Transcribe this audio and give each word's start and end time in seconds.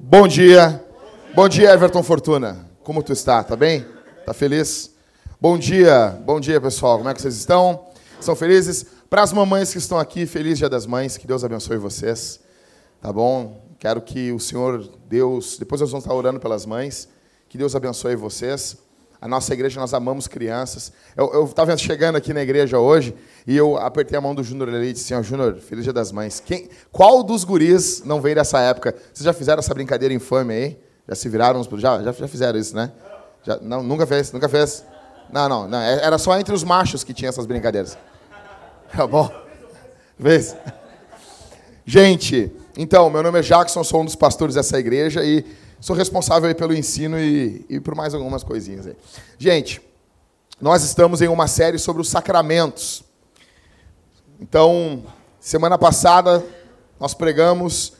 Bom 0.00 0.26
dia. 0.26 0.82
Bom 1.34 1.48
dia, 1.48 1.72
Everton 1.72 2.02
Fortuna. 2.02 2.66
Como 2.82 3.02
tu 3.02 3.12
está? 3.12 3.44
Tá 3.44 3.54
bem? 3.54 3.84
Tá 4.24 4.32
feliz? 4.32 4.94
Bom 5.38 5.58
dia. 5.58 6.18
Bom 6.24 6.40
dia, 6.40 6.60
pessoal. 6.60 6.96
Como 6.96 7.10
é 7.10 7.14
que 7.14 7.20
vocês 7.20 7.36
estão? 7.36 7.86
São 8.20 8.34
felizes? 8.34 8.86
Para 9.10 9.22
as 9.22 9.32
mamães 9.32 9.72
que 9.72 9.78
estão 9.78 9.98
aqui, 9.98 10.24
feliz 10.24 10.56
Dia 10.56 10.70
das 10.70 10.86
Mães. 10.86 11.18
Que 11.18 11.26
Deus 11.26 11.44
abençoe 11.44 11.76
vocês. 11.76 12.40
Tá 13.02 13.12
bom? 13.12 13.62
Quero 13.78 14.00
que 14.00 14.32
o 14.32 14.40
Senhor 14.40 14.88
Deus, 15.06 15.58
depois 15.58 15.80
nós 15.80 15.90
vamos 15.90 16.04
estar 16.04 16.14
orando 16.14 16.40
pelas 16.40 16.64
mães. 16.64 17.08
Que 17.48 17.58
Deus 17.58 17.76
abençoe 17.76 18.16
vocês. 18.16 18.85
A 19.20 19.26
nossa 19.26 19.52
igreja, 19.54 19.80
nós 19.80 19.94
amamos 19.94 20.28
crianças. 20.28 20.92
Eu 21.16 21.44
estava 21.44 21.76
chegando 21.76 22.16
aqui 22.16 22.32
na 22.32 22.42
igreja 22.42 22.78
hoje 22.78 23.14
e 23.46 23.56
eu 23.56 23.76
apertei 23.78 24.18
a 24.18 24.20
mão 24.20 24.34
do 24.34 24.42
Júnior 24.42 24.68
ali 24.68 24.88
e 24.88 24.92
disse 24.92 25.12
assim, 25.12 25.22
Júnior, 25.24 25.56
Feliz 25.56 25.84
Dia 25.84 25.92
das 25.92 26.12
Mães. 26.12 26.40
Quem, 26.44 26.68
qual 26.92 27.22
dos 27.22 27.44
guris 27.44 28.02
não 28.04 28.20
veio 28.20 28.34
dessa 28.34 28.60
época? 28.60 28.94
Vocês 29.12 29.24
já 29.24 29.32
fizeram 29.32 29.60
essa 29.60 29.72
brincadeira 29.72 30.12
infame 30.12 30.54
aí? 30.54 30.78
Já 31.08 31.14
se 31.14 31.28
viraram? 31.28 31.62
Já, 31.78 32.02
já, 32.02 32.12
já 32.12 32.28
fizeram 32.28 32.58
isso, 32.58 32.76
né? 32.76 32.92
Já, 33.42 33.58
não, 33.62 33.82
nunca 33.82 34.06
fez, 34.06 34.32
nunca 34.32 34.48
fez. 34.48 34.84
Não, 35.32 35.48
não, 35.48 35.68
não, 35.68 35.78
é, 35.78 36.04
era 36.04 36.18
só 36.18 36.38
entre 36.38 36.54
os 36.54 36.62
machos 36.62 37.02
que 37.02 37.14
tinha 37.14 37.28
essas 37.28 37.46
brincadeiras. 37.46 37.96
Tá 38.96 39.04
bom? 39.04 39.28
Vês? 40.16 40.54
Gente, 41.84 42.52
então, 42.76 43.10
meu 43.10 43.22
nome 43.22 43.40
é 43.40 43.42
Jackson, 43.42 43.82
sou 43.82 44.02
um 44.02 44.04
dos 44.04 44.14
pastores 44.14 44.54
dessa 44.54 44.78
igreja 44.78 45.24
e 45.24 45.44
sou 45.80 45.94
responsável 45.94 46.52
pelo 46.54 46.74
ensino 46.74 47.18
e, 47.18 47.64
e 47.68 47.80
por 47.80 47.94
mais 47.94 48.14
algumas 48.14 48.42
coisinhas 48.42 48.86
aí. 48.86 48.96
Gente, 49.38 49.80
nós 50.60 50.82
estamos 50.82 51.20
em 51.20 51.28
uma 51.28 51.46
série 51.46 51.78
sobre 51.78 52.00
os 52.00 52.08
sacramentos. 52.08 53.04
Então, 54.40 55.04
semana 55.38 55.76
passada, 55.76 56.44
nós 56.98 57.14
pregamos. 57.14 57.92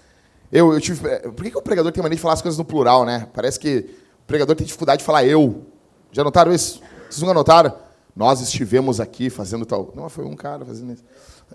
Eu, 0.51 0.73
eu 0.73 0.81
tive. 0.81 1.19
Por 1.19 1.45
que, 1.45 1.51
que 1.51 1.59
o 1.59 1.63
pregador 1.63 1.93
tem 1.93 2.03
mania 2.03 2.17
de 2.17 2.23
falar 2.23 2.35
as 2.35 2.43
coisas 2.43 2.57
no 2.57 2.65
plural, 2.65 3.05
né? 3.05 3.29
Parece 3.35 3.59
que 3.59 3.91
o 4.23 4.27
pregador 4.27 4.57
tem 4.57 4.67
dificuldade 4.67 5.01
de 5.01 5.05
falar 5.05 5.25
eu. 5.25 5.67
Já 6.13 6.25
notaram 6.25 6.53
isso? 6.53 6.81
Vocês 7.11 7.21
nunca 7.21 7.35
notaram? 7.35 7.75
Nós 8.15 8.41
estivemos 8.41 9.01
aqui 9.01 9.29
fazendo 9.29 9.67
tal. 9.67 9.93
Não, 9.95 10.09
foi 10.09 10.25
um 10.25 10.35
cara 10.35 10.65
fazendo 10.65 10.95
isso. 10.95 11.05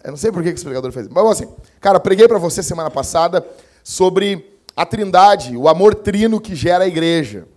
Eu 0.04 0.12
não 0.12 0.18
sei 0.18 0.32
por 0.32 0.44
que 0.44 0.50
esse 0.50 0.64
pregador 0.64 0.92
fez. 0.92 1.08
Mas 1.08 1.26
assim, 1.26 1.48
cara, 1.80 2.00
preguei 2.00 2.28
para 2.28 2.38
você 2.38 2.62
semana 2.62 2.92
passada 2.92 3.46
sobre 3.84 4.51
a 4.76 4.86
trindade, 4.86 5.56
o 5.56 5.68
amor 5.68 5.96
trino 5.96 6.40
que 6.40 6.56
gera 6.56 6.84
a 6.84 6.88
igreja. 6.88 7.48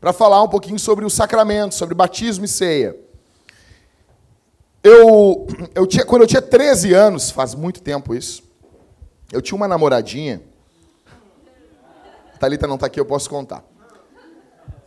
Para 0.00 0.12
falar 0.12 0.42
um 0.42 0.48
pouquinho 0.48 0.78
sobre 0.78 1.04
o 1.04 1.10
sacramento, 1.10 1.74
sobre 1.74 1.94
batismo 1.94 2.44
e 2.44 2.48
ceia. 2.48 2.96
Eu, 4.82 5.46
eu 5.74 5.86
tinha, 5.86 6.04
quando 6.04 6.22
eu 6.22 6.26
tinha 6.26 6.42
13 6.42 6.92
anos, 6.92 7.30
faz 7.30 7.54
muito 7.54 7.80
tempo 7.80 8.14
isso, 8.14 8.42
eu 9.30 9.40
tinha 9.40 9.56
uma 9.56 9.68
namoradinha. 9.68 10.42
A 12.34 12.38
Thalita 12.38 12.66
não 12.66 12.74
está 12.74 12.88
aqui, 12.88 12.98
eu 12.98 13.06
posso 13.06 13.30
contar. 13.30 13.64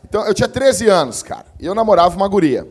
Então, 0.03 0.25
eu 0.25 0.33
tinha 0.33 0.49
13 0.49 0.89
anos, 0.89 1.23
cara, 1.23 1.45
e 1.59 1.65
eu 1.65 1.73
namorava 1.73 2.15
uma 2.15 2.27
guria. 2.27 2.67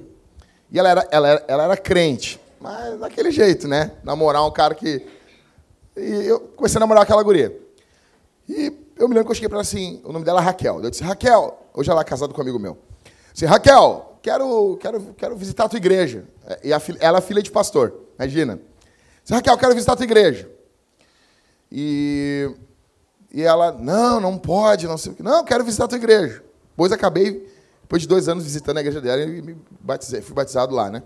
E 0.71 0.79
ela 0.79 0.89
era, 0.91 1.09
ela 1.11 1.29
era, 1.29 1.45
ela 1.49 1.65
era 1.65 1.77
crente, 1.77 2.39
mas 2.61 3.01
daquele 3.01 3.31
jeito, 3.31 3.67
né? 3.67 3.93
Namorar 4.03 4.47
um 4.47 4.51
cara 4.51 4.75
que. 4.75 5.07
E 5.97 6.27
eu 6.27 6.41
comecei 6.41 6.77
a 6.77 6.81
namorar 6.81 7.05
aquela 7.05 7.23
guria. 7.23 7.64
E 8.49 8.73
eu 8.97 9.09
me 9.09 9.15
lembro 9.15 9.25
que 9.27 9.31
eu 9.31 9.35
cheguei 9.35 9.49
para 9.49 9.57
ela 9.57 9.63
assim, 9.63 10.01
o 10.05 10.13
nome 10.13 10.25
dela 10.25 10.41
é 10.41 10.45
Raquel. 10.45 10.83
Eu 10.83 10.91
disse, 10.91 11.03
Raquel, 11.03 11.69
hoje 11.75 11.91
ela 11.91 12.01
é 12.01 12.05
casada 12.05 12.33
com 12.33 12.41
um 12.41 12.43
amigo 12.43 12.59
meu. 12.59 12.73
Eu 12.73 13.11
disse, 13.33 13.47
Raquel, 13.47 14.19
quero, 14.23 14.77
quero, 14.77 15.15
quero 15.17 15.37
visitar 15.37 15.65
a 15.65 15.69
tua 15.69 15.77
igreja. 15.77 16.25
E 16.63 16.73
a, 16.73 16.81
ela 17.01 17.19
é 17.19 17.21
filha 17.21 17.43
de 17.43 17.51
pastor, 17.51 17.95
imagina. 18.19 18.61
Disse, 19.23 19.35
Raquel, 19.35 19.57
quero 19.57 19.75
visitar 19.75 19.95
a 19.95 19.97
tua 19.97 20.05
igreja. 20.05 20.49
E, 21.73 22.51
e 23.33 23.43
ela, 23.43 23.73
não, 23.73 24.21
não 24.21 24.39
pode, 24.39 24.87
não 24.87 24.99
sei 24.99 25.13
o 25.13 25.15
que. 25.15 25.23
Não, 25.23 25.45
quero 25.45 25.65
visitar 25.65 25.85
a 25.85 25.89
tua 25.89 25.99
igreja. 25.99 26.43
Depois 26.71 26.93
acabei, 26.93 27.51
depois 27.83 28.03
de 28.03 28.09
dois 28.09 28.29
anos 28.29 28.45
visitando 28.45 28.77
a 28.77 28.81
igreja 28.81 29.01
dela, 29.01 29.23
e 29.23 29.43
me 29.43 29.57
batizei, 29.81 30.21
fui 30.21 30.35
batizado 30.35 30.75
lá, 30.75 30.91
né? 30.91 31.03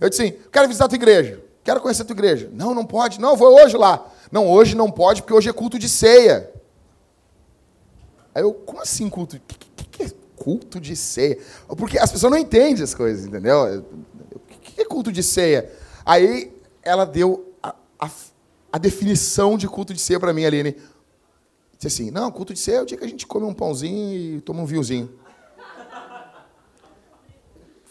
Eu 0.00 0.10
disse 0.10 0.22
assim, 0.22 0.34
quero 0.50 0.66
visitar 0.66 0.86
a 0.86 0.88
tua 0.88 0.96
igreja. 0.96 1.40
Quero 1.64 1.80
conhecer 1.80 2.02
a 2.02 2.04
tua 2.04 2.14
igreja. 2.14 2.50
Não, 2.52 2.74
não 2.74 2.84
pode. 2.84 3.20
Não, 3.20 3.36
vou 3.36 3.54
hoje 3.54 3.76
lá. 3.76 4.04
Não, 4.32 4.50
hoje 4.50 4.74
não 4.74 4.90
pode, 4.90 5.22
porque 5.22 5.32
hoje 5.32 5.48
é 5.48 5.52
culto 5.52 5.78
de 5.78 5.88
ceia. 5.88 6.51
Aí 8.34 8.42
eu, 8.42 8.52
como 8.54 8.80
assim 8.80 9.08
culto? 9.08 9.36
O 9.36 9.40
que, 9.40 9.84
que, 9.84 10.02
é 10.04 10.10
culto 10.36 10.80
de 10.80 10.96
ceia? 10.96 11.38
Porque 11.68 11.98
as 11.98 12.10
pessoas 12.10 12.32
não 12.32 12.38
entendem 12.38 12.82
as 12.82 12.94
coisas, 12.94 13.26
entendeu? 13.26 13.84
O 14.34 14.38
que 14.40 14.80
é 14.80 14.84
culto 14.84 15.12
de 15.12 15.22
ceia? 15.22 15.70
Aí 16.04 16.52
ela 16.82 17.04
deu 17.04 17.54
a, 17.62 17.74
a, 17.98 18.10
a 18.72 18.78
definição 18.78 19.56
de 19.56 19.68
culto 19.68 19.92
de 19.92 20.00
ceia 20.00 20.18
para 20.18 20.32
mim, 20.32 20.44
Aline. 20.44 20.76
Disse 21.78 22.02
assim, 22.02 22.10
não, 22.10 22.30
culto 22.30 22.54
de 22.54 22.60
ceia 22.60 22.76
é 22.76 22.82
o 22.82 22.86
dia 22.86 22.96
que 22.96 23.04
a 23.04 23.08
gente 23.08 23.26
come 23.26 23.44
um 23.44 23.54
pãozinho 23.54 24.36
e 24.36 24.40
toma 24.40 24.62
um 24.62 24.66
vinhozinho. 24.66 25.10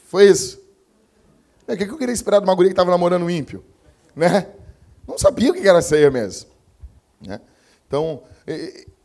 Foi 0.06 0.28
isso. 0.28 0.62
O 1.68 1.78
que 1.78 1.84
eu 1.84 1.98
queria 1.98 2.14
esperar 2.14 2.40
de 2.40 2.46
uma 2.46 2.54
guria 2.54 2.70
que 2.70 2.74
estava 2.74 2.92
namorando 2.92 3.24
um 3.24 3.30
ímpio? 3.30 3.64
Né? 4.16 4.48
Não 5.08 5.18
sabia 5.18 5.52
o 5.52 5.54
que 5.54 5.66
era 5.66 5.82
ceia 5.82 6.12
mesmo. 6.12 6.50
Né? 7.22 7.40
Então, 7.88 8.24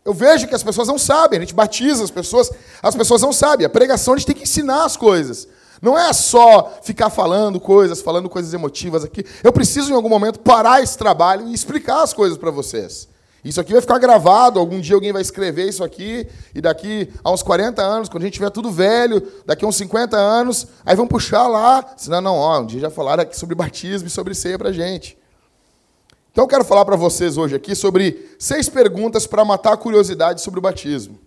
eu 0.07 0.15
vejo 0.15 0.47
que 0.47 0.55
as 0.55 0.63
pessoas 0.63 0.87
não 0.87 0.99
sabem, 0.99 1.39
a 1.39 1.41
gente 1.41 1.53
batiza 1.53 2.05
as 2.05 2.11
pessoas, 2.13 2.49
as 2.81 2.95
pessoas 2.95 3.21
não 3.21 3.33
sabem. 3.33 3.67
A 3.67 3.69
pregação 3.69 4.15
a 4.15 4.17
gente 4.17 4.27
tem 4.27 4.37
que 4.37 4.45
ensinar 4.45 4.85
as 4.85 4.97
coisas. 4.97 5.49
Não 5.83 5.99
é 5.99 6.13
só 6.13 6.79
ficar 6.83 7.11
falando 7.11 7.59
coisas, 7.59 8.01
falando 8.01 8.29
coisas 8.29 8.55
emotivas 8.55 9.05
aqui. 9.05 9.27
Eu 9.43 9.53
preciso, 9.53 9.91
em 9.91 9.95
algum 9.95 10.09
momento, 10.09 10.39
parar 10.39 10.81
esse 10.81 10.97
trabalho 10.97 11.49
e 11.49 11.53
explicar 11.53 12.03
as 12.03 12.13
coisas 12.13 12.39
para 12.39 12.53
vocês. 12.53 13.09
Isso 13.45 13.61
aqui 13.61 13.73
vai 13.73 13.81
ficar 13.81 13.99
gravado, 13.99 14.59
algum 14.59 14.81
dia 14.81 14.95
alguém 14.95 15.13
vai 15.13 15.23
escrever 15.23 15.69
isso 15.69 15.85
aqui, 15.85 16.27
e 16.55 16.61
daqui 16.61 17.09
a 17.23 17.31
uns 17.31 17.43
40 17.43 17.83
anos, 17.83 18.09
quando 18.09 18.23
a 18.23 18.27
gente 18.27 18.35
tiver 18.35 18.51
tudo 18.51 18.71
velho, 18.71 19.23
daqui 19.45 19.65
a 19.65 19.69
uns 19.69 19.77
50 19.77 20.17
anos, 20.17 20.67
aí 20.85 20.97
vão 20.97 21.07
puxar 21.07 21.47
lá, 21.47 21.85
senão, 21.97 22.21
não, 22.21 22.35
ó, 22.35 22.61
um 22.61 22.67
dia 22.67 22.81
já 22.81 22.91
falaram 22.91 23.23
aqui 23.23 23.37
sobre 23.37 23.55
batismo 23.55 24.09
e 24.09 24.11
sobre 24.11 24.35
ceia 24.35 24.59
para 24.59 24.73
gente. 24.73 25.17
Então 26.37 26.45
eu 26.45 26.49
quero 26.49 26.67
falar 26.67 26.85
para 26.85 26.97
vocês 26.97 27.39
hoje 27.39 27.57
aqui 27.57 27.75
sobre 27.75 28.37
seis 28.39 28.69
perguntas 28.69 29.27
para 29.27 29.43
matar 29.43 29.73
a 29.73 29.77
curiosidade 29.79 30.43
sobre 30.43 30.59
o 30.59 30.63
batismo. 30.63 31.19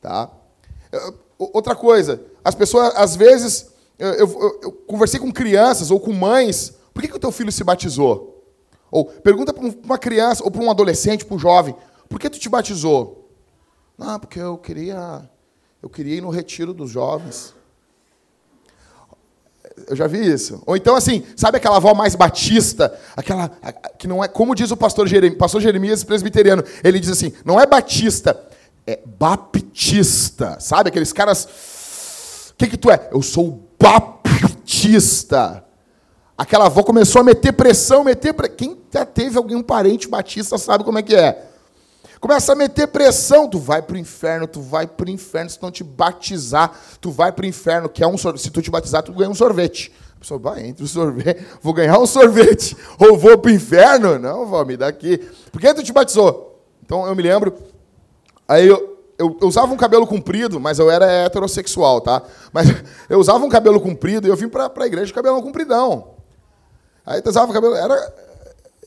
Tá? 0.00 0.30
Outra 1.36 1.74
coisa, 1.74 2.22
as 2.44 2.54
pessoas, 2.54 2.94
às 2.94 3.16
vezes, 3.16 3.66
eu, 3.98 4.12
eu, 4.12 4.60
eu 4.62 4.72
conversei 4.86 5.18
com 5.18 5.32
crianças 5.32 5.90
ou 5.90 5.98
com 5.98 6.12
mães, 6.12 6.72
por 6.94 7.02
que, 7.02 7.08
que 7.08 7.16
o 7.16 7.18
teu 7.18 7.32
filho 7.32 7.50
se 7.50 7.64
batizou? 7.64 8.44
Ou 8.92 9.06
pergunta 9.06 9.52
para 9.52 9.64
uma 9.84 9.98
criança 9.98 10.44
ou 10.44 10.52
para 10.52 10.62
um 10.62 10.70
adolescente, 10.70 11.24
para 11.24 11.34
um 11.34 11.38
jovem, 11.40 11.74
por 12.08 12.20
que 12.20 12.30
tu 12.30 12.38
te 12.38 12.48
batizou? 12.48 13.28
Não, 13.98 14.20
porque 14.20 14.38
eu 14.38 14.56
queria, 14.56 15.28
eu 15.82 15.90
queria 15.90 16.14
ir 16.14 16.20
no 16.20 16.30
retiro 16.30 16.72
dos 16.72 16.92
jovens. 16.92 17.56
Eu 19.88 19.96
já 19.96 20.06
vi 20.06 20.32
isso. 20.32 20.62
Ou 20.66 20.76
então, 20.76 20.96
assim, 20.96 21.24
sabe 21.36 21.56
aquela 21.56 21.76
avó 21.76 21.94
mais 21.94 22.14
batista? 22.14 22.96
Aquela 23.16 23.50
que 23.98 24.06
não 24.06 24.22
é. 24.22 24.28
Como 24.28 24.54
diz 24.54 24.70
o 24.70 24.76
pastor 24.76 25.06
Jeremias, 25.06 25.38
pastor 25.38 25.60
Jeremias 25.60 26.04
presbiteriano, 26.04 26.64
ele 26.82 26.98
diz 27.00 27.10
assim: 27.10 27.32
não 27.44 27.60
é 27.60 27.66
batista, 27.66 28.38
é 28.86 28.98
baptista. 29.04 30.58
Sabe 30.60 30.88
aqueles 30.88 31.12
caras. 31.12 32.50
O 32.52 32.54
que, 32.56 32.66
que 32.66 32.76
tu 32.76 32.90
é? 32.90 33.08
Eu 33.12 33.22
sou 33.22 33.68
baptista. 33.78 35.64
Aquela 36.36 36.66
avó 36.66 36.82
começou 36.82 37.20
a 37.20 37.24
meter 37.24 37.52
pressão, 37.52 38.04
meter. 38.04 38.32
Pre... 38.32 38.48
Quem 38.48 38.78
já 38.92 39.04
teve 39.04 39.36
algum 39.36 39.62
parente 39.62 40.08
batista 40.08 40.56
sabe 40.56 40.84
como 40.84 40.98
é 40.98 41.02
que 41.02 41.14
é. 41.14 41.49
Começa 42.20 42.52
a 42.52 42.54
meter 42.54 42.86
pressão, 42.86 43.48
tu 43.48 43.58
vai 43.58 43.80
para 43.80 43.94
o 43.94 43.98
inferno, 43.98 44.46
tu 44.46 44.60
vai 44.60 44.86
para 44.86 45.06
o 45.06 45.10
inferno, 45.10 45.48
se 45.48 45.58
não 45.62 45.70
te 45.70 45.82
batizar, 45.82 46.70
tu 47.00 47.10
vai 47.10 47.32
para 47.32 47.44
o 47.44 47.48
inferno, 47.48 47.88
que 47.88 48.04
é 48.04 48.06
um 48.06 48.18
se 48.18 48.50
tu 48.50 48.60
te 48.60 48.70
batizar, 48.70 49.02
tu 49.02 49.14
ganha 49.14 49.30
um 49.30 49.34
sorvete. 49.34 49.90
A 50.16 50.20
pessoa 50.20 50.38
vai, 50.38 50.66
entre 50.66 50.84
o 50.84 50.86
sorvete, 50.86 51.42
vou 51.62 51.72
ganhar 51.72 51.98
um 51.98 52.04
sorvete, 52.04 52.76
ou 53.00 53.16
vou 53.16 53.38
para 53.38 53.50
o 53.50 53.54
inferno? 53.54 54.18
Não, 54.18 54.44
vó, 54.44 54.62
me 54.66 54.76
dá 54.76 54.88
aqui. 54.88 55.16
Por 55.50 55.58
que 55.58 55.72
tu 55.72 55.82
te 55.82 55.94
batizou? 55.94 56.62
Então 56.84 57.06
eu 57.06 57.16
me 57.16 57.22
lembro, 57.22 57.54
aí 58.46 58.66
eu, 58.66 59.02
eu, 59.18 59.38
eu, 59.40 59.48
usava 59.48 59.72
um 59.72 59.76
cabelo 59.78 60.06
comprido, 60.06 60.60
mas 60.60 60.78
eu 60.78 60.90
era 60.90 61.06
heterossexual, 61.06 62.02
tá? 62.02 62.22
Mas 62.52 62.68
eu 63.08 63.18
usava 63.18 63.42
um 63.42 63.48
cabelo 63.48 63.80
comprido 63.80 64.26
e 64.26 64.30
eu 64.30 64.36
vim 64.36 64.48
para 64.48 64.70
a 64.76 64.86
igreja 64.86 65.06
de 65.06 65.14
cabelo 65.14 65.40
compridão. 65.42 66.16
Aí 67.06 67.22
eu 67.24 67.30
usava 67.30 67.50
o 67.50 67.54
cabelo, 67.54 67.74
era, 67.74 68.14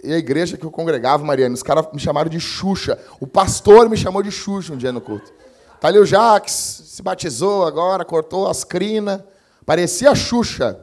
e 0.03 0.13
a 0.13 0.17
igreja 0.17 0.57
que 0.57 0.65
eu 0.65 0.71
congregava, 0.71 1.23
Mariana, 1.23 1.55
os 1.55 1.63
caras 1.63 1.87
me 1.93 1.99
chamaram 1.99 2.29
de 2.29 2.39
Xuxa. 2.39 2.99
O 3.21 3.25
pastor 3.25 3.89
me 3.89 3.95
chamou 3.95 4.21
de 4.21 4.31
Xuxa 4.31 4.73
um 4.73 4.77
dia 4.77 4.91
no 4.91 4.99
culto. 4.99 5.31
Tá 5.79 5.87
ali 5.87 5.97
o 5.97 6.05
Jax, 6.05 6.51
se 6.87 7.01
batizou 7.01 7.65
agora, 7.65 8.03
cortou 8.03 8.47
as 8.47 8.65
crinas. 8.65 9.21
Parecia 9.65 10.13
Xuxa. 10.13 10.77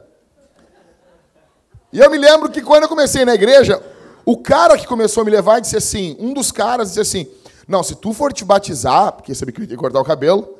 E 1.93 1.99
eu 1.99 2.09
me 2.09 2.17
lembro 2.17 2.49
que 2.49 2.61
quando 2.61 2.83
eu 2.83 2.89
comecei 2.89 3.23
na 3.23 3.35
igreja, 3.35 3.81
o 4.25 4.37
cara 4.37 4.75
que 4.77 4.87
começou 4.87 5.21
a 5.21 5.25
me 5.25 5.31
levar 5.31 5.59
disse 5.59 5.77
assim, 5.77 6.15
um 6.19 6.33
dos 6.33 6.51
caras 6.51 6.89
disse 6.89 7.01
assim, 7.01 7.31
não, 7.67 7.83
se 7.83 7.95
tu 7.95 8.13
for 8.13 8.33
te 8.33 8.43
batizar, 8.43 9.11
porque 9.13 9.35
sabia 9.35 9.53
que 9.53 9.61
eu 9.61 9.65
ia 9.65 9.77
cortar 9.77 9.99
o 9.99 10.05
cabelo, 10.05 10.57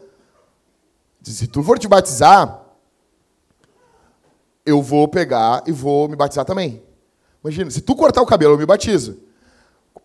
disse, 1.20 1.40
se 1.40 1.48
tu 1.48 1.64
for 1.64 1.80
te 1.80 1.88
batizar, 1.88 2.62
eu 4.64 4.82
vou 4.84 5.08
pegar 5.08 5.64
e 5.66 5.72
vou 5.72 6.08
me 6.08 6.16
batizar 6.16 6.46
também. 6.46 6.84
Imagina, 7.44 7.72
se 7.72 7.82
tu 7.82 7.96
cortar 7.96 8.22
o 8.22 8.26
cabelo, 8.26 8.54
eu 8.54 8.58
me 8.58 8.66
batizo. 8.66 9.18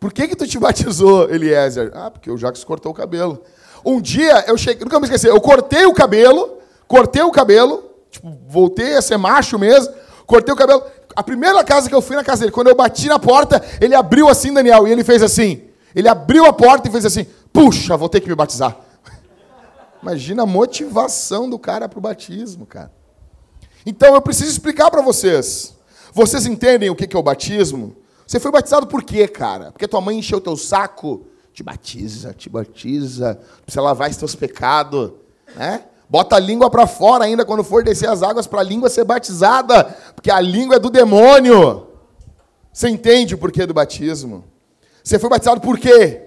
Por 0.01 0.13
que 0.13 0.29
que 0.29 0.37
tu 0.37 0.47
te 0.47 0.59
batizou, 0.61 1.31
Eliezer? 1.31 1.91
Ah, 1.95 2.11
porque 2.11 2.31
o 2.31 2.37
Jacques 2.37 2.65
cortou 2.65 2.93
o 2.93 2.95
cabelo. 2.95 3.43
Um 3.85 4.01
dia 4.01 4.45
eu 4.49 4.57
cheguei, 4.59 4.83
nunca 4.85 4.99
me 4.99 5.05
esqueci, 5.05 5.27
eu 5.27 5.41
cortei 5.41 5.87
o 5.87 5.95
cabelo, 5.95 6.59
cortei 6.89 7.23
o 7.23 7.31
cabelo, 7.31 7.89
tipo, 8.11 8.37
voltei 8.49 8.97
a 8.97 9.03
ser 9.03 9.17
macho 9.17 9.59
mesmo, 9.59 9.95
cortei 10.27 10.53
o 10.53 10.57
cabelo. 10.57 10.83
A 11.15 11.23
primeira 11.23 11.63
casa 11.63 11.89
que 11.89 11.95
eu 11.95 12.03
fui 12.03 12.17
na 12.17 12.25
casa 12.25 12.41
dele, 12.41 12.53
quando 12.53 12.69
eu 12.69 12.75
bati 12.75 13.09
na 13.09 13.19
porta, 13.19 13.63
ele 13.81 13.95
abriu 13.95 14.29
assim, 14.29 14.53
Daniel, 14.53 14.89
e 14.89 14.93
ele 14.93 15.05
fez 15.05 15.23
assim. 15.23 15.63
Ele 15.95 16.09
abriu 16.09 16.45
a 16.47 16.53
porta 16.53 16.89
e 16.89 16.91
fez 16.91 17.07
assim: 17.07 17.27
puxa, 17.53 17.97
vou 17.97 18.09
ter 18.09 18.21
que 18.21 18.29
me 18.29 18.35
batizar. 18.35 18.77
Imagina 20.03 20.43
a 20.43 20.47
motivação 20.47 21.49
do 21.49 21.59
cara 21.59 21.89
para 21.89 21.99
o 21.99 22.03
batismo, 22.03 22.67
cara. 22.67 22.91
Então 23.85 24.15
eu 24.15 24.21
preciso 24.21 24.51
explicar 24.51 24.91
para 24.91 25.01
vocês. 25.01 25.76
Vocês 26.17 26.47
entendem 26.47 26.89
o 26.89 26.97
que 26.97 27.15
é 27.15 27.19
o 27.19 27.23
batismo? 27.23 27.95
Você 28.27 28.41
foi 28.41 28.51
batizado 28.51 28.87
por 28.87 29.03
quê, 29.03 29.29
cara? 29.29 29.71
Porque 29.71 29.87
tua 29.87 30.01
mãe 30.01 30.19
encheu 30.19 30.41
teu 30.41 30.57
saco? 30.57 31.27
Te 31.53 31.63
batiza, 31.63 32.33
te 32.33 32.49
batiza. 32.49 33.39
Precisa 33.63 33.83
lavar 33.83 34.09
os 34.09 34.17
teus 34.17 34.35
pecados. 34.35 35.13
Né? 35.55 35.85
Bota 36.09 36.37
a 36.37 36.39
língua 36.39 36.71
para 36.71 36.87
fora 36.87 37.25
ainda 37.25 37.45
quando 37.45 37.63
for 37.63 37.85
descer 37.85 38.09
as 38.09 38.23
águas 38.23 38.47
para 38.47 38.61
a 38.61 38.65
língua 38.65 38.89
ser 38.89 39.05
batizada. 39.05 39.95
Porque 40.15 40.31
a 40.31 40.41
língua 40.41 40.77
é 40.77 40.79
do 40.79 40.89
demônio. 40.89 41.87
Você 42.73 42.89
entende 42.89 43.35
o 43.35 43.39
porquê 43.39 43.67
do 43.67 43.75
batismo? 43.75 44.43
Você 45.05 45.19
foi 45.19 45.29
batizado 45.29 45.61
por 45.61 45.79
quê? 45.79 46.23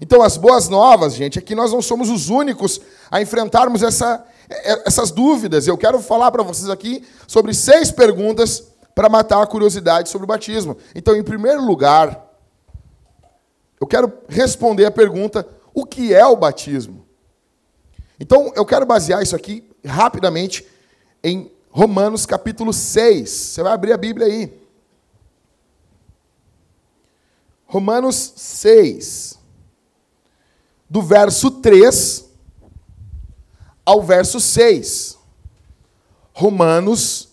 Então, 0.00 0.22
as 0.22 0.36
boas 0.36 0.68
novas, 0.68 1.14
gente, 1.14 1.36
é 1.36 1.42
que 1.42 1.56
nós 1.56 1.72
não 1.72 1.82
somos 1.82 2.10
os 2.10 2.28
únicos 2.28 2.80
a 3.10 3.20
enfrentarmos 3.20 3.82
essa, 3.82 4.24
essas 4.48 5.10
dúvidas. 5.10 5.66
Eu 5.66 5.76
quero 5.76 6.00
falar 6.00 6.30
para 6.30 6.42
vocês 6.42 6.70
aqui 6.70 7.04
sobre 7.26 7.52
seis 7.52 7.90
perguntas 7.90 8.66
para 8.94 9.08
matar 9.08 9.42
a 9.42 9.46
curiosidade 9.46 10.08
sobre 10.08 10.24
o 10.24 10.28
batismo. 10.28 10.76
Então, 10.94 11.14
em 11.14 11.22
primeiro 11.22 11.64
lugar, 11.64 12.26
eu 13.80 13.86
quero 13.86 14.12
responder 14.28 14.86
a 14.86 14.90
pergunta: 14.90 15.46
o 15.74 15.84
que 15.84 16.14
é 16.14 16.26
o 16.26 16.36
batismo? 16.36 17.06
Então, 18.18 18.52
eu 18.56 18.64
quero 18.64 18.86
basear 18.86 19.22
isso 19.22 19.36
aqui 19.36 19.68
rapidamente 19.84 20.66
em 21.22 21.50
Romanos 21.70 22.26
capítulo 22.26 22.72
6. 22.72 23.30
Você 23.30 23.62
vai 23.62 23.72
abrir 23.72 23.92
a 23.92 23.96
Bíblia 23.96 24.26
aí. 24.26 24.52
Romanos 27.66 28.32
6, 28.34 29.38
do 30.88 31.02
verso 31.02 31.50
3 31.50 32.27
ao 33.88 34.02
verso 34.02 34.38
6. 34.38 35.16
Romanos, 36.34 37.30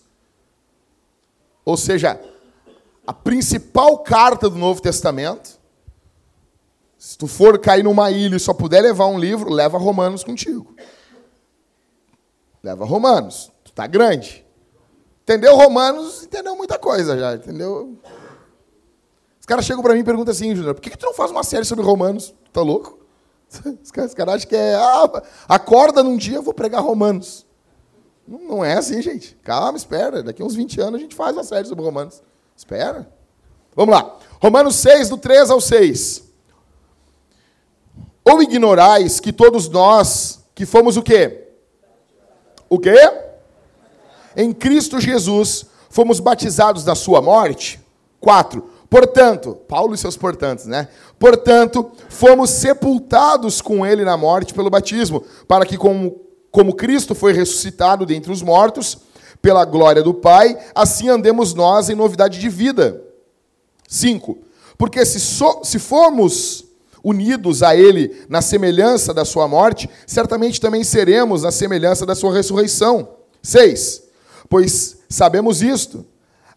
ou 1.66 1.76
seja, 1.76 2.18
a 3.06 3.12
principal 3.12 3.98
carta 3.98 4.48
do 4.48 4.56
Novo 4.56 4.80
Testamento. 4.80 5.60
Se 6.96 7.18
tu 7.18 7.26
for 7.26 7.58
cair 7.58 7.84
numa 7.84 8.10
ilha 8.10 8.36
e 8.36 8.40
só 8.40 8.54
puder 8.54 8.80
levar 8.80 9.06
um 9.06 9.18
livro, 9.18 9.52
leva 9.52 9.76
Romanos 9.76 10.24
contigo. 10.24 10.74
Leva 12.62 12.86
Romanos. 12.86 13.52
Tu 13.62 13.72
tá 13.72 13.86
grande. 13.86 14.42
Entendeu 15.24 15.54
Romanos? 15.56 16.24
Entendeu 16.24 16.56
muita 16.56 16.78
coisa 16.78 17.18
já, 17.18 17.34
entendeu? 17.34 17.98
Os 19.38 19.44
caras 19.44 19.66
chegam 19.66 19.82
para 19.82 19.92
mim 19.92 20.00
e 20.00 20.04
perguntam 20.04 20.32
assim, 20.32 20.56
Júnior, 20.56 20.74
por 20.74 20.80
que, 20.80 20.88
que 20.88 20.98
tu 20.98 21.04
não 21.04 21.14
faz 21.14 21.30
uma 21.30 21.44
série 21.44 21.66
sobre 21.66 21.84
Romanos? 21.84 22.34
Tu 22.46 22.50
tá 22.50 22.62
louco? 22.62 22.95
Os 23.82 23.90
caras, 23.90 24.14
cara 24.14 24.34
acham 24.34 24.48
que 24.48 24.56
é. 24.56 24.74
Ah, 24.74 25.22
acorda 25.48 26.02
num 26.02 26.16
dia, 26.16 26.36
eu 26.36 26.42
vou 26.42 26.54
pregar 26.54 26.82
Romanos. 26.82 27.46
Não, 28.26 28.38
não 28.40 28.64
é 28.64 28.74
assim, 28.74 29.00
gente. 29.00 29.36
Calma, 29.42 29.78
espera. 29.78 30.22
Daqui 30.22 30.42
uns 30.42 30.54
20 30.54 30.80
anos 30.80 30.94
a 30.94 31.02
gente 31.02 31.14
faz 31.14 31.36
uma 31.36 31.44
série 31.44 31.68
sobre 31.68 31.84
Romanos. 31.84 32.22
Espera. 32.56 33.08
Vamos 33.74 33.94
lá. 33.94 34.16
Romanos 34.40 34.76
6, 34.76 35.10
do 35.10 35.16
3 35.16 35.50
ao 35.50 35.60
6. 35.60 36.24
Ou 38.24 38.42
ignorais 38.42 39.20
que 39.20 39.32
todos 39.32 39.68
nós 39.68 40.40
que 40.54 40.66
fomos 40.66 40.96
o 40.96 41.02
quê? 41.02 41.48
O 42.68 42.78
quê? 42.78 42.96
Em 44.36 44.52
Cristo 44.52 45.00
Jesus 45.00 45.66
fomos 45.88 46.18
batizados 46.18 46.82
da 46.82 46.94
sua 46.94 47.22
morte. 47.22 47.80
4 48.20 48.75
Portanto, 48.88 49.56
Paulo 49.68 49.94
e 49.94 49.98
seus 49.98 50.16
portantos, 50.16 50.66
né? 50.66 50.88
Portanto, 51.18 51.90
fomos 52.08 52.50
sepultados 52.50 53.60
com 53.60 53.84
ele 53.84 54.04
na 54.04 54.16
morte 54.16 54.54
pelo 54.54 54.70
batismo, 54.70 55.24
para 55.48 55.66
que, 55.66 55.76
como, 55.76 56.20
como 56.50 56.74
Cristo 56.74 57.14
foi 57.14 57.32
ressuscitado 57.32 58.06
dentre 58.06 58.30
os 58.30 58.42
mortos, 58.42 58.98
pela 59.42 59.64
glória 59.64 60.02
do 60.02 60.14
Pai, 60.14 60.56
assim 60.74 61.08
andemos 61.08 61.54
nós 61.54 61.88
em 61.88 61.94
novidade 61.94 62.38
de 62.38 62.48
vida. 62.48 63.02
5. 63.88 64.38
Porque 64.78 65.04
se, 65.04 65.20
so, 65.20 65.60
se 65.62 65.78
formos 65.78 66.64
unidos 67.02 67.62
a 67.62 67.76
Ele 67.76 68.24
na 68.28 68.42
semelhança 68.42 69.14
da 69.14 69.24
Sua 69.24 69.46
morte, 69.46 69.88
certamente 70.06 70.60
também 70.60 70.82
seremos 70.82 71.42
na 71.42 71.52
semelhança 71.52 72.04
da 72.04 72.14
Sua 72.14 72.32
ressurreição. 72.32 73.08
6. 73.42 74.02
Pois 74.48 74.98
sabemos 75.08 75.62
isto 75.62 76.04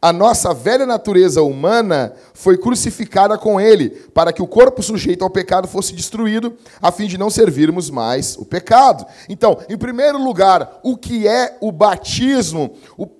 a 0.02 0.14
nossa 0.14 0.54
velha 0.54 0.86
natureza 0.86 1.42
humana 1.42 2.14
foi 2.34 2.58
crucificada 2.58 3.38
com 3.38 3.60
ele, 3.60 3.90
para 4.14 4.32
que 4.32 4.42
o 4.42 4.48
corpo 4.48 4.82
sujeito 4.82 5.24
ao 5.26 5.30
pecado 5.30 5.68
fosse 5.68 5.94
destruído, 5.94 6.56
a 6.82 6.90
fim 6.90 7.06
de 7.06 7.18
não 7.18 7.30
servirmos 7.30 7.90
mais 7.90 8.38
o 8.38 8.46
pecado. 8.46 9.06
Então, 9.28 9.60
em 9.68 9.78
primeiro 9.78 10.18
lugar, 10.18 10.80
o 10.84 10.96
que 10.96 11.28
é 11.28 11.58
o 11.60 11.70
batismo? 11.70 12.76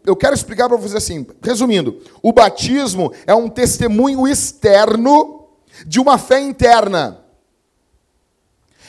Eu 0.06 0.16
quero 0.16 0.34
explicar 0.34 0.70
para 0.70 0.78
vocês 0.78 0.96
assim, 0.96 1.28
resumindo: 1.42 2.00
o 2.24 2.32
batismo 2.32 3.12
é 3.28 3.36
um 3.36 3.50
testemunho 3.50 4.26
externo 4.26 5.48
de 5.86 6.00
uma 6.00 6.18
fé 6.18 6.40
interna 6.40 7.26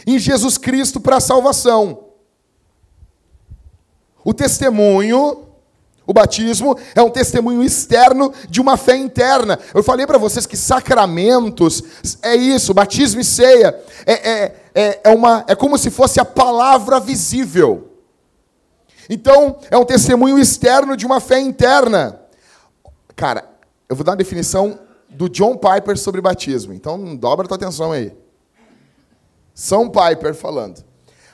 em 0.07 0.17
Jesus 0.17 0.57
Cristo 0.57 1.01
para 1.01 1.17
a 1.17 1.21
salvação. 1.21 2.05
O 4.25 4.33
testemunho 4.33 5.50
o 6.07 6.13
batismo 6.13 6.77
é 6.95 7.03
um 7.03 7.11
testemunho 7.11 7.63
externo 7.63 8.33
de 8.49 8.61
uma 8.61 8.77
fé 8.77 8.97
interna. 8.97 9.59
Eu 9.75 9.83
falei 9.83 10.07
para 10.07 10.19
vocês 10.19 10.47
que 10.47 10.57
sacramentos 10.57 11.83
é 12.23 12.35
isso, 12.35 12.75
batismo 12.75 13.21
e 13.21 13.25
ceia 13.25 13.79
é, 14.07 14.13
é, 14.13 14.57
é, 14.75 15.01
é, 15.05 15.11
uma, 15.11 15.45
é 15.47 15.55
como 15.55 15.79
se 15.79 15.91
fosse 15.91 16.19
a 16.19 16.25
palavra 16.25 16.99
visível. 16.99 17.91
Então, 19.09 19.59
é 19.71 19.77
um 19.77 19.85
testemunho 19.85 20.39
externo 20.39 20.97
de 20.97 21.05
uma 21.05 21.21
fé 21.21 21.39
interna. 21.41 22.21
Cara, 23.15 23.49
eu 23.89 23.97
vou 23.97 24.05
dar 24.05 24.13
uma 24.13 24.17
definição 24.17 24.79
do 25.09 25.29
John 25.29 25.57
Piper 25.57 25.99
sobre 25.99 26.21
batismo. 26.21 26.73
Então, 26.73 27.17
dobra 27.17 27.47
tua 27.47 27.57
atenção 27.57 27.93
aí. 27.93 28.13
São 29.55 29.91
Piper 29.91 30.35
falando. 30.35 30.85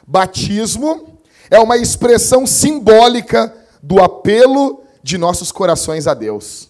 Batismo 0.07 1.19
é 1.51 1.59
uma 1.59 1.77
expressão 1.77 2.47
simbólica 2.47 3.55
do 3.87 4.03
apelo 4.03 4.83
de 5.01 5.17
nossos 5.17 5.53
corações 5.53 6.09
a 6.09 6.15
Deus. 6.15 6.69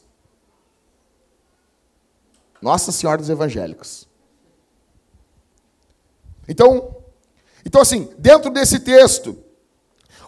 Nossa 2.61 2.93
Senhora 2.93 3.17
dos 3.17 3.31
Evangélicos. 3.31 4.07
Então, 6.47 6.95
então 7.65 7.81
assim, 7.81 8.11
dentro 8.19 8.51
desse 8.51 8.81
texto, 8.81 9.35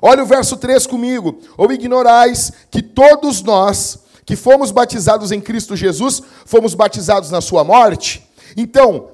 olha 0.01 0.23
o 0.23 0.27
verso 0.27 0.57
3 0.57 0.87
comigo. 0.87 1.43
Ou 1.59 1.71
ignorais 1.71 2.53
que 2.71 2.81
todos 2.81 3.43
nós 3.43 4.05
que 4.25 4.35
fomos 4.35 4.71
batizados 4.71 5.31
em 5.31 5.43
Cristo 5.43 5.77
Jesus, 5.77 6.23
fomos 6.47 6.73
batizados 6.73 7.31
na 7.31 7.43
sua 7.43 7.65
morte? 7.65 8.27
Então, 8.57 9.11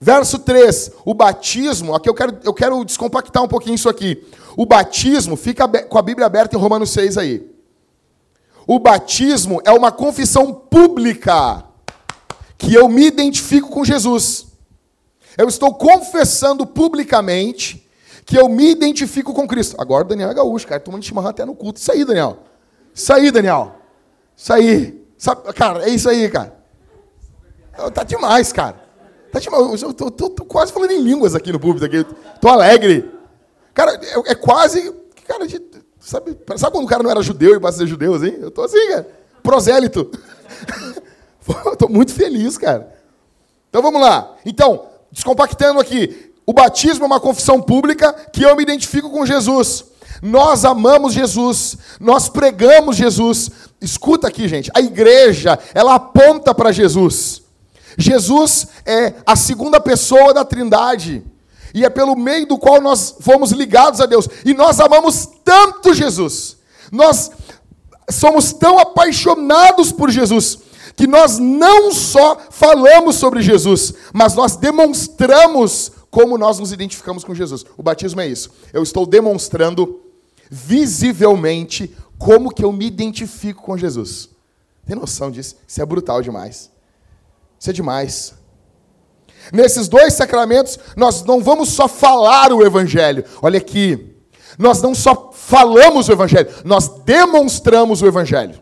verso 0.00 0.38
3, 0.38 0.92
o 1.04 1.14
batismo, 1.14 1.94
aqui 1.94 2.08
eu 2.08 2.14
quero, 2.14 2.38
eu 2.44 2.54
quero 2.54 2.84
descompactar 2.84 3.42
um 3.42 3.48
pouquinho 3.48 3.74
isso 3.74 3.88
aqui. 3.88 4.24
O 4.56 4.66
batismo, 4.66 5.36
fica 5.36 5.68
com 5.68 5.98
a 5.98 6.02
Bíblia 6.02 6.26
aberta 6.26 6.56
em 6.56 6.60
Romanos 6.60 6.90
6 6.90 7.18
aí. 7.18 7.48
O 8.66 8.78
batismo 8.78 9.62
é 9.64 9.72
uma 9.72 9.90
confissão 9.90 10.52
pública 10.52 11.64
que 12.58 12.74
eu 12.74 12.88
me 12.88 13.06
identifico 13.06 13.70
com 13.70 13.84
Jesus. 13.84 14.46
Eu 15.36 15.48
estou 15.48 15.72
confessando 15.74 16.66
publicamente 16.66 17.88
que 18.26 18.36
eu 18.36 18.48
me 18.48 18.70
identifico 18.70 19.32
com 19.32 19.48
Cristo. 19.48 19.76
Agora 19.78 20.04
o 20.04 20.08
Daniel 20.08 20.30
é 20.30 20.34
gaúcho, 20.34 20.66
cara, 20.66 20.80
tomando 20.80 21.02
chimarrão 21.02 21.30
até 21.30 21.46
no 21.46 21.54
culto. 21.54 21.80
Isso 21.80 21.90
aí, 21.90 22.04
Daniel. 22.04 22.40
Isso 22.94 23.12
aí, 23.12 23.30
Daniel. 23.30 23.76
Isso 24.36 24.52
aí. 24.52 25.06
Cara, 25.54 25.88
é 25.88 25.90
isso 25.90 26.08
aí, 26.10 26.28
cara. 26.28 26.54
Tá 27.94 28.02
demais, 28.02 28.52
cara. 28.52 28.87
Tá 29.30 29.38
demais. 29.38 29.82
Eu 29.82 29.92
tô, 29.92 30.10
tô, 30.10 30.30
tô 30.30 30.44
quase 30.44 30.72
falando 30.72 30.90
em 30.90 31.02
línguas 31.02 31.34
aqui 31.34 31.52
no 31.52 31.60
público. 31.60 31.84
Aqui. 31.84 32.06
Tô 32.40 32.48
alegre. 32.48 33.10
Cara, 33.74 33.92
é, 33.94 34.32
é 34.32 34.34
quase. 34.34 34.94
Cara, 35.26 35.46
de, 35.46 35.60
sabe, 36.00 36.36
sabe 36.56 36.72
quando 36.72 36.86
o 36.86 36.88
cara 36.88 37.02
não 37.02 37.10
era 37.10 37.22
judeu 37.22 37.54
e 37.54 37.60
passa 37.60 37.78
a 37.78 37.80
ser 37.80 37.86
judeu, 37.86 38.14
assim? 38.14 38.36
Eu 38.40 38.50
tô 38.50 38.62
assim, 38.62 38.88
cara. 38.88 39.08
Prosélito. 39.42 40.10
eu 41.66 41.76
tô 41.76 41.88
muito 41.88 42.12
feliz, 42.12 42.58
cara. 42.58 42.92
Então 43.68 43.82
vamos 43.82 44.00
lá. 44.00 44.36
Então, 44.44 44.86
descompactando 45.10 45.80
aqui. 45.80 46.32
O 46.46 46.52
batismo 46.52 47.04
é 47.04 47.06
uma 47.06 47.20
confissão 47.20 47.60
pública 47.60 48.12
que 48.32 48.42
eu 48.42 48.56
me 48.56 48.62
identifico 48.62 49.10
com 49.10 49.26
Jesus. 49.26 49.84
Nós 50.22 50.64
amamos 50.64 51.12
Jesus, 51.12 51.76
nós 52.00 52.28
pregamos 52.28 52.96
Jesus. 52.96 53.50
Escuta 53.80 54.26
aqui, 54.26 54.48
gente, 54.48 54.70
a 54.74 54.80
igreja, 54.80 55.58
ela 55.74 55.94
aponta 55.94 56.54
para 56.54 56.72
Jesus. 56.72 57.42
Jesus 57.98 58.68
é 58.86 59.14
a 59.26 59.34
segunda 59.34 59.80
pessoa 59.80 60.32
da 60.32 60.44
Trindade. 60.44 61.24
E 61.74 61.84
é 61.84 61.90
pelo 61.90 62.16
meio 62.16 62.46
do 62.46 62.56
qual 62.56 62.80
nós 62.80 63.16
fomos 63.20 63.50
ligados 63.50 64.00
a 64.00 64.06
Deus. 64.06 64.28
E 64.44 64.54
nós 64.54 64.78
amamos 64.78 65.28
tanto 65.44 65.92
Jesus. 65.92 66.56
Nós 66.92 67.30
somos 68.08 68.52
tão 68.52 68.78
apaixonados 68.78 69.92
por 69.92 70.10
Jesus 70.10 70.60
que 70.98 71.06
nós 71.06 71.38
não 71.38 71.92
só 71.92 72.40
falamos 72.50 73.14
sobre 73.14 73.40
Jesus, 73.40 73.94
mas 74.12 74.34
nós 74.34 74.56
demonstramos 74.56 75.92
como 76.10 76.36
nós 76.36 76.58
nos 76.58 76.72
identificamos 76.72 77.22
com 77.22 77.32
Jesus. 77.32 77.64
O 77.76 77.84
batismo 77.84 78.20
é 78.20 78.26
isso. 78.26 78.50
Eu 78.72 78.82
estou 78.82 79.06
demonstrando 79.06 80.00
visivelmente 80.50 81.94
como 82.18 82.52
que 82.52 82.64
eu 82.64 82.72
me 82.72 82.84
identifico 82.84 83.62
com 83.62 83.78
Jesus. 83.78 84.28
Tem 84.84 84.96
noção 84.96 85.30
disso? 85.30 85.54
Isso 85.68 85.80
é 85.80 85.86
brutal 85.86 86.20
demais. 86.20 86.68
Isso 87.58 87.70
é 87.70 87.72
demais. 87.72 88.34
Nesses 89.52 89.88
dois 89.88 90.14
sacramentos, 90.14 90.78
nós 90.96 91.24
não 91.24 91.42
vamos 91.42 91.70
só 91.70 91.88
falar 91.88 92.52
o 92.52 92.64
evangelho. 92.64 93.24
Olha 93.42 93.58
aqui. 93.58 94.14
Nós 94.58 94.82
não 94.82 94.94
só 94.94 95.30
falamos 95.32 96.08
o 96.08 96.12
evangelho, 96.12 96.50
nós 96.64 96.88
demonstramos 97.04 98.02
o 98.02 98.06
evangelho. 98.06 98.60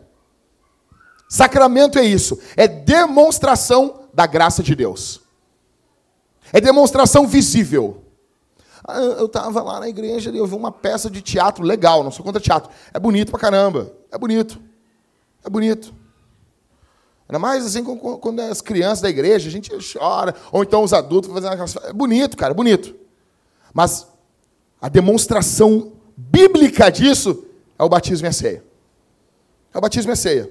Sacramento 1.27 1.97
é 1.97 2.05
isso, 2.05 2.39
é 2.55 2.67
demonstração 2.67 4.07
da 4.13 4.25
graça 4.27 4.61
de 4.61 4.75
Deus. 4.75 5.21
É 6.53 6.61
demonstração 6.61 7.27
visível. 7.27 8.03
Ah, 8.87 8.99
eu 9.01 9.25
estava 9.25 9.61
lá 9.61 9.79
na 9.81 9.89
igreja 9.89 10.29
e 10.29 10.37
eu 10.37 10.45
vi 10.45 10.55
uma 10.55 10.71
peça 10.71 11.09
de 11.09 11.21
teatro 11.21 11.63
legal, 11.63 12.03
não 12.03 12.11
sou 12.11 12.23
contra 12.23 12.39
teatro. 12.39 12.71
É 12.93 12.99
bonito 12.99 13.31
pra 13.31 13.39
caramba. 13.39 13.91
É 14.09 14.17
bonito. 14.17 14.61
É 15.43 15.49
bonito. 15.49 15.93
Ainda 17.27 17.39
mais 17.39 17.65
assim 17.65 17.83
quando 17.83 18.39
as 18.39 18.61
crianças 18.61 19.01
da 19.01 19.09
igreja, 19.09 19.49
a 19.49 19.51
gente 19.51 19.71
chora, 19.93 20.33
ou 20.51 20.63
então 20.63 20.83
os 20.83 20.93
adultos 20.93 21.31
fazendo 21.31 21.51
aquelas. 21.51 21.75
É 21.75 21.93
bonito, 21.93 22.37
cara, 22.37 22.53
é 22.53 22.55
bonito. 22.55 22.95
Mas 23.73 24.07
a 24.81 24.87
demonstração 24.87 25.91
bíblica 26.15 26.89
disso 26.89 27.45
é 27.77 27.83
o 27.83 27.89
batismo 27.89 28.27
e 28.27 28.29
a 28.29 28.33
ceia. 28.33 28.63
É 29.73 29.77
o 29.77 29.81
batismo 29.81 30.11
e 30.11 30.13
a 30.13 30.15
ceia. 30.15 30.49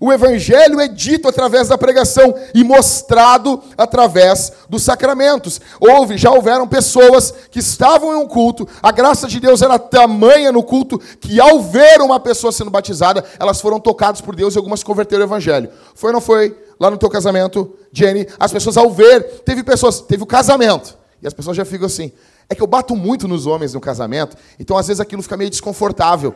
O 0.00 0.10
evangelho 0.10 0.80
é 0.80 0.88
dito 0.88 1.28
através 1.28 1.68
da 1.68 1.76
pregação 1.76 2.34
e 2.54 2.64
mostrado 2.64 3.62
através 3.76 4.50
dos 4.66 4.82
sacramentos. 4.82 5.60
Houve, 5.78 6.16
já 6.16 6.30
houveram 6.30 6.66
pessoas 6.66 7.34
que 7.50 7.58
estavam 7.58 8.14
em 8.14 8.16
um 8.16 8.26
culto, 8.26 8.66
a 8.82 8.90
graça 8.90 9.28
de 9.28 9.38
Deus 9.38 9.60
era 9.60 9.78
tamanha 9.78 10.50
no 10.50 10.62
culto 10.62 10.98
que 10.98 11.38
ao 11.38 11.60
ver 11.60 12.00
uma 12.00 12.18
pessoa 12.18 12.50
sendo 12.50 12.70
batizada, 12.70 13.22
elas 13.38 13.60
foram 13.60 13.78
tocadas 13.78 14.22
por 14.22 14.34
Deus 14.34 14.54
e 14.54 14.58
algumas 14.58 14.82
converteram 14.82 15.20
o 15.20 15.26
evangelho. 15.26 15.68
Foi 15.94 16.08
ou 16.08 16.14
não 16.14 16.20
foi? 16.22 16.56
Lá 16.80 16.90
no 16.90 16.96
teu 16.96 17.10
casamento, 17.10 17.76
Jenny, 17.92 18.26
as 18.38 18.50
pessoas 18.50 18.78
ao 18.78 18.90
ver, 18.90 19.42
teve 19.44 19.62
pessoas, 19.62 20.00
teve 20.00 20.22
o 20.22 20.26
casamento. 20.26 20.96
E 21.22 21.26
as 21.26 21.34
pessoas 21.34 21.54
já 21.54 21.66
ficam 21.66 21.84
assim. 21.84 22.10
É 22.48 22.54
que 22.54 22.62
eu 22.62 22.66
bato 22.66 22.96
muito 22.96 23.28
nos 23.28 23.46
homens 23.46 23.74
no 23.74 23.80
casamento, 23.80 24.34
então 24.58 24.78
às 24.78 24.86
vezes 24.86 24.98
aquilo 24.98 25.22
fica 25.22 25.36
meio 25.36 25.50
desconfortável. 25.50 26.34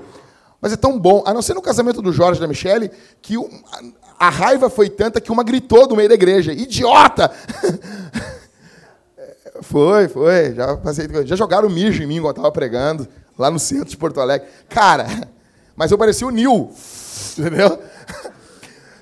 Mas 0.61 0.73
é 0.73 0.77
tão 0.77 0.99
bom, 0.99 1.23
a 1.27 1.35
não 1.35 1.43
ser 1.43 1.55
no 1.55 1.63
casamento 1.63 2.01
do 2.01 2.13
Jorge 2.13 2.39
e 2.39 2.41
da 2.41 2.49
Michelle, 2.49 2.91
que 3.21 3.37
a 4.19 4.31
raiva 4.31 4.71
foi 4.71 4.89
tanta 4.89 5.21
que 5.21 5.31
uma 5.31 5.43
gritou 5.43 5.87
do 5.87 5.97
meio 5.97 6.09
da 6.09 6.15
igreja: 6.15 6.53
Idiota! 6.53 7.31
foi, 9.63 10.09
foi. 10.09 10.55
Já, 10.55 10.77
passei, 10.77 11.09
já 11.25 11.37
jogaram 11.37 11.69
mijo 11.69 12.03
em 12.03 12.07
mim 12.07 12.17
enquanto 12.17 12.39
eu 12.39 12.43
estava 12.43 12.53
pregando, 12.53 13.07
lá 13.39 13.51
no 13.51 13.59
centro 13.59 13.91
de 13.91 13.97
Porto 13.97 14.21
Alegre. 14.21 14.49
Cara, 14.69 15.07
mas 15.77 15.91
eu 15.91 15.99
parecia 15.99 16.27
o 16.27 16.31
Nil, 16.31 16.73
entendeu? 17.37 17.79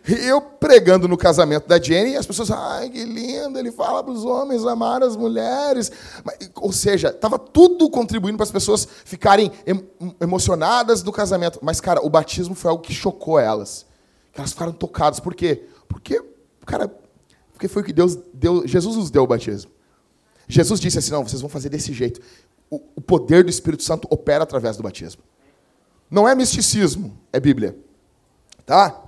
Eu 0.04 0.40
pregando 0.40 1.06
no 1.06 1.16
casamento 1.16 1.68
da 1.68 1.80
Jenny, 1.80 2.12
e 2.12 2.16
as 2.16 2.26
pessoas, 2.26 2.50
ai, 2.50 2.90
que 2.90 3.04
lindo, 3.04 3.56
ele 3.56 3.70
fala 3.70 4.02
para 4.02 4.12
os 4.12 4.24
homens 4.24 4.66
amar 4.66 5.00
as 5.02 5.16
mulheres. 5.16 5.92
Ou 6.56 6.72
seja, 6.72 7.08
estava 7.08 7.38
tudo 7.38 7.88
contribuindo 7.88 8.36
para 8.36 8.44
as 8.44 8.50
pessoas 8.50 8.86
ficarem 9.04 9.52
emocionadas 10.20 11.04
no 11.04 11.12
casamento. 11.12 11.60
Mas, 11.62 11.80
cara, 11.80 12.04
o 12.04 12.10
batismo 12.10 12.54
foi 12.54 12.70
algo 12.70 12.82
que 12.82 12.92
chocou 12.92 13.38
elas. 13.38 13.86
Elas 14.34 14.50
ficaram 14.50 14.72
tocadas. 14.72 15.20
Por 15.20 15.34
quê? 15.34 15.66
Porque, 15.86 16.20
cara, 16.66 16.92
porque 17.52 17.68
foi 17.68 17.82
o 17.82 17.84
que 17.84 17.92
Deus 17.92 18.18
deu, 18.34 18.66
Jesus 18.66 18.96
nos 18.96 19.08
deu 19.08 19.22
o 19.22 19.26
batismo. 19.26 19.70
Jesus 20.48 20.80
disse 20.80 20.98
assim: 20.98 21.12
não, 21.12 21.26
vocês 21.26 21.40
vão 21.40 21.48
fazer 21.48 21.68
desse 21.68 21.92
jeito. 21.92 22.20
O, 22.68 22.80
o 22.96 23.00
poder 23.00 23.44
do 23.44 23.50
Espírito 23.50 23.84
Santo 23.84 24.08
opera 24.10 24.42
através 24.42 24.76
do 24.76 24.82
batismo. 24.82 25.22
Não 26.10 26.28
é 26.28 26.34
misticismo, 26.34 27.16
é 27.32 27.38
Bíblia. 27.38 27.76
Tá? 28.66 29.00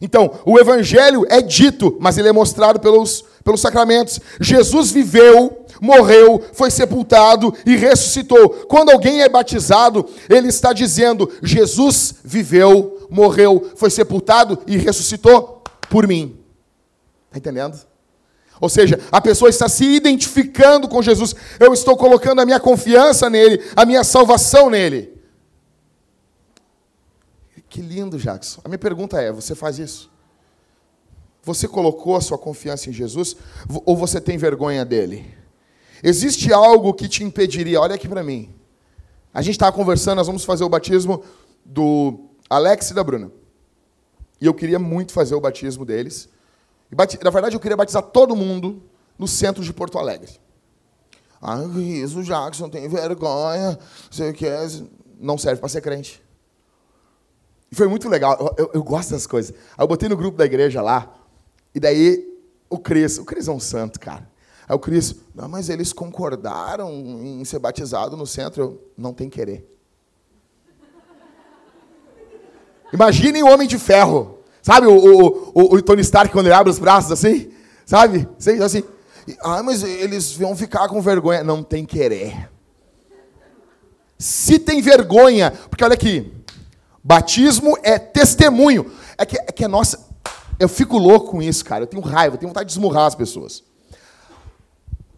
Então, 0.00 0.40
o 0.44 0.58
evangelho 0.58 1.26
é 1.28 1.40
dito, 1.40 1.96
mas 2.00 2.16
ele 2.16 2.28
é 2.28 2.32
mostrado 2.32 2.78
pelos, 2.78 3.24
pelos 3.42 3.60
sacramentos. 3.60 4.20
Jesus 4.40 4.92
viveu, 4.92 5.64
morreu, 5.80 6.42
foi 6.52 6.70
sepultado 6.70 7.52
e 7.66 7.76
ressuscitou. 7.76 8.48
Quando 8.68 8.90
alguém 8.90 9.22
é 9.22 9.28
batizado, 9.28 10.06
ele 10.28 10.48
está 10.48 10.72
dizendo: 10.72 11.30
Jesus 11.42 12.14
viveu, 12.24 13.06
morreu, 13.10 13.72
foi 13.74 13.90
sepultado 13.90 14.58
e 14.66 14.76
ressuscitou 14.76 15.62
por 15.90 16.06
mim. 16.06 16.38
Está 17.26 17.38
entendendo? 17.38 17.78
Ou 18.60 18.68
seja, 18.68 18.98
a 19.10 19.20
pessoa 19.20 19.48
está 19.48 19.68
se 19.68 19.84
identificando 19.84 20.88
com 20.88 21.02
Jesus. 21.02 21.34
Eu 21.60 21.72
estou 21.72 21.96
colocando 21.96 22.40
a 22.40 22.46
minha 22.46 22.58
confiança 22.58 23.30
nele, 23.30 23.62
a 23.76 23.84
minha 23.84 24.02
salvação 24.02 24.68
nele. 24.68 25.17
Que 27.68 27.80
lindo, 27.80 28.18
Jackson. 28.18 28.60
A 28.64 28.68
minha 28.68 28.78
pergunta 28.78 29.20
é: 29.20 29.30
você 29.30 29.54
faz 29.54 29.78
isso? 29.78 30.10
Você 31.42 31.68
colocou 31.68 32.16
a 32.16 32.20
sua 32.20 32.38
confiança 32.38 32.90
em 32.90 32.92
Jesus 32.92 33.36
ou 33.84 33.96
você 33.96 34.20
tem 34.20 34.36
vergonha 34.36 34.84
dele? 34.84 35.34
Existe 36.02 36.52
algo 36.52 36.92
que 36.92 37.08
te 37.08 37.24
impediria? 37.24 37.80
Olha 37.80 37.94
aqui 37.94 38.08
para 38.08 38.22
mim. 38.22 38.54
A 39.32 39.42
gente 39.42 39.54
estava 39.54 39.72
conversando, 39.72 40.16
nós 40.16 40.26
vamos 40.26 40.44
fazer 40.44 40.64
o 40.64 40.68
batismo 40.68 41.22
do 41.64 42.28
Alex 42.48 42.90
e 42.90 42.94
da 42.94 43.04
Bruna. 43.04 43.30
E 44.40 44.46
eu 44.46 44.54
queria 44.54 44.78
muito 44.78 45.12
fazer 45.12 45.34
o 45.34 45.40
batismo 45.40 45.84
deles. 45.84 46.28
Na 47.22 47.30
verdade, 47.30 47.56
eu 47.56 47.60
queria 47.60 47.76
batizar 47.76 48.02
todo 48.02 48.34
mundo 48.36 48.82
no 49.18 49.28
centro 49.28 49.62
de 49.62 49.72
Porto 49.72 49.98
Alegre. 49.98 50.30
Ah, 51.40 51.62
isso, 51.76 52.22
Jackson, 52.22 52.68
tem 52.68 52.88
vergonha. 52.88 53.78
Você 54.10 54.32
quer. 54.32 54.68
Não 55.20 55.36
serve 55.36 55.60
para 55.60 55.68
ser 55.68 55.80
crente. 55.80 56.22
E 57.70 57.74
foi 57.74 57.86
muito 57.86 58.08
legal. 58.08 58.36
Eu, 58.38 58.64
eu, 58.64 58.70
eu, 58.74 58.82
gosto 58.82 59.10
das 59.10 59.26
coisas. 59.26 59.54
Aí 59.76 59.82
eu 59.82 59.88
botei 59.88 60.08
no 60.08 60.16
grupo 60.16 60.36
da 60.36 60.44
igreja 60.44 60.80
lá. 60.80 61.12
E 61.74 61.80
daí 61.80 62.26
o 62.70 62.78
Cris, 62.78 63.18
o 63.18 63.24
Cris 63.24 63.48
é 63.48 63.52
um 63.52 63.60
santo, 63.60 64.00
cara. 64.00 64.28
Aí 64.68 64.74
o 64.74 64.78
Cris, 64.78 65.14
não, 65.34 65.48
mas 65.48 65.68
eles 65.68 65.92
concordaram 65.92 66.90
em 66.90 67.44
ser 67.44 67.58
batizado 67.58 68.16
no 68.16 68.26
centro. 68.26 68.62
Eu, 68.62 68.92
não 68.96 69.12
tem 69.12 69.28
querer. 69.28 69.66
Imaginem 72.92 73.42
o 73.42 73.48
Homem 73.48 73.68
de 73.68 73.78
Ferro. 73.78 74.38
Sabe 74.62 74.86
o, 74.86 74.92
o, 74.92 75.52
o, 75.54 75.74
o, 75.76 75.82
Tony 75.82 76.02
Stark 76.02 76.32
quando 76.32 76.46
ele 76.46 76.54
abre 76.54 76.70
os 76.70 76.78
braços 76.78 77.12
assim? 77.12 77.50
Sabe? 77.86 78.28
Assim. 78.62 78.84
Ah, 79.40 79.62
mas 79.62 79.82
eles 79.82 80.32
vão 80.32 80.56
ficar 80.56 80.88
com 80.88 81.00
vergonha. 81.00 81.44
Não 81.44 81.62
tem 81.62 81.84
querer. 81.84 82.50
Se 84.18 84.58
tem 84.58 84.82
vergonha, 84.82 85.52
porque 85.70 85.84
olha 85.84 85.94
aqui, 85.94 86.32
Batismo 87.08 87.78
é 87.82 87.98
testemunho. 87.98 88.92
É 89.16 89.24
que, 89.24 89.38
é 89.38 89.50
que 89.50 89.66
nossa. 89.66 90.06
Eu 90.60 90.68
fico 90.68 90.98
louco 90.98 91.30
com 91.30 91.40
isso, 91.40 91.64
cara. 91.64 91.84
Eu 91.84 91.86
tenho 91.86 92.02
raiva, 92.02 92.34
eu 92.34 92.38
tenho 92.38 92.50
vontade 92.50 92.66
de 92.66 92.72
esmurrar 92.72 93.06
as 93.06 93.14
pessoas. 93.14 93.64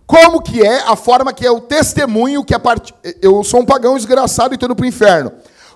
Como 0.07 0.41
que 0.41 0.63
é 0.63 0.83
a 0.83 0.95
forma 0.95 1.33
que 1.33 1.45
é 1.45 1.51
o 1.51 1.61
testemunho 1.61 2.45
que 2.45 2.55
a 2.55 2.61
part... 2.61 2.95
eu 3.21 3.43
sou 3.43 3.63
um 3.63 3.67
pagão 3.67 3.97
desgraçado 3.97 4.55
e 4.55 4.55
estou 4.55 4.69
indo 4.69 4.77
para 4.77 4.85
o 4.85 4.87
inferno? 4.87 5.33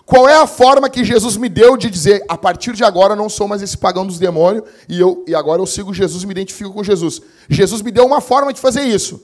Qual 0.06 0.28
é 0.28 0.36
a 0.36 0.46
forma 0.46 0.88
que 0.88 1.02
Jesus 1.02 1.36
me 1.36 1.48
deu 1.48 1.76
de 1.76 1.90
dizer, 1.90 2.24
a 2.28 2.38
partir 2.38 2.74
de 2.74 2.84
agora 2.84 3.16
não 3.16 3.28
sou 3.28 3.48
mais 3.48 3.60
esse 3.60 3.76
pagão 3.76 4.06
dos 4.06 4.16
demônios 4.16 4.62
e, 4.88 5.00
eu, 5.00 5.24
e 5.26 5.34
agora 5.34 5.60
eu 5.60 5.66
sigo 5.66 5.92
Jesus 5.92 6.22
e 6.22 6.26
me 6.28 6.32
identifico 6.32 6.72
com 6.72 6.84
Jesus? 6.84 7.20
Jesus 7.48 7.82
me 7.82 7.90
deu 7.90 8.06
uma 8.06 8.20
forma 8.20 8.52
de 8.52 8.60
fazer 8.60 8.82
isso. 8.82 9.20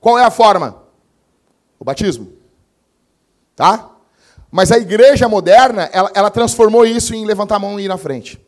Qual 0.00 0.18
é 0.18 0.24
a 0.24 0.30
forma? 0.30 0.82
O 1.78 1.84
batismo. 1.84 2.32
Tá? 3.54 3.90
Mas 4.50 4.72
a 4.72 4.78
igreja 4.78 5.28
moderna, 5.28 5.88
ela, 5.92 6.10
ela 6.14 6.30
transformou 6.30 6.84
isso 6.84 7.14
em 7.14 7.24
levantar 7.24 7.56
a 7.56 7.58
mão 7.58 7.78
e 7.78 7.84
ir 7.84 7.88
na 7.88 7.96
frente. 7.96 8.40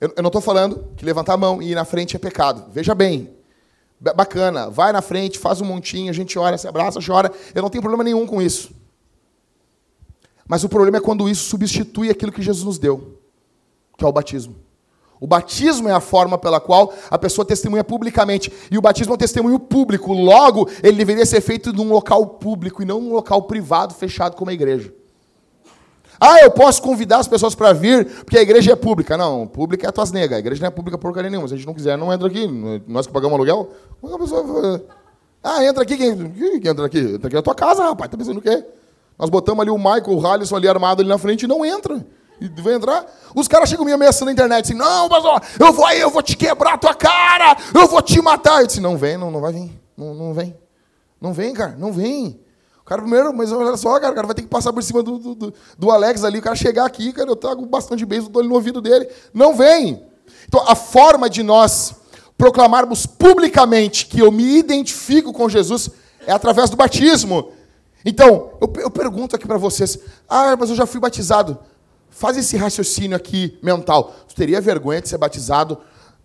Eu, 0.00 0.12
eu 0.16 0.22
não 0.22 0.28
estou 0.28 0.40
falando 0.40 0.92
que 0.96 1.04
levantar 1.04 1.34
a 1.34 1.36
mão 1.36 1.60
e 1.60 1.72
ir 1.72 1.74
na 1.74 1.84
frente 1.84 2.16
é 2.16 2.18
pecado. 2.18 2.70
Veja 2.72 2.94
bem. 2.94 3.36
Bacana, 4.00 4.70
vai 4.70 4.92
na 4.92 5.02
frente, 5.02 5.40
faz 5.40 5.60
um 5.60 5.64
montinho, 5.64 6.08
a 6.08 6.12
gente 6.12 6.38
ora, 6.38 6.56
se 6.56 6.68
abraça, 6.68 7.00
chora. 7.04 7.32
Eu 7.52 7.62
não 7.62 7.68
tenho 7.68 7.82
problema 7.82 8.04
nenhum 8.04 8.26
com 8.26 8.40
isso. 8.40 8.70
Mas 10.46 10.62
o 10.64 10.68
problema 10.68 10.98
é 10.98 11.00
quando 11.00 11.28
isso 11.28 11.48
substitui 11.48 12.08
aquilo 12.08 12.32
que 12.32 12.40
Jesus 12.40 12.64
nos 12.64 12.78
deu, 12.78 13.20
que 13.98 14.04
é 14.04 14.08
o 14.08 14.12
batismo. 14.12 14.67
O 15.20 15.26
batismo 15.26 15.88
é 15.88 15.92
a 15.92 16.00
forma 16.00 16.38
pela 16.38 16.60
qual 16.60 16.92
a 17.10 17.18
pessoa 17.18 17.44
testemunha 17.44 17.82
publicamente. 17.82 18.52
E 18.70 18.78
o 18.78 18.80
batismo 18.80 19.12
é 19.12 19.14
um 19.14 19.18
testemunho 19.18 19.58
público. 19.58 20.12
Logo, 20.12 20.68
ele 20.82 20.96
deveria 20.96 21.26
ser 21.26 21.40
feito 21.40 21.72
num 21.72 21.88
local 21.88 22.26
público 22.26 22.82
e 22.82 22.84
não 22.84 23.00
num 23.00 23.12
local 23.12 23.42
privado, 23.42 23.94
fechado 23.94 24.36
como 24.36 24.50
a 24.50 24.54
igreja. 24.54 24.92
Ah, 26.20 26.40
eu 26.42 26.50
posso 26.50 26.82
convidar 26.82 27.18
as 27.18 27.28
pessoas 27.28 27.54
para 27.54 27.72
vir 27.72 28.04
porque 28.24 28.38
a 28.38 28.42
igreja 28.42 28.72
é 28.72 28.76
pública. 28.76 29.16
Não, 29.16 29.46
pública 29.46 29.86
é 29.86 29.88
a 29.88 29.92
tuas 29.92 30.10
negas. 30.10 30.36
A 30.36 30.40
igreja 30.40 30.60
não 30.60 30.68
é 30.68 30.70
pública 30.70 30.98
porcaria 30.98 31.30
nenhuma. 31.30 31.48
Se 31.48 31.54
a 31.54 31.56
gente 31.56 31.66
não 31.66 31.74
quiser, 31.74 31.96
não 31.96 32.12
entra 32.12 32.26
aqui. 32.26 32.46
Nós 32.86 33.06
que 33.06 33.12
pagamos 33.12 33.34
aluguel. 33.34 33.70
Como 34.00 34.14
a 34.14 34.18
pessoa... 34.18 34.84
Ah, 35.42 35.64
entra 35.64 35.82
aqui. 35.82 35.96
Quem, 35.96 36.32
quem 36.60 36.70
entra 36.70 36.86
aqui? 36.86 36.98
Entra 36.98 37.26
aqui 37.28 37.36
na 37.36 37.42
tua 37.42 37.54
casa, 37.54 37.84
rapaz. 37.84 38.10
Tá 38.10 38.16
pensando 38.16 38.38
o 38.38 38.42
quê? 38.42 38.64
Nós 39.16 39.30
botamos 39.30 39.60
ali 39.62 39.70
o 39.70 39.78
Michael, 39.78 40.10
o 40.10 40.26
Halisson 40.26 40.56
ali 40.56 40.68
armado 40.68 41.02
ali 41.02 41.08
na 41.08 41.18
frente 41.18 41.42
e 41.42 41.46
não 41.48 41.64
entra. 41.64 42.04
E 42.40 42.48
vai 42.62 42.74
entrar. 42.74 43.06
Os 43.34 43.48
caras 43.48 43.68
chegam 43.68 43.84
me 43.84 43.92
ameaçando 43.92 44.26
na 44.26 44.32
internet 44.32 44.66
assim: 44.66 44.74
Não, 44.74 45.08
pastor, 45.08 45.42
eu 45.58 45.72
vou 45.72 45.84
aí, 45.84 46.00
eu 46.00 46.10
vou 46.10 46.22
te 46.22 46.36
quebrar 46.36 46.74
a 46.74 46.78
tua 46.78 46.94
cara, 46.94 47.56
eu 47.74 47.86
vou 47.86 48.00
te 48.02 48.20
matar. 48.20 48.60
Eu 48.60 48.66
disse: 48.66 48.80
Não 48.80 48.96
vem, 48.96 49.16
não, 49.16 49.30
não 49.30 49.40
vai 49.40 49.52
vir. 49.52 49.80
Não, 49.96 50.14
não 50.14 50.32
vem. 50.32 50.56
Não 51.20 51.32
vem, 51.32 51.52
cara, 51.52 51.74
não 51.76 51.92
vem 51.92 52.40
cara, 52.88 53.02
primeiro, 53.02 53.34
mas 53.34 53.52
olha 53.52 53.76
só, 53.76 54.00
cara, 54.00 54.12
o 54.12 54.14
cara 54.14 54.26
vai 54.26 54.34
ter 54.34 54.42
que 54.42 54.48
passar 54.48 54.72
por 54.72 54.82
cima 54.82 55.02
do, 55.02 55.18
do, 55.18 55.54
do 55.78 55.90
Alex 55.90 56.24
ali, 56.24 56.38
o 56.38 56.42
cara 56.42 56.56
chegar 56.56 56.86
aqui, 56.86 57.12
cara, 57.12 57.28
eu 57.28 57.36
trago 57.36 57.64
bastante 57.66 58.04
beijo, 58.06 58.30
dou 58.30 58.40
ele 58.40 58.48
no 58.48 58.54
ouvido 58.54 58.80
dele. 58.80 59.06
Não 59.34 59.54
vem. 59.54 60.02
Então, 60.46 60.64
a 60.66 60.74
forma 60.74 61.28
de 61.28 61.42
nós 61.42 61.94
proclamarmos 62.38 63.04
publicamente 63.04 64.06
que 64.06 64.20
eu 64.20 64.32
me 64.32 64.58
identifico 64.58 65.32
com 65.34 65.48
Jesus 65.48 65.90
é 66.26 66.32
através 66.32 66.70
do 66.70 66.76
batismo. 66.76 67.52
Então, 68.04 68.52
eu, 68.60 68.72
eu 68.78 68.90
pergunto 68.90 69.36
aqui 69.36 69.46
para 69.46 69.58
vocês: 69.58 69.98
ah, 70.26 70.56
mas 70.56 70.70
eu 70.70 70.76
já 70.76 70.86
fui 70.86 70.98
batizado. 70.98 71.58
Faz 72.18 72.36
esse 72.36 72.56
raciocínio 72.56 73.16
aqui 73.16 73.56
mental. 73.62 74.12
Você 74.26 74.34
teria 74.34 74.60
vergonha 74.60 75.00
de 75.00 75.08
ser 75.08 75.18
batizado 75.18 75.78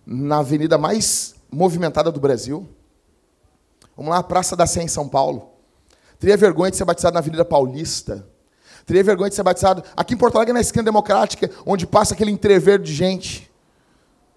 na 0.04 0.40
avenida 0.40 0.76
mais 0.76 1.36
movimentada 1.52 2.12
do 2.12 2.20
Brasil? 2.20 2.68
Vamos 3.96 4.10
lá, 4.10 4.24
Praça 4.24 4.56
da 4.56 4.66
Sé, 4.66 4.82
em 4.82 4.88
São 4.88 5.08
Paulo. 5.08 5.52
Teria 6.20 6.36
vergonha 6.36 6.72
de 6.72 6.78
ser 6.78 6.84
batizado 6.84 7.14
na 7.14 7.20
Avenida 7.20 7.46
Paulista. 7.46 8.28
Teria 8.88 9.04
vergonha 9.04 9.30
de 9.30 9.36
ser 9.36 9.44
batizado 9.44 9.84
aqui 9.96 10.16
em 10.16 10.18
Porto 10.18 10.36
Alegre, 10.38 10.52
na 10.52 10.62
esquina 10.62 10.84
democrática, 10.84 11.48
onde 11.64 11.86
passa 11.86 12.16
aquele 12.16 12.32
entrever 12.32 12.80
de 12.80 12.92
gente. 12.92 13.52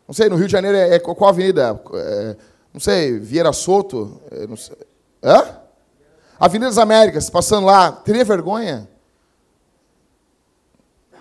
Não 0.07 0.15
sei, 0.15 0.29
no 0.29 0.37
Rio 0.37 0.49
de 0.49 0.53
Janeiro 0.53 0.77
é, 0.77 0.97
é 0.97 0.99
qual 0.99 1.31
avenida? 1.31 1.81
É, 1.95 2.37
não 2.71 2.81
sei, 2.81 3.19
Vieira 3.19 3.51
Soto? 3.55 4.21
É, 4.31 4.47
não 4.47 4.59
sei. 4.59 4.77
Hã? 5.25 5.57
Avenida 6.39 6.67
das 6.67 6.77
Américas, 6.77 7.31
passando 7.31 7.65
lá. 7.65 7.93
Teria 7.93 8.27
vergonha? 8.27 8.87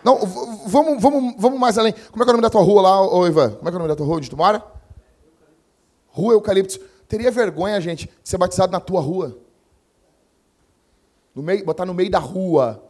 Não, 0.06 0.20
vamos, 0.68 1.02
vamos, 1.02 1.36
vamos 1.36 1.60
mais 1.60 1.80
além. 1.80 1.92
Como 2.12 2.22
é 2.22 2.26
que 2.26 2.30
é 2.30 2.34
o 2.34 2.38
nome 2.38 2.44
da 2.44 2.50
tua 2.52 2.62
rua 2.62 2.80
lá, 2.80 3.02
ô 3.02 3.26
Ivan? 3.26 3.56
Como 3.56 3.68
é 3.68 3.72
que 3.72 3.76
é 3.76 3.78
o 3.78 3.80
nome 3.80 3.88
da 3.88 3.96
tua 3.96 4.06
rua 4.06 4.18
onde 4.18 4.30
tu 4.30 4.38
mora? 4.38 4.64
Rua 6.10 6.34
Eucalipto. 6.34 6.80
Teria 7.08 7.32
vergonha, 7.32 7.82
gente, 7.82 8.06
de 8.06 8.30
ser 8.30 8.38
batizado 8.38 8.72
na 8.72 8.80
tua 8.80 9.02
rua? 9.02 9.36
No 11.34 11.42
meio, 11.42 11.66
botar 11.66 11.88
no 11.88 11.94
meio 11.96 12.12
da 12.12 12.20
rua 12.20 12.84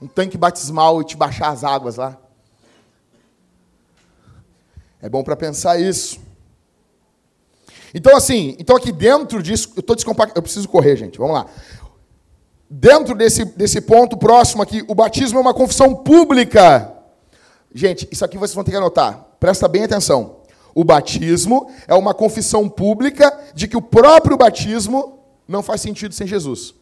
um 0.00 0.06
tanque 0.06 0.36
batismal 0.36 1.00
e 1.00 1.06
te 1.06 1.16
baixar 1.16 1.48
as 1.48 1.64
águas 1.64 1.96
lá. 1.96 2.18
É 5.00 5.08
bom 5.08 5.24
para 5.24 5.36
pensar 5.36 5.80
isso. 5.80 6.20
Então, 7.94 8.14
assim, 8.14 8.54
então 8.58 8.76
aqui 8.76 8.92
dentro 8.92 9.42
disso, 9.42 9.72
eu 9.74 9.94
descompactando, 9.94 10.38
eu 10.38 10.42
preciso 10.42 10.68
correr, 10.68 10.96
gente, 10.96 11.18
vamos 11.18 11.34
lá. 11.34 11.46
Dentro 12.70 13.14
desse, 13.14 13.44
desse 13.44 13.80
ponto 13.80 14.16
próximo 14.16 14.62
aqui, 14.62 14.84
o 14.86 14.94
batismo 14.94 15.38
é 15.38 15.40
uma 15.40 15.54
confissão 15.54 15.94
pública. 15.94 16.92
Gente, 17.74 18.06
isso 18.10 18.24
aqui 18.24 18.36
vocês 18.36 18.54
vão 18.54 18.64
ter 18.64 18.72
que 18.72 18.76
anotar, 18.76 19.26
presta 19.40 19.66
bem 19.66 19.84
atenção. 19.84 20.38
O 20.74 20.84
batismo 20.84 21.70
é 21.86 21.94
uma 21.94 22.12
confissão 22.12 22.68
pública 22.68 23.36
de 23.54 23.66
que 23.66 23.76
o 23.76 23.82
próprio 23.82 24.36
batismo 24.36 25.18
não 25.46 25.62
faz 25.62 25.80
sentido 25.80 26.14
sem 26.14 26.26
Jesus. 26.26 26.74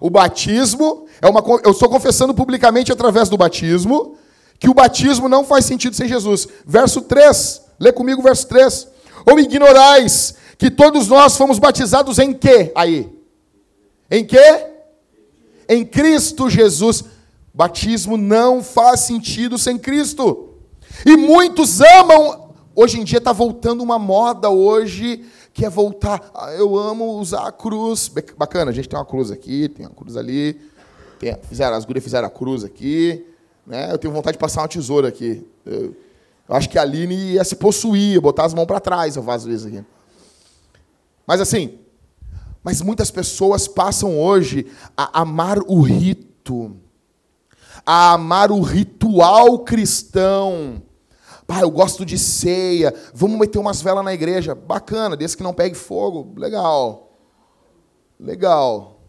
O 0.00 0.10
batismo 0.10 1.06
é 1.22 1.28
uma. 1.28 1.42
Eu 1.64 1.70
estou 1.70 1.88
confessando 1.88 2.34
publicamente 2.34 2.92
através 2.92 3.28
do 3.28 3.38
batismo 3.38 4.18
que 4.58 4.68
o 4.68 4.74
batismo 4.74 5.28
não 5.28 5.44
faz 5.44 5.64
sentido 5.64 5.94
sem 5.94 6.08
Jesus. 6.08 6.46
Verso 6.66 7.00
3. 7.00 7.62
Lê 7.78 7.92
comigo 7.92 8.20
verso 8.20 8.46
3. 8.48 8.88
Ou 9.24 9.38
ignorais 9.38 10.34
que 10.58 10.70
todos 10.70 11.08
nós 11.08 11.36
fomos 11.36 11.58
batizados 11.58 12.18
em 12.18 12.32
quê? 12.32 12.72
Aí. 12.74 13.10
Em 14.10 14.24
quê? 14.24 14.73
Em 15.68 15.84
Cristo 15.84 16.48
Jesus. 16.48 17.04
Batismo 17.52 18.16
não 18.16 18.62
faz 18.62 19.00
sentido 19.00 19.56
sem 19.56 19.78
Cristo. 19.78 20.54
E 21.06 21.16
muitos 21.16 21.80
amam. 21.80 22.52
Hoje 22.74 22.98
em 22.98 23.04
dia 23.04 23.18
está 23.18 23.32
voltando 23.32 23.82
uma 23.82 23.98
moda 23.98 24.50
hoje 24.50 25.24
quer 25.54 25.70
voltar. 25.70 26.30
Ah, 26.34 26.52
eu 26.52 26.76
amo 26.76 27.18
usar 27.18 27.46
a 27.46 27.52
cruz. 27.52 28.10
Bacana, 28.36 28.72
a 28.72 28.74
gente 28.74 28.88
tem 28.88 28.98
uma 28.98 29.06
cruz 29.06 29.30
aqui, 29.30 29.68
tem 29.68 29.86
uma 29.86 29.94
cruz 29.94 30.16
ali. 30.16 30.60
Tem, 31.18 31.34
fizeram, 31.48 31.76
as 31.76 31.84
gurias 31.84 32.02
fizeram 32.02 32.26
a 32.26 32.30
cruz 32.30 32.64
aqui. 32.64 33.24
Né? 33.64 33.90
Eu 33.92 33.96
tenho 33.96 34.12
vontade 34.12 34.36
de 34.36 34.40
passar 34.40 34.62
uma 34.62 34.68
tesoura 34.68 35.08
aqui. 35.08 35.46
Eu, 35.64 35.94
eu 36.46 36.54
acho 36.56 36.68
que 36.68 36.76
a 36.76 36.82
Aline 36.82 37.14
ia 37.14 37.44
se 37.44 37.54
possuir, 37.54 38.20
botar 38.20 38.44
as 38.44 38.52
mãos 38.52 38.66
para 38.66 38.80
trás, 38.80 39.16
eu 39.16 39.22
faço 39.22 39.48
isso 39.50 39.68
aqui. 39.68 39.82
Mas 41.26 41.40
assim, 41.40 41.78
mas 42.64 42.80
muitas 42.80 43.10
pessoas 43.10 43.68
passam 43.68 44.18
hoje 44.18 44.66
a 44.96 45.20
amar 45.20 45.58
o 45.58 45.82
rito, 45.82 46.74
a 47.86 48.14
amar 48.14 48.50
o 48.50 48.62
ritual 48.62 49.60
cristão, 49.60 50.82
Pai, 51.46 51.62
eu 51.62 51.70
gosto 51.70 52.06
de 52.06 52.18
ceia. 52.18 52.94
Vamos 53.12 53.38
meter 53.38 53.58
umas 53.58 53.82
velas 53.82 54.04
na 54.04 54.14
igreja. 54.14 54.54
Bacana, 54.54 55.16
desde 55.16 55.36
que 55.36 55.42
não 55.42 55.52
pegue 55.52 55.74
fogo. 55.74 56.32
Legal. 56.38 57.12
Legal. 58.18 59.00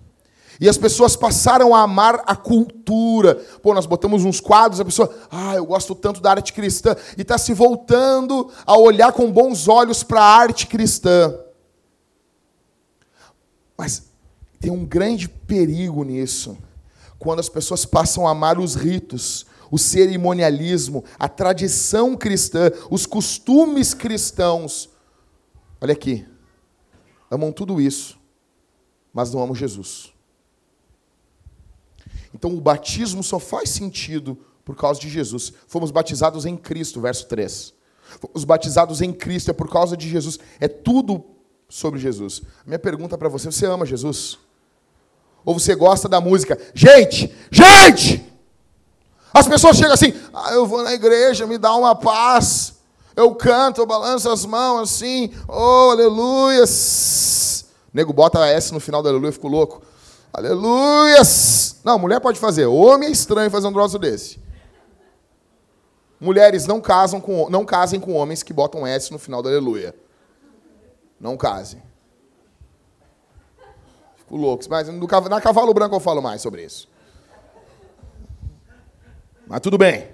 E 0.59 0.69
as 0.69 0.77
pessoas 0.77 1.15
passaram 1.15 1.73
a 1.73 1.81
amar 1.81 2.21
a 2.25 2.35
cultura. 2.35 3.35
Pô, 3.61 3.73
nós 3.73 3.85
botamos 3.85 4.23
uns 4.23 4.39
quadros, 4.39 4.79
a 4.79 4.85
pessoa, 4.85 5.13
ah, 5.29 5.55
eu 5.55 5.65
gosto 5.65 5.93
tanto 5.93 6.21
da 6.21 6.31
arte 6.31 6.53
cristã. 6.53 6.95
E 7.17 7.21
está 7.21 7.37
se 7.37 7.53
voltando 7.53 8.49
a 8.65 8.77
olhar 8.77 9.11
com 9.11 9.31
bons 9.31 9.67
olhos 9.67 10.03
para 10.03 10.21
a 10.21 10.35
arte 10.35 10.67
cristã. 10.67 11.33
Mas 13.77 14.03
tem 14.59 14.71
um 14.71 14.85
grande 14.85 15.27
perigo 15.27 16.03
nisso. 16.03 16.57
Quando 17.19 17.39
as 17.39 17.49
pessoas 17.49 17.85
passam 17.85 18.27
a 18.27 18.31
amar 18.31 18.59
os 18.59 18.75
ritos, 18.75 19.45
o 19.71 19.77
cerimonialismo, 19.77 21.03
a 21.19 21.27
tradição 21.27 22.15
cristã, 22.15 22.71
os 22.89 23.05
costumes 23.05 23.93
cristãos. 23.93 24.89
Olha 25.81 25.93
aqui. 25.93 26.25
Amam 27.29 27.51
tudo 27.51 27.81
isso, 27.81 28.17
mas 29.13 29.33
não 29.33 29.41
amam 29.41 29.55
Jesus. 29.55 30.13
Então 32.33 32.53
o 32.55 32.61
batismo 32.61 33.23
só 33.23 33.39
faz 33.39 33.69
sentido 33.69 34.37
por 34.63 34.75
causa 34.75 34.99
de 34.99 35.09
Jesus. 35.09 35.51
Fomos 35.67 35.91
batizados 35.91 36.45
em 36.45 36.55
Cristo, 36.55 37.01
verso 37.01 37.27
3. 37.27 37.73
Fomos 38.19 38.43
batizados 38.43 39.01
em 39.01 39.11
Cristo, 39.11 39.51
é 39.51 39.53
por 39.53 39.69
causa 39.69 39.97
de 39.97 40.07
Jesus. 40.09 40.39
É 40.59 40.67
tudo 40.67 41.34
sobre 41.75 41.99
Jesus. 41.99 42.41
Minha 42.65 42.79
pergunta 42.79 43.17
para 43.17 43.27
você: 43.27 43.51
você 43.51 43.65
ama 43.65 43.85
Jesus? 43.85 44.39
Ou 45.43 45.59
você 45.59 45.75
gosta 45.75 46.07
da 46.07 46.21
música? 46.21 46.57
Gente, 46.73 47.35
gente! 47.51 48.25
As 49.33 49.45
pessoas 49.45 49.75
chegam 49.75 49.93
assim, 49.93 50.13
ah, 50.33 50.53
eu 50.53 50.65
vou 50.65 50.81
na 50.81 50.93
igreja, 50.93 51.45
me 51.45 51.57
dá 51.57 51.75
uma 51.75 51.93
paz. 51.93 52.75
Eu 53.13 53.35
canto, 53.35 53.81
eu 53.81 53.85
balanço 53.85 54.29
as 54.29 54.45
mãos 54.45 54.83
assim, 54.83 55.33
oh, 55.49 55.91
aleluia. 55.91 56.63
Nego 57.93 58.13
bota 58.13 58.47
S 58.47 58.73
no 58.73 58.79
final 58.79 59.03
da 59.03 59.09
aleluia, 59.09 59.33
fico 59.33 59.49
louco. 59.49 59.81
Aleluia. 60.31 61.21
Não, 61.83 61.99
mulher 61.99 62.21
pode 62.21 62.39
fazer. 62.39 62.65
Homem 62.65 63.09
é 63.09 63.11
estranho 63.11 63.51
fazer 63.51 63.67
um 63.67 63.73
troço 63.73 63.99
desse. 63.99 64.39
Mulheres 66.21 66.65
não 66.65 66.79
casam 66.79 67.19
com 67.19 67.49
não 67.49 67.65
casem 67.65 67.99
com 67.99 68.13
homens 68.13 68.41
que 68.41 68.53
botam 68.53 68.87
S 68.87 69.11
no 69.11 69.19
final 69.19 69.43
da 69.43 69.49
aleluia. 69.49 69.93
Não 71.19 71.37
casem. 71.37 71.81
Fico 74.17 74.35
louco. 74.35 74.63
Mas 74.69 74.87
no, 74.87 75.07
na 75.29 75.41
cavalo 75.41 75.73
branco 75.73 75.95
eu 75.95 75.99
falo 75.99 76.21
mais 76.21 76.41
sobre 76.41 76.63
isso. 76.63 76.87
Mas 79.47 79.61
tudo 79.61 79.77
bem. 79.77 80.09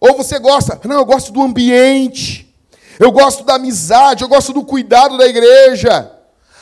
Ou 0.00 0.16
você 0.16 0.38
gosta, 0.40 0.80
não, 0.88 0.96
eu 0.96 1.04
gosto 1.04 1.32
do 1.32 1.40
ambiente, 1.40 2.52
eu 2.98 3.12
gosto 3.12 3.44
da 3.44 3.54
amizade, 3.54 4.24
eu 4.24 4.28
gosto 4.28 4.52
do 4.52 4.64
cuidado 4.64 5.16
da 5.16 5.26
igreja. 5.26 6.12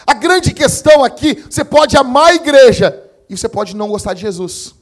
A 0.07 0.13
grande 0.13 0.53
questão 0.53 1.03
aqui, 1.03 1.43
você 1.49 1.65
pode 1.65 1.97
amar 1.97 2.33
a 2.33 2.35
igreja 2.35 3.03
e 3.31 3.37
você 3.37 3.49
pode 3.49 3.75
não 3.75 3.89
gostar 3.89 4.13
de 4.13 4.21
Jesus. 4.21 4.75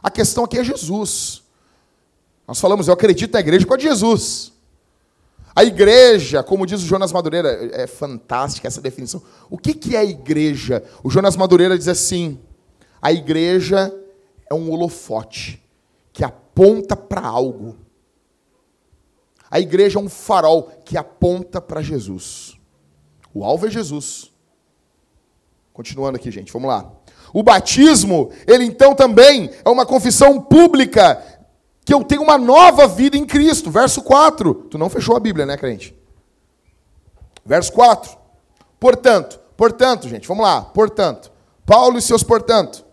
A 0.00 0.08
questão 0.08 0.44
aqui 0.44 0.58
é 0.58 0.62
Jesus. 0.62 1.42
Nós 2.46 2.60
falamos, 2.60 2.86
eu 2.86 2.94
acredito 2.94 3.32
na 3.32 3.40
igreja 3.40 3.66
com 3.66 3.74
a 3.74 3.76
de 3.76 3.84
Jesus. 3.84 4.52
A 5.54 5.64
igreja, 5.64 6.42
como 6.42 6.66
diz 6.66 6.82
o 6.82 6.86
Jonas 6.86 7.12
Madureira, 7.12 7.70
é 7.72 7.86
fantástica 7.86 8.68
essa 8.68 8.80
definição. 8.80 9.22
O 9.48 9.58
que, 9.58 9.74
que 9.74 9.96
é 9.96 9.98
a 9.98 10.04
igreja? 10.04 10.82
O 11.02 11.10
Jonas 11.10 11.36
Madureira 11.36 11.76
diz 11.76 11.88
assim: 11.88 12.38
a 13.02 13.12
igreja 13.12 13.92
é 14.48 14.54
um 14.54 14.70
holofote 14.70 15.62
que 16.12 16.24
aponta 16.24 16.96
para 16.96 17.26
algo. 17.26 17.76
A 19.50 19.58
igreja 19.58 19.98
é 19.98 20.02
um 20.02 20.08
farol 20.08 20.70
que 20.84 20.96
aponta 20.96 21.60
para 21.60 21.82
Jesus. 21.82 22.56
O 23.34 23.44
alvo 23.44 23.66
é 23.66 23.70
Jesus. 23.70 24.30
Continuando 25.72 26.16
aqui, 26.16 26.30
gente, 26.30 26.52
vamos 26.52 26.68
lá. 26.68 26.92
O 27.32 27.42
batismo, 27.42 28.30
ele 28.46 28.64
então 28.64 28.94
também 28.94 29.50
é 29.64 29.68
uma 29.68 29.86
confissão 29.86 30.40
pública 30.40 31.39
que 31.84 31.94
eu 31.94 32.04
tenho 32.04 32.22
uma 32.22 32.38
nova 32.38 32.86
vida 32.86 33.16
em 33.16 33.24
Cristo. 33.24 33.70
Verso 33.70 34.02
4. 34.02 34.54
Tu 34.70 34.78
não 34.78 34.88
fechou 34.88 35.16
a 35.16 35.20
Bíblia, 35.20 35.46
né, 35.46 35.56
crente? 35.56 35.94
Verso 37.44 37.72
4. 37.72 38.16
Portanto, 38.78 39.40
portanto, 39.56 40.08
gente, 40.08 40.28
vamos 40.28 40.44
lá. 40.44 40.62
Portanto, 40.62 41.30
Paulo 41.66 41.98
e 41.98 42.02
seus 42.02 42.22
portanto. 42.22 42.84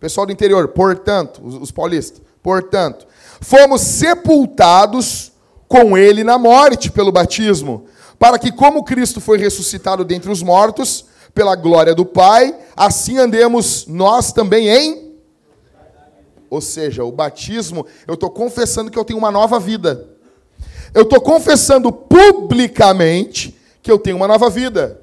Pessoal 0.00 0.26
do 0.26 0.32
interior, 0.32 0.68
portanto, 0.68 1.40
os, 1.44 1.54
os 1.54 1.70
paulistas. 1.70 2.22
Portanto, 2.42 3.06
fomos 3.40 3.80
sepultados 3.80 5.32
com 5.66 5.98
ele 5.98 6.24
na 6.24 6.38
morte 6.38 6.90
pelo 6.90 7.12
batismo, 7.12 7.86
para 8.18 8.38
que 8.38 8.50
como 8.50 8.84
Cristo 8.84 9.20
foi 9.20 9.38
ressuscitado 9.38 10.04
dentre 10.04 10.30
os 10.30 10.42
mortos, 10.42 11.04
pela 11.34 11.54
glória 11.54 11.94
do 11.94 12.04
Pai, 12.04 12.56
assim 12.76 13.18
andemos 13.18 13.86
nós 13.86 14.32
também 14.32 14.68
em 14.68 15.07
ou 16.50 16.60
seja, 16.60 17.04
o 17.04 17.12
batismo, 17.12 17.86
eu 18.06 18.14
estou 18.14 18.30
confessando 18.30 18.90
que 18.90 18.98
eu 18.98 19.04
tenho 19.04 19.18
uma 19.18 19.30
nova 19.30 19.58
vida. 19.58 20.08
Eu 20.94 21.02
estou 21.02 21.20
confessando 21.20 21.92
publicamente 21.92 23.56
que 23.82 23.90
eu 23.90 23.98
tenho 23.98 24.16
uma 24.16 24.28
nova 24.28 24.48
vida. 24.48 25.00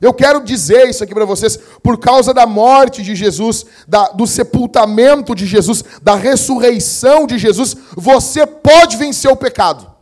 Eu 0.00 0.12
quero 0.12 0.42
dizer 0.42 0.88
isso 0.88 1.04
aqui 1.04 1.14
para 1.14 1.24
vocês, 1.24 1.56
por 1.80 1.96
causa 1.96 2.34
da 2.34 2.44
morte 2.44 3.04
de 3.04 3.14
Jesus, 3.14 3.64
da, 3.86 4.08
do 4.08 4.26
sepultamento 4.26 5.32
de 5.32 5.46
Jesus, 5.46 5.84
da 6.02 6.16
ressurreição 6.16 7.24
de 7.24 7.38
Jesus, 7.38 7.76
você 7.96 8.44
pode 8.44 8.96
vencer 8.96 9.30
o 9.30 9.36
pecado. 9.36 9.92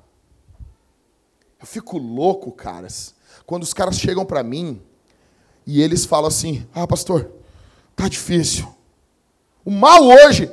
Eu 1.60 1.66
fico 1.66 1.98
louco, 1.98 2.50
caras, 2.50 3.14
quando 3.44 3.62
os 3.62 3.74
caras 3.74 3.98
chegam 3.98 4.24
para 4.24 4.42
mim 4.42 4.80
e 5.66 5.82
eles 5.82 6.06
falam 6.06 6.28
assim: 6.28 6.66
Ah, 6.74 6.86
pastor, 6.86 7.30
tá 7.94 8.08
difícil. 8.08 8.66
O 9.64 9.70
mal 9.70 10.02
hoje, 10.02 10.50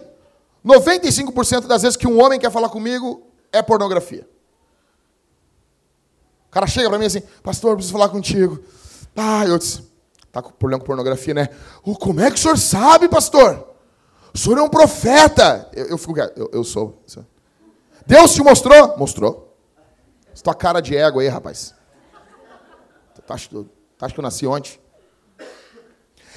95% 0.65 1.67
das 1.67 1.82
vezes 1.82 1.98
que 1.98 2.08
um 2.08 2.22
homem 2.22 2.39
quer 2.39 2.52
falar 2.52 2.70
comigo 2.70 3.22
é 3.52 3.62
pornografia. 3.62 4.28
O 6.48 6.52
cara 6.52 6.67
chega 6.67 6.89
para 6.89 7.00
mim 7.00 7.06
assim, 7.06 7.22
pastor, 7.43 7.76
preciso 7.76 7.93
falar 7.93 8.10
contigo. 8.10 8.60
Ah, 9.15 9.46
eu 9.46 9.58
disse, 9.58 9.84
tá 10.32 10.41
com 10.41 10.52
problema 10.52 10.80
com 10.80 10.86
pornografia, 10.86 11.34
né? 11.34 11.50
Oh, 11.84 11.96
como 11.96 12.22
é 12.22 12.30
que 12.30 12.38
o 12.38 12.39
senhor 12.39 12.58
sabe, 12.58 13.10
pastor? 13.10 13.76
O 14.34 14.38
senhor 14.38 14.58
é 14.60 14.62
um 14.62 14.70
profeta. 14.70 15.70
Eu, 15.74 15.88
eu 15.88 15.98
fico, 15.98 16.20
eu, 16.20 16.50
eu 16.54 16.63
sou. 16.63 17.02
Deus 18.06 18.34
te 18.34 18.41
mostrou? 18.41 18.98
Mostrou. 18.98 19.58
Tua 20.43 20.54
cara 20.54 20.80
de 20.80 20.96
ego 20.96 21.20
aí, 21.20 21.28
rapaz. 21.28 21.74
Tu 23.15 23.34
acha, 23.34 23.50
tu 23.50 23.67
acha 24.00 24.13
que 24.13 24.20
eu 24.20 24.24
nasci 24.24 24.46
ontem? 24.46 24.80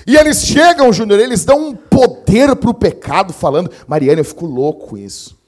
E 0.06 0.16
eles 0.16 0.44
chegam, 0.44 0.92
Júnior, 0.92 1.20
eles 1.20 1.44
dão 1.44 1.68
um 1.68 1.76
poder 1.76 2.56
para 2.56 2.70
o 2.70 2.74
pecado, 2.74 3.32
falando. 3.32 3.70
Mariana, 3.86 4.20
eu 4.20 4.24
fico 4.24 4.46
louco 4.46 4.88
com 4.88 4.98
isso. 4.98 5.38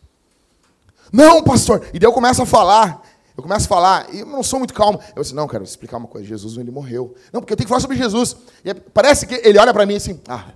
Não, 1.12 1.42
pastor. 1.42 1.84
E 1.92 1.98
daí 1.98 2.08
eu 2.08 2.12
começo 2.12 2.42
a 2.42 2.46
falar. 2.46 3.02
Eu 3.36 3.42
começo 3.42 3.64
a 3.64 3.68
falar, 3.68 4.14
e 4.14 4.20
eu 4.20 4.26
não 4.26 4.42
sou 4.42 4.58
muito 4.58 4.74
calmo. 4.74 5.00
Eu 5.16 5.22
disse, 5.22 5.34
não, 5.34 5.48
quero 5.48 5.64
explicar 5.64 5.96
uma 5.96 6.06
coisa. 6.06 6.26
Jesus, 6.26 6.58
ele 6.58 6.70
morreu. 6.70 7.14
Não, 7.32 7.40
porque 7.40 7.54
eu 7.54 7.56
tenho 7.56 7.66
que 7.66 7.70
falar 7.70 7.80
sobre 7.80 7.96
Jesus. 7.96 8.36
E 8.62 8.74
parece 8.74 9.26
que 9.26 9.34
ele 9.34 9.58
olha 9.58 9.72
para 9.72 9.86
mim 9.86 9.96
assim, 9.96 10.20
ah, 10.28 10.52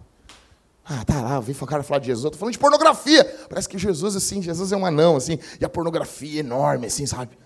ah, 0.89 1.05
tá 1.05 1.21
lá, 1.21 1.35
eu 1.37 1.43
vim 1.43 1.53
cara 1.55 1.83
falar 1.83 1.99
de 1.99 2.07
Jesus. 2.07 2.25
Eu 2.25 2.31
tô 2.31 2.39
falando 2.39 2.53
de 2.53 2.59
pornografia. 2.59 3.25
Parece 3.49 3.69
que 3.69 3.77
Jesus, 3.77 4.15
assim, 4.15 4.41
Jesus 4.41 4.71
é 4.73 4.77
um 4.77 4.87
anão, 4.87 5.17
assim, 5.17 5.39
e 5.61 5.65
a 5.65 5.69
pornografia 5.69 6.41
é 6.41 6.45
enorme, 6.45 6.87
assim, 6.87 7.07
sabe? 7.07 7.37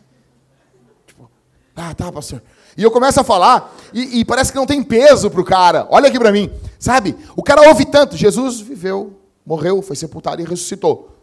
Ah, 1.83 1.95
tá, 1.95 2.13
pastor. 2.13 2.43
E 2.77 2.83
eu 2.83 2.91
começo 2.91 3.19
a 3.19 3.25
falar 3.25 3.75
e, 3.93 4.21
e 4.21 4.25
parece 4.25 4.53
que 4.53 4.59
não 4.59 4.67
tem 4.67 4.83
peso 4.83 5.31
para 5.31 5.41
o 5.41 5.45
cara. 5.45 5.87
Olha 5.91 6.09
aqui 6.09 6.19
para 6.19 6.31
mim, 6.31 6.53
sabe? 6.79 7.17
O 7.35 7.43
cara 7.43 7.67
ouve 7.69 7.87
tanto. 7.87 8.19
Jesus 8.19 8.61
viveu, 8.61 9.19
morreu, 9.47 9.81
foi 9.81 9.97
sepultado 9.97 10.43
e 10.43 10.45
ressuscitou. 10.45 11.17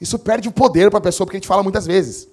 Isso 0.00 0.16
perde 0.16 0.48
o 0.48 0.52
poder 0.52 0.90
para 0.90 0.98
a 0.98 1.02
pessoa, 1.02 1.26
porque 1.26 1.36
a 1.36 1.40
gente 1.40 1.48
fala 1.48 1.62
muitas 1.62 1.86
vezes. 1.86 2.28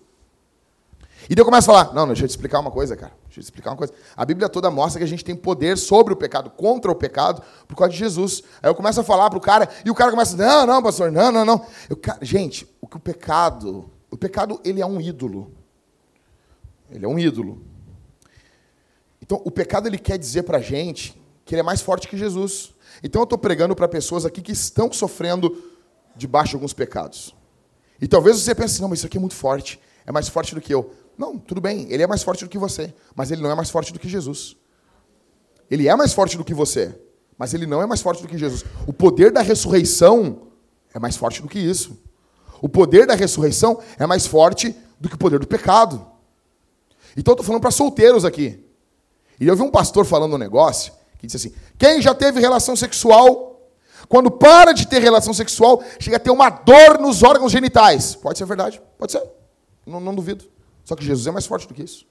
E 1.28 1.34
daí 1.34 1.42
eu 1.42 1.46
começo 1.46 1.72
a 1.72 1.74
falar, 1.74 1.94
não, 1.96 2.06
deixa 2.06 2.26
eu 2.26 2.28
te 2.28 2.32
explicar 2.32 2.60
uma 2.60 2.70
coisa, 2.70 2.96
cara. 2.96 3.14
Deixa 3.26 3.40
eu 3.40 3.44
te 3.44 3.46
explicar 3.46 3.72
uma 3.72 3.78
coisa. 3.78 3.94
A 4.16 4.24
Bíblia 4.24 4.48
toda 4.50 4.70
mostra 4.70 5.00
que 5.00 5.06
a 5.06 5.08
gente 5.08 5.24
tem 5.24 5.36
poder 5.36 5.78
sobre 5.78 6.14
o 6.14 6.16
pecado, 6.16 6.52
contra 6.52 6.92
o 6.92 6.96
pecado, 6.96 7.42
por 7.68 7.76
causa 7.76 7.92
de 7.92 7.98
Jesus. 7.98 8.44
Aí 8.62 8.70
eu 8.70 8.76
começo 8.76 9.00
a 9.00 9.04
falar 9.04 9.30
para 9.30 9.38
o 9.38 9.42
cara, 9.42 9.68
e 9.84 9.90
o 9.90 9.96
cara 9.96 10.12
começa, 10.12 10.38
não, 10.38 10.68
não, 10.68 10.84
pastor, 10.84 11.12
não, 11.12 11.32
não, 11.32 11.44
não. 11.44 11.66
Eu, 11.90 11.98
gente, 12.22 12.68
o 12.80 12.88
que 12.88 12.98
o 12.98 13.00
pecado, 13.00 13.90
o 14.12 14.18
pecado, 14.18 14.60
ele 14.64 14.82
é 14.82 14.86
um 14.86 15.00
ídolo. 15.00 15.63
Ele 16.94 17.06
é 17.06 17.08
um 17.08 17.18
ídolo. 17.18 17.62
Então, 19.22 19.42
o 19.44 19.52
pecado 19.52 19.88
ele 19.88 19.98
quer 19.98 20.18
dizer 20.18 20.44
para 20.44 20.58
a 20.58 20.62
gente 20.62 21.20
que 21.46 21.56
ele 21.56 21.62
é 21.62 21.64
mais 21.64 21.82
forte 21.82 22.08
que 22.08 22.18
Jesus. 22.18 22.74
Então, 23.02 23.22
eu 23.22 23.24
estou 23.24 23.38
pregando 23.38 23.76
para 23.76 23.88
pessoas 23.88 24.26
aqui 24.26 24.42
que 24.42 24.52
estão 24.52 24.92
sofrendo 24.92 25.64
debaixo 26.16 26.52
de 26.52 26.56
alguns 26.58 26.74
pecados. 26.74 27.36
E 28.02 28.08
talvez 28.08 28.38
você 28.38 28.54
pense, 28.54 28.82
não, 28.82 28.90
mas 28.90 29.00
isso 29.00 29.08
aqui 29.08 29.18
é 29.18 29.20
muito 29.20 29.36
forte, 29.36 29.80
é 30.06 30.12
mais 30.12 30.28
forte 30.28 30.54
do 30.54 30.62
que 30.62 30.74
eu. 30.74 30.94
Não, 31.18 31.38
tudo 31.38 31.62
bem, 31.62 31.88
ele 31.90 32.04
é 32.04 32.08
mais 32.08 32.24
forte 32.24 32.44
do 32.44 32.50
que 32.50 32.58
você, 32.58 32.94
mas 33.16 33.32
ele 33.32 33.42
não 33.42 33.50
é 33.50 33.56
mais 33.56 33.70
forte 33.70 33.94
do 33.94 34.00
que 34.00 34.10
Jesus. 34.10 34.58
Ele 35.70 35.88
é 35.88 35.96
mais 35.96 36.14
forte 36.14 36.38
do 36.38 36.44
que 36.44 36.54
você, 36.54 36.94
mas 37.38 37.54
ele 37.54 37.66
não 37.66 37.82
é 37.82 37.86
mais 37.86 38.02
forte 38.02 38.22
do 38.22 38.28
que 38.28 38.38
Jesus. 38.38 38.66
O 38.86 38.94
poder 38.94 39.32
da 39.32 39.42
ressurreição 39.42 40.48
é 40.94 41.00
mais 41.00 41.16
forte 41.16 41.42
do 41.42 41.48
que 41.48 41.60
isso. 41.60 41.98
O 42.62 42.70
poder 42.70 43.06
da 43.06 43.16
ressurreição 43.16 43.82
é 43.98 44.06
mais 44.06 44.28
forte 44.28 44.76
do 45.00 45.10
que 45.10 45.16
o 45.16 45.18
poder 45.18 45.40
do 45.40 45.48
pecado. 45.48 46.13
Então 47.16 47.32
eu 47.32 47.36
estou 47.36 47.46
falando 47.46 47.62
para 47.62 47.72
solteiros 47.72 48.26
aqui. 48.26 48.64
E 49.40 49.48
eu 49.48 49.56
vi 49.56 49.62
um 49.62 49.72
pastor 49.72 50.06
falando 50.06 50.36
um 50.36 50.38
negócio 50.38 50.94
que 51.18 51.28
disse 51.28 51.48
assim: 51.48 51.56
quem 51.78 52.02
já 52.02 52.14
teve 52.14 52.40
relação 52.40 52.76
sexual, 52.76 53.62
quando 54.10 54.30
para 54.30 54.74
de 54.74 54.88
ter 54.88 55.00
relação 55.00 55.34
sexual, 55.34 55.84
chega 56.00 56.18
a 56.18 56.20
ter 56.20 56.32
uma 56.32 56.50
dor 56.50 57.00
nos 57.00 57.24
órgãos 57.24 57.52
genitais. 57.52 58.16
Pode 58.16 58.38
ser 58.38 58.46
verdade, 58.46 58.82
pode 58.98 59.12
ser. 59.12 59.24
Não, 59.86 60.00
não 60.00 60.14
duvido. 60.14 60.46
Só 60.84 60.96
que 60.96 61.06
Jesus 61.06 61.26
é 61.28 61.32
mais 61.32 61.46
forte 61.46 61.68
do 61.68 61.74
que 61.74 61.84
isso. 61.84 62.06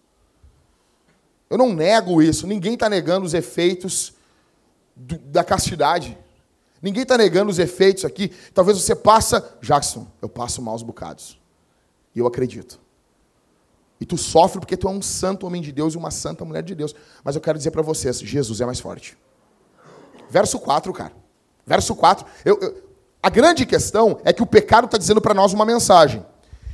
Eu 1.50 1.58
não 1.58 1.74
nego 1.74 2.22
isso. 2.22 2.46
Ninguém 2.46 2.74
está 2.74 2.88
negando 2.88 3.26
os 3.26 3.34
efeitos 3.34 4.14
do, 4.96 5.18
da 5.18 5.44
castidade. 5.44 6.16
Ninguém 6.80 7.02
está 7.02 7.18
negando 7.18 7.50
os 7.50 7.58
efeitos 7.58 8.04
aqui. 8.04 8.32
Talvez 8.54 8.80
você 8.80 8.96
passa, 8.96 9.56
Jackson, 9.60 10.06
eu 10.22 10.28
passo 10.28 10.62
maus 10.62 10.82
bocados. 10.82 11.38
E 12.14 12.18
eu 12.18 12.26
acredito. 12.26 12.80
E 14.02 14.04
tu 14.04 14.18
sofre 14.18 14.58
porque 14.58 14.76
tu 14.76 14.88
é 14.88 14.90
um 14.90 15.00
santo 15.00 15.46
homem 15.46 15.62
de 15.62 15.70
Deus 15.70 15.94
e 15.94 15.96
uma 15.96 16.10
santa 16.10 16.44
mulher 16.44 16.64
de 16.64 16.74
Deus. 16.74 16.92
Mas 17.22 17.36
eu 17.36 17.40
quero 17.40 17.56
dizer 17.56 17.70
para 17.70 17.82
vocês, 17.82 18.18
Jesus 18.18 18.60
é 18.60 18.66
mais 18.66 18.80
forte. 18.80 19.16
Verso 20.28 20.58
4, 20.58 20.92
cara. 20.92 21.12
Verso 21.64 21.94
4. 21.94 22.26
Eu, 22.44 22.58
eu, 22.60 22.82
a 23.22 23.30
grande 23.30 23.64
questão 23.64 24.18
é 24.24 24.32
que 24.32 24.42
o 24.42 24.46
pecado 24.46 24.86
está 24.86 24.98
dizendo 24.98 25.20
para 25.20 25.32
nós 25.32 25.52
uma 25.52 25.64
mensagem. 25.64 26.26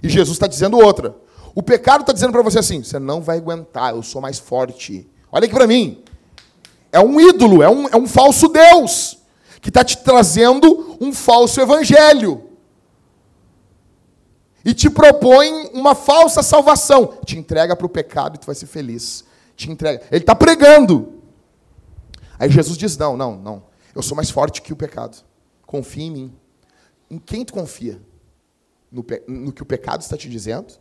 E 0.02 0.08
Jesus 0.08 0.36
está 0.36 0.46
dizendo 0.46 0.78
outra. 0.78 1.14
O 1.54 1.62
pecado 1.62 2.00
está 2.00 2.14
dizendo 2.14 2.32
para 2.32 2.40
você 2.40 2.60
assim: 2.60 2.82
você 2.82 2.98
não 2.98 3.20
vai 3.20 3.36
aguentar, 3.36 3.94
eu 3.94 4.02
sou 4.02 4.22
mais 4.22 4.38
forte. 4.38 5.06
Olha 5.30 5.44
aqui 5.44 5.54
para 5.54 5.66
mim. 5.66 6.02
É 6.90 6.98
um 6.98 7.20
ídolo, 7.20 7.62
é 7.62 7.68
um, 7.68 7.88
é 7.88 7.96
um 7.98 8.06
falso 8.06 8.48
Deus 8.48 9.18
que 9.60 9.68
está 9.68 9.84
te 9.84 9.98
trazendo 9.98 10.96
um 10.98 11.12
falso 11.12 11.60
evangelho 11.60 12.47
e 14.68 14.74
te 14.74 14.90
propõe 14.90 15.70
uma 15.72 15.94
falsa 15.94 16.42
salvação. 16.42 17.18
Te 17.24 17.38
entrega 17.38 17.74
para 17.74 17.87
o 17.87 17.88
pecado 17.88 18.37
e 18.37 18.38
tu 18.38 18.44
vai 18.44 18.54
ser 18.54 18.66
feliz. 18.66 19.24
Te 19.57 19.70
entrega. 19.70 20.04
Ele 20.11 20.22
está 20.22 20.35
pregando. 20.35 21.22
Aí 22.38 22.50
Jesus 22.50 22.76
diz: 22.76 22.94
Não, 22.98 23.16
não, 23.16 23.35
não. 23.38 23.62
Eu 23.94 24.02
sou 24.02 24.14
mais 24.14 24.28
forte 24.28 24.61
que 24.61 24.70
o 24.70 24.76
pecado. 24.76 25.24
Confia 25.64 26.04
em 26.04 26.11
mim. 26.11 26.37
Em 27.11 27.18
quem 27.18 27.46
tu 27.46 27.54
confia? 27.54 27.98
No, 28.92 29.02
no 29.26 29.52
que 29.54 29.62
o 29.62 29.64
pecado 29.64 30.02
está 30.02 30.18
te 30.18 30.28
dizendo? 30.28 30.74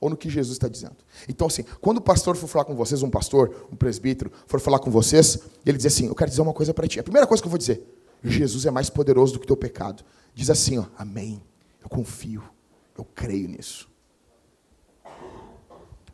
Ou 0.00 0.08
no 0.08 0.16
que 0.16 0.30
Jesus 0.30 0.54
está 0.54 0.66
dizendo? 0.66 0.96
Então, 1.28 1.48
assim, 1.48 1.64
quando 1.82 1.98
o 1.98 2.00
pastor 2.00 2.34
for 2.34 2.46
falar 2.46 2.64
com 2.64 2.74
vocês, 2.74 3.02
um 3.02 3.10
pastor, 3.10 3.68
um 3.70 3.76
presbítero, 3.76 4.32
for 4.46 4.58
falar 4.58 4.78
com 4.78 4.90
vocês, 4.90 5.38
ele 5.66 5.76
diz 5.76 5.84
assim: 5.84 6.06
Eu 6.06 6.14
quero 6.14 6.30
dizer 6.30 6.40
uma 6.40 6.54
coisa 6.54 6.72
para 6.72 6.88
ti. 6.88 6.98
A 6.98 7.02
primeira 7.02 7.26
coisa 7.26 7.42
que 7.42 7.46
eu 7.46 7.50
vou 7.50 7.58
dizer: 7.58 7.86
Jesus 8.24 8.64
é 8.64 8.70
mais 8.70 8.88
poderoso 8.88 9.34
do 9.34 9.38
que 9.38 9.44
o 9.44 9.48
teu 9.48 9.56
pecado. 9.56 10.02
Diz 10.34 10.48
assim: 10.48 10.78
ó, 10.78 10.86
Amém. 10.96 11.42
Eu 11.82 11.90
confio. 11.90 12.42
Eu 12.98 13.06
creio 13.14 13.48
nisso. 13.48 13.88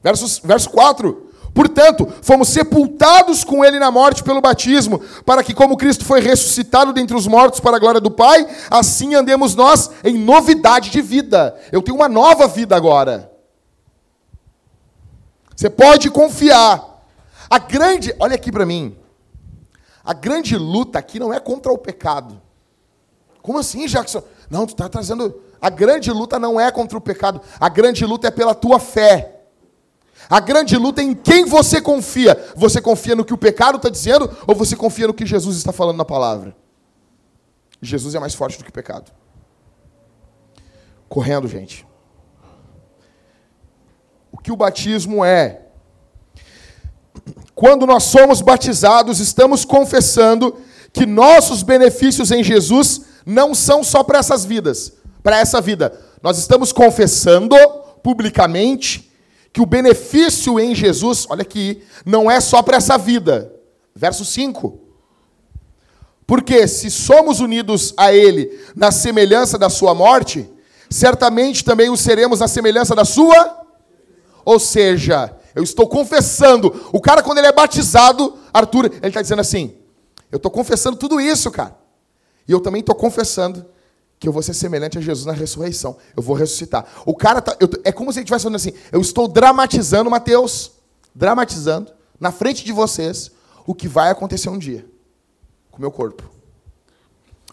Versos, 0.02 0.38
verso 0.38 0.68
4. 0.68 1.30
Portanto, 1.54 2.12
fomos 2.20 2.48
sepultados 2.48 3.42
com 3.42 3.64
ele 3.64 3.78
na 3.78 3.90
morte 3.90 4.22
pelo 4.22 4.40
batismo, 4.40 5.00
para 5.24 5.42
que, 5.42 5.54
como 5.54 5.76
Cristo 5.76 6.04
foi 6.04 6.20
ressuscitado 6.20 6.92
dentre 6.92 7.16
os 7.16 7.26
mortos 7.26 7.60
para 7.60 7.76
a 7.76 7.80
glória 7.80 8.00
do 8.00 8.10
Pai, 8.10 8.46
assim 8.68 9.14
andemos 9.14 9.54
nós 9.54 9.90
em 10.02 10.18
novidade 10.18 10.90
de 10.90 11.00
vida. 11.00 11.56
Eu 11.72 11.80
tenho 11.80 11.96
uma 11.96 12.08
nova 12.08 12.46
vida 12.48 12.76
agora. 12.76 13.32
Você 15.56 15.70
pode 15.70 16.10
confiar. 16.10 17.06
A 17.48 17.58
grande, 17.58 18.14
olha 18.18 18.34
aqui 18.34 18.50
para 18.50 18.66
mim. 18.66 18.98
A 20.04 20.12
grande 20.12 20.56
luta 20.56 20.98
aqui 20.98 21.20
não 21.20 21.32
é 21.32 21.38
contra 21.38 21.72
o 21.72 21.78
pecado. 21.78 22.42
Como 23.40 23.58
assim, 23.58 23.86
Jackson? 23.86 24.22
Não, 24.50 24.66
tu 24.66 24.70
está 24.70 24.88
trazendo 24.88 25.40
A 25.64 25.70
grande 25.70 26.10
luta 26.10 26.38
não 26.38 26.60
é 26.60 26.70
contra 26.70 26.98
o 26.98 27.00
pecado, 27.00 27.40
a 27.58 27.70
grande 27.70 28.04
luta 28.04 28.28
é 28.28 28.30
pela 28.30 28.54
tua 28.54 28.78
fé. 28.78 29.40
A 30.28 30.38
grande 30.38 30.76
luta 30.76 31.00
é 31.00 31.04
em 31.06 31.14
quem 31.14 31.46
você 31.46 31.80
confia. 31.80 32.36
Você 32.54 32.82
confia 32.82 33.16
no 33.16 33.24
que 33.24 33.32
o 33.32 33.38
pecado 33.38 33.76
está 33.76 33.88
dizendo 33.88 34.30
ou 34.46 34.54
você 34.54 34.76
confia 34.76 35.06
no 35.06 35.14
que 35.14 35.24
Jesus 35.24 35.56
está 35.56 35.72
falando 35.72 35.96
na 35.96 36.04
palavra? 36.04 36.54
Jesus 37.80 38.14
é 38.14 38.20
mais 38.20 38.34
forte 38.34 38.58
do 38.58 38.64
que 38.64 38.68
o 38.68 38.74
pecado. 38.74 39.10
Correndo, 41.08 41.48
gente. 41.48 41.86
O 44.30 44.36
que 44.36 44.52
o 44.52 44.56
batismo 44.56 45.24
é? 45.24 45.62
Quando 47.54 47.86
nós 47.86 48.02
somos 48.02 48.42
batizados, 48.42 49.18
estamos 49.18 49.64
confessando 49.64 50.58
que 50.92 51.06
nossos 51.06 51.62
benefícios 51.62 52.30
em 52.30 52.44
Jesus 52.44 53.06
não 53.24 53.54
são 53.54 53.82
só 53.82 54.04
para 54.04 54.18
essas 54.18 54.44
vidas, 54.44 54.92
para 55.24 55.40
essa 55.40 55.58
vida. 55.58 55.98
Nós 56.22 56.36
estamos 56.38 56.70
confessando 56.70 57.56
publicamente 58.02 59.10
que 59.50 59.62
o 59.62 59.66
benefício 59.66 60.60
em 60.60 60.74
Jesus, 60.74 61.26
olha 61.30 61.42
aqui, 61.42 61.82
não 62.04 62.30
é 62.30 62.38
só 62.40 62.62
para 62.62 62.76
essa 62.76 62.98
vida. 62.98 63.50
Verso 63.96 64.24
5. 64.24 64.78
Porque 66.26 66.68
se 66.68 66.90
somos 66.90 67.40
unidos 67.40 67.94
a 67.96 68.12
Ele 68.12 68.60
na 68.76 68.92
semelhança 68.92 69.56
da 69.56 69.70
Sua 69.70 69.94
morte, 69.94 70.48
certamente 70.90 71.64
também 71.64 71.88
o 71.88 71.96
seremos 71.96 72.40
na 72.40 72.48
semelhança 72.48 72.94
da 72.94 73.04
Sua. 73.04 73.64
Ou 74.44 74.60
seja, 74.60 75.34
eu 75.54 75.62
estou 75.62 75.88
confessando. 75.88 76.90
O 76.92 77.00
cara, 77.00 77.22
quando 77.22 77.38
ele 77.38 77.46
é 77.46 77.52
batizado, 77.52 78.36
Arthur, 78.52 78.86
ele 78.86 79.06
está 79.06 79.22
dizendo 79.22 79.40
assim: 79.40 79.74
Eu 80.30 80.36
estou 80.36 80.50
confessando 80.50 80.98
tudo 80.98 81.18
isso, 81.18 81.50
cara. 81.50 81.78
E 82.46 82.52
eu 82.52 82.60
também 82.60 82.80
estou 82.80 82.94
confessando 82.94 83.64
que 84.18 84.28
eu 84.28 84.32
vou 84.32 84.42
ser 84.42 84.54
semelhante 84.54 84.98
a 84.98 85.00
Jesus 85.00 85.26
na 85.26 85.32
ressurreição. 85.32 85.96
Eu 86.16 86.22
vou 86.22 86.34
ressuscitar. 86.36 86.86
O 87.04 87.14
cara 87.14 87.42
tá, 87.42 87.56
eu, 87.60 87.68
é 87.84 87.92
como 87.92 88.12
se 88.12 88.18
ele 88.18 88.24
estivesse 88.24 88.44
falando 88.44 88.56
assim: 88.56 88.72
eu 88.90 89.00
estou 89.00 89.28
dramatizando, 89.28 90.10
Mateus, 90.10 90.72
dramatizando 91.14 91.92
na 92.18 92.32
frente 92.32 92.64
de 92.64 92.72
vocês 92.72 93.30
o 93.66 93.74
que 93.74 93.88
vai 93.88 94.10
acontecer 94.10 94.48
um 94.48 94.58
dia 94.58 94.86
com 95.70 95.78
o 95.78 95.80
meu 95.80 95.90
corpo. 95.90 96.22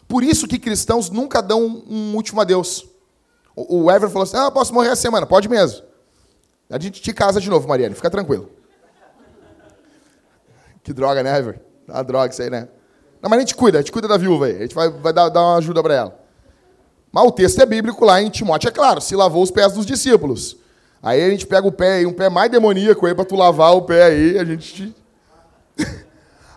Por 0.07 0.23
isso 0.23 0.47
que 0.47 0.59
cristãos 0.59 1.09
nunca 1.09 1.41
dão 1.41 1.83
um 1.87 2.15
último 2.15 2.41
adeus. 2.41 2.85
O, 3.55 3.91
Ever 3.91 4.09
falou 4.09 4.23
assim: 4.23 4.37
ah, 4.37 4.51
posso 4.51 4.73
morrer 4.73 4.89
essa 4.89 5.01
semana? 5.01 5.25
Pode 5.25 5.49
mesmo. 5.49 5.83
A 6.69 6.79
gente 6.79 7.01
te 7.01 7.13
casa 7.13 7.41
de 7.41 7.49
novo, 7.49 7.67
Mariane, 7.67 7.95
fica 7.95 8.09
tranquilo. 8.09 8.49
Que 10.83 10.93
droga, 10.93 11.21
né, 11.21 11.37
Ever? 11.37 11.61
Dá 11.87 12.01
droga 12.01 12.31
isso 12.31 12.41
aí, 12.41 12.49
né? 12.49 12.67
Não, 13.21 13.29
mas 13.29 13.37
a 13.37 13.41
gente 13.41 13.55
cuida, 13.55 13.77
a 13.77 13.81
gente 13.81 13.91
cuida 13.91 14.07
da 14.07 14.17
viúva 14.17 14.45
aí. 14.45 14.57
A 14.57 14.61
gente 14.61 14.73
vai, 14.73 14.89
vai 14.89 15.13
dar, 15.13 15.29
dar 15.29 15.41
uma 15.41 15.57
ajuda 15.57 15.83
para 15.83 15.93
ela. 15.93 16.20
Mas 17.11 17.25
o 17.25 17.31
texto 17.31 17.59
é 17.61 17.65
bíblico 17.65 18.05
lá 18.05 18.21
em 18.21 18.29
Timóteo, 18.29 18.69
é 18.69 18.71
claro, 18.71 19.01
se 19.01 19.15
lavou 19.15 19.43
os 19.43 19.51
pés 19.51 19.73
dos 19.73 19.85
discípulos. 19.85 20.55
Aí 21.03 21.21
a 21.23 21.29
gente 21.29 21.45
pega 21.47 21.67
o 21.67 21.71
pé 21.71 21.93
aí, 21.93 22.05
um 22.05 22.13
pé 22.13 22.29
mais 22.29 22.49
demoníaco 22.49 23.05
aí 23.05 23.13
para 23.13 23.25
tu 23.25 23.35
lavar 23.35 23.75
o 23.75 23.81
pé 23.81 24.03
aí, 24.03 24.39
a 24.39 24.45
gente 24.45 24.73
te... 24.73 24.95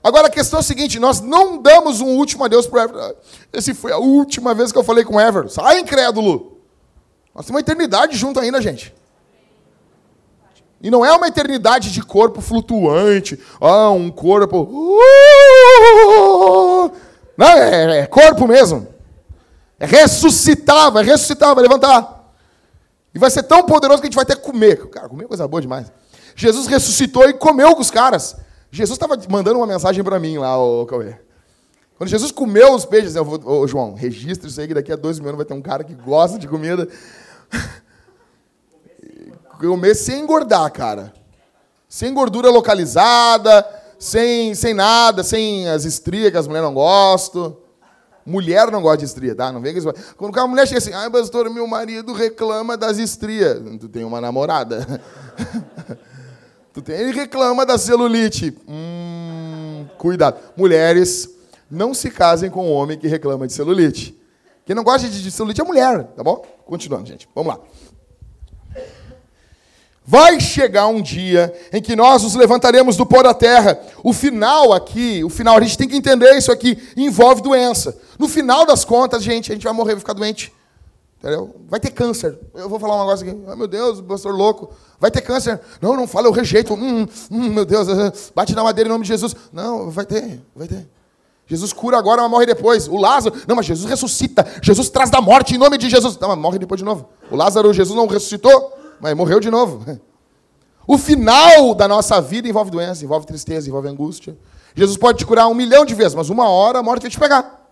Agora 0.04 0.26
a 0.26 0.30
questão 0.30 0.58
é 0.58 0.60
a 0.60 0.62
seguinte, 0.62 1.00
nós 1.00 1.20
não 1.20 1.56
damos 1.60 2.00
um 2.02 2.18
último 2.18 2.44
adeus 2.44 2.66
pro 2.66 2.78
Ever. 2.78 3.16
Esse 3.50 3.72
foi 3.72 3.90
a 3.90 3.96
última 3.96 4.52
vez 4.52 4.70
que 4.70 4.76
eu 4.78 4.84
falei 4.84 5.02
com 5.02 5.16
o 5.16 5.20
Ever. 5.20 5.48
Sai, 5.48 5.80
incrédulo. 5.80 6.58
Nós 7.34 7.46
temos 7.46 7.56
uma 7.56 7.60
eternidade 7.60 8.14
junto 8.14 8.38
ainda, 8.38 8.60
gente. 8.60 8.94
E 10.82 10.90
não 10.90 11.02
é 11.02 11.12
uma 11.12 11.26
eternidade 11.26 11.90
de 11.90 12.02
corpo 12.02 12.42
flutuante. 12.42 13.40
Ah, 13.58 13.88
um 13.90 14.10
corpo. 14.10 14.68
Uh! 14.70 16.12
Não, 17.34 17.48
é, 17.48 18.00
é 18.00 18.06
corpo 18.06 18.46
mesmo. 18.46 18.93
Ressuscitar, 19.86 21.54
vai 21.54 21.62
levantar. 21.62 22.14
E 23.14 23.18
vai 23.18 23.30
ser 23.30 23.44
tão 23.44 23.62
poderoso 23.62 24.00
que 24.00 24.08
a 24.08 24.10
gente 24.10 24.16
vai 24.16 24.24
que 24.24 24.36
comer. 24.36 24.88
Cara, 24.88 25.08
comer 25.08 25.24
é 25.24 25.28
coisa 25.28 25.46
boa 25.46 25.60
demais. 25.60 25.92
Jesus 26.34 26.66
ressuscitou 26.66 27.28
e 27.28 27.32
comeu 27.32 27.74
com 27.74 27.80
os 27.80 27.90
caras. 27.90 28.36
Jesus 28.70 28.96
estava 28.96 29.16
mandando 29.28 29.58
uma 29.58 29.66
mensagem 29.66 30.02
para 30.02 30.18
mim 30.18 30.36
lá, 30.36 30.58
o 30.58 30.84
Cauê. 30.84 31.14
Quando 31.96 32.10
Jesus 32.10 32.32
comeu 32.32 32.74
os 32.74 32.84
peixes, 32.84 33.14
eu 33.14 33.24
vou, 33.24 33.40
ô, 33.44 33.68
João, 33.68 33.94
registre 33.94 34.48
isso 34.48 34.60
aí 34.60 34.66
que 34.66 34.74
daqui 34.74 34.90
a 34.92 34.96
dois 34.96 35.20
mil 35.20 35.28
anos 35.28 35.36
vai 35.36 35.46
ter 35.46 35.54
um 35.54 35.62
cara 35.62 35.84
que 35.84 35.94
gosta 35.94 36.38
de 36.38 36.48
comida. 36.48 36.88
Comer 39.60 39.94
sem 39.94 40.20
engordar, 40.20 40.70
cara. 40.72 41.14
Sem 41.88 42.12
gordura 42.12 42.50
localizada, 42.50 43.64
sem, 43.96 44.56
sem 44.56 44.74
nada, 44.74 45.22
sem 45.22 45.68
as 45.68 45.84
estrias 45.84 46.32
que 46.32 46.36
as 46.36 46.48
mulheres 46.48 46.66
não 46.66 46.74
gostam. 46.74 47.56
Mulher 48.26 48.70
não 48.70 48.80
gosta 48.80 48.98
de 48.98 49.04
estria, 49.04 49.34
tá? 49.34 49.52
Não 49.52 49.60
vem 49.60 49.74
que 49.74 49.80
Quando 50.16 50.38
a 50.38 50.46
mulher 50.46 50.66
chega 50.66 50.78
assim, 50.78 50.92
ai, 50.92 51.10
pastor, 51.10 51.50
meu 51.50 51.66
marido 51.66 52.12
reclama 52.12 52.76
das 52.76 52.98
estrias. 52.98 53.60
Tu 53.78 53.88
tem 53.88 54.04
uma 54.04 54.20
namorada. 54.20 55.02
tu 56.72 56.80
tem... 56.80 56.96
Ele 56.96 57.12
reclama 57.12 57.66
da 57.66 57.76
celulite. 57.76 58.56
Hum, 58.66 59.86
cuidado. 59.98 60.38
Mulheres, 60.56 61.28
não 61.70 61.92
se 61.92 62.10
casem 62.10 62.50
com 62.50 62.66
um 62.66 62.72
homem 62.72 62.98
que 62.98 63.06
reclama 63.06 63.46
de 63.46 63.52
celulite. 63.52 64.18
Quem 64.64 64.74
não 64.74 64.82
gosta 64.82 65.06
de 65.06 65.30
celulite 65.30 65.60
é 65.60 65.64
mulher, 65.64 66.04
tá 66.16 66.22
bom? 66.22 66.42
Continuando, 66.64 67.06
gente. 67.06 67.28
Vamos 67.34 67.54
lá. 67.54 67.60
Vai 70.06 70.38
chegar 70.38 70.86
um 70.86 71.00
dia 71.00 71.54
em 71.72 71.80
que 71.80 71.96
nós 71.96 72.22
nos 72.22 72.34
levantaremos 72.34 72.94
do 72.94 73.06
pó 73.06 73.22
da 73.22 73.32
terra. 73.32 73.80
O 74.02 74.12
final 74.12 74.72
aqui, 74.74 75.24
o 75.24 75.30
final, 75.30 75.56
a 75.56 75.60
gente 75.62 75.78
tem 75.78 75.88
que 75.88 75.96
entender 75.96 76.36
isso 76.36 76.52
aqui, 76.52 76.76
envolve 76.94 77.40
doença. 77.40 77.96
No 78.18 78.28
final 78.28 78.66
das 78.66 78.84
contas, 78.84 79.22
gente, 79.22 79.50
a 79.50 79.54
gente 79.54 79.64
vai 79.64 79.72
morrer, 79.72 79.92
vai 79.92 80.00
ficar 80.00 80.12
doente. 80.12 80.52
Entendeu? 81.18 81.56
Vai 81.70 81.80
ter 81.80 81.90
câncer. 81.90 82.38
Eu 82.54 82.68
vou 82.68 82.78
falar 82.78 82.96
um 82.96 83.06
negócio 83.06 83.26
aqui. 83.26 83.40
Oh, 83.50 83.56
meu 83.56 83.66
Deus, 83.66 84.02
pastor 84.02 84.34
louco. 84.34 84.74
Vai 85.00 85.10
ter 85.10 85.22
câncer. 85.22 85.58
Não, 85.80 85.96
não 85.96 86.06
fala, 86.06 86.26
eu 86.26 86.32
rejeito. 86.32 86.74
Hum, 86.74 87.08
hum, 87.30 87.48
meu 87.48 87.64
Deus, 87.64 87.88
bate 88.34 88.54
na 88.54 88.62
madeira 88.62 88.88
em 88.88 88.92
nome 88.92 89.04
de 89.04 89.08
Jesus. 89.08 89.34
Não, 89.50 89.90
vai 89.90 90.04
ter, 90.04 90.42
vai 90.54 90.68
ter. 90.68 90.86
Jesus 91.46 91.72
cura 91.72 91.96
agora, 91.96 92.20
mas 92.20 92.30
morre 92.30 92.44
depois. 92.44 92.88
O 92.88 92.98
Lázaro, 92.98 93.34
não, 93.48 93.56
mas 93.56 93.64
Jesus 93.64 93.88
ressuscita. 93.88 94.46
Jesus 94.60 94.90
traz 94.90 95.08
da 95.08 95.22
morte 95.22 95.54
em 95.54 95.58
nome 95.58 95.78
de 95.78 95.88
Jesus. 95.88 96.18
Não, 96.18 96.28
mas 96.28 96.38
morre 96.38 96.58
depois 96.58 96.78
de 96.78 96.84
novo. 96.84 97.08
O 97.30 97.36
Lázaro, 97.36 97.72
Jesus 97.72 97.96
não 97.96 98.06
ressuscitou? 98.06 98.83
Mas 99.04 99.14
morreu 99.14 99.38
de 99.38 99.50
novo. 99.50 99.84
O 100.86 100.96
final 100.96 101.74
da 101.74 101.86
nossa 101.86 102.22
vida 102.22 102.48
envolve 102.48 102.70
doença, 102.70 103.04
envolve 103.04 103.26
tristeza, 103.26 103.68
envolve 103.68 103.86
angústia. 103.86 104.34
Jesus 104.74 104.96
pode 104.96 105.18
te 105.18 105.26
curar 105.26 105.46
um 105.46 105.52
milhão 105.54 105.84
de 105.84 105.94
vezes, 105.94 106.14
mas 106.14 106.30
uma 106.30 106.48
hora 106.48 106.78
a 106.78 106.82
morte 106.82 107.02
vai 107.02 107.10
te 107.10 107.18
pegar. 107.18 107.68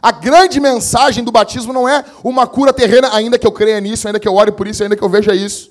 A 0.00 0.10
grande 0.10 0.58
mensagem 0.58 1.22
do 1.22 1.30
batismo 1.30 1.72
não 1.72 1.86
é 1.86 2.02
uma 2.24 2.46
cura 2.46 2.72
terrena, 2.72 3.14
ainda 3.14 3.38
que 3.38 3.46
eu 3.46 3.52
creia 3.52 3.78
nisso, 3.78 4.06
ainda 4.06 4.18
que 4.18 4.26
eu 4.26 4.34
ore 4.34 4.50
por 4.50 4.66
isso, 4.66 4.82
ainda 4.82 4.96
que 4.96 5.02
eu 5.02 5.08
veja 5.10 5.34
isso. 5.34 5.70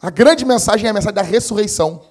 A 0.00 0.10
grande 0.10 0.44
mensagem 0.44 0.86
é 0.86 0.90
a 0.90 0.94
mensagem 0.94 1.14
da 1.14 1.22
ressurreição. 1.22 2.02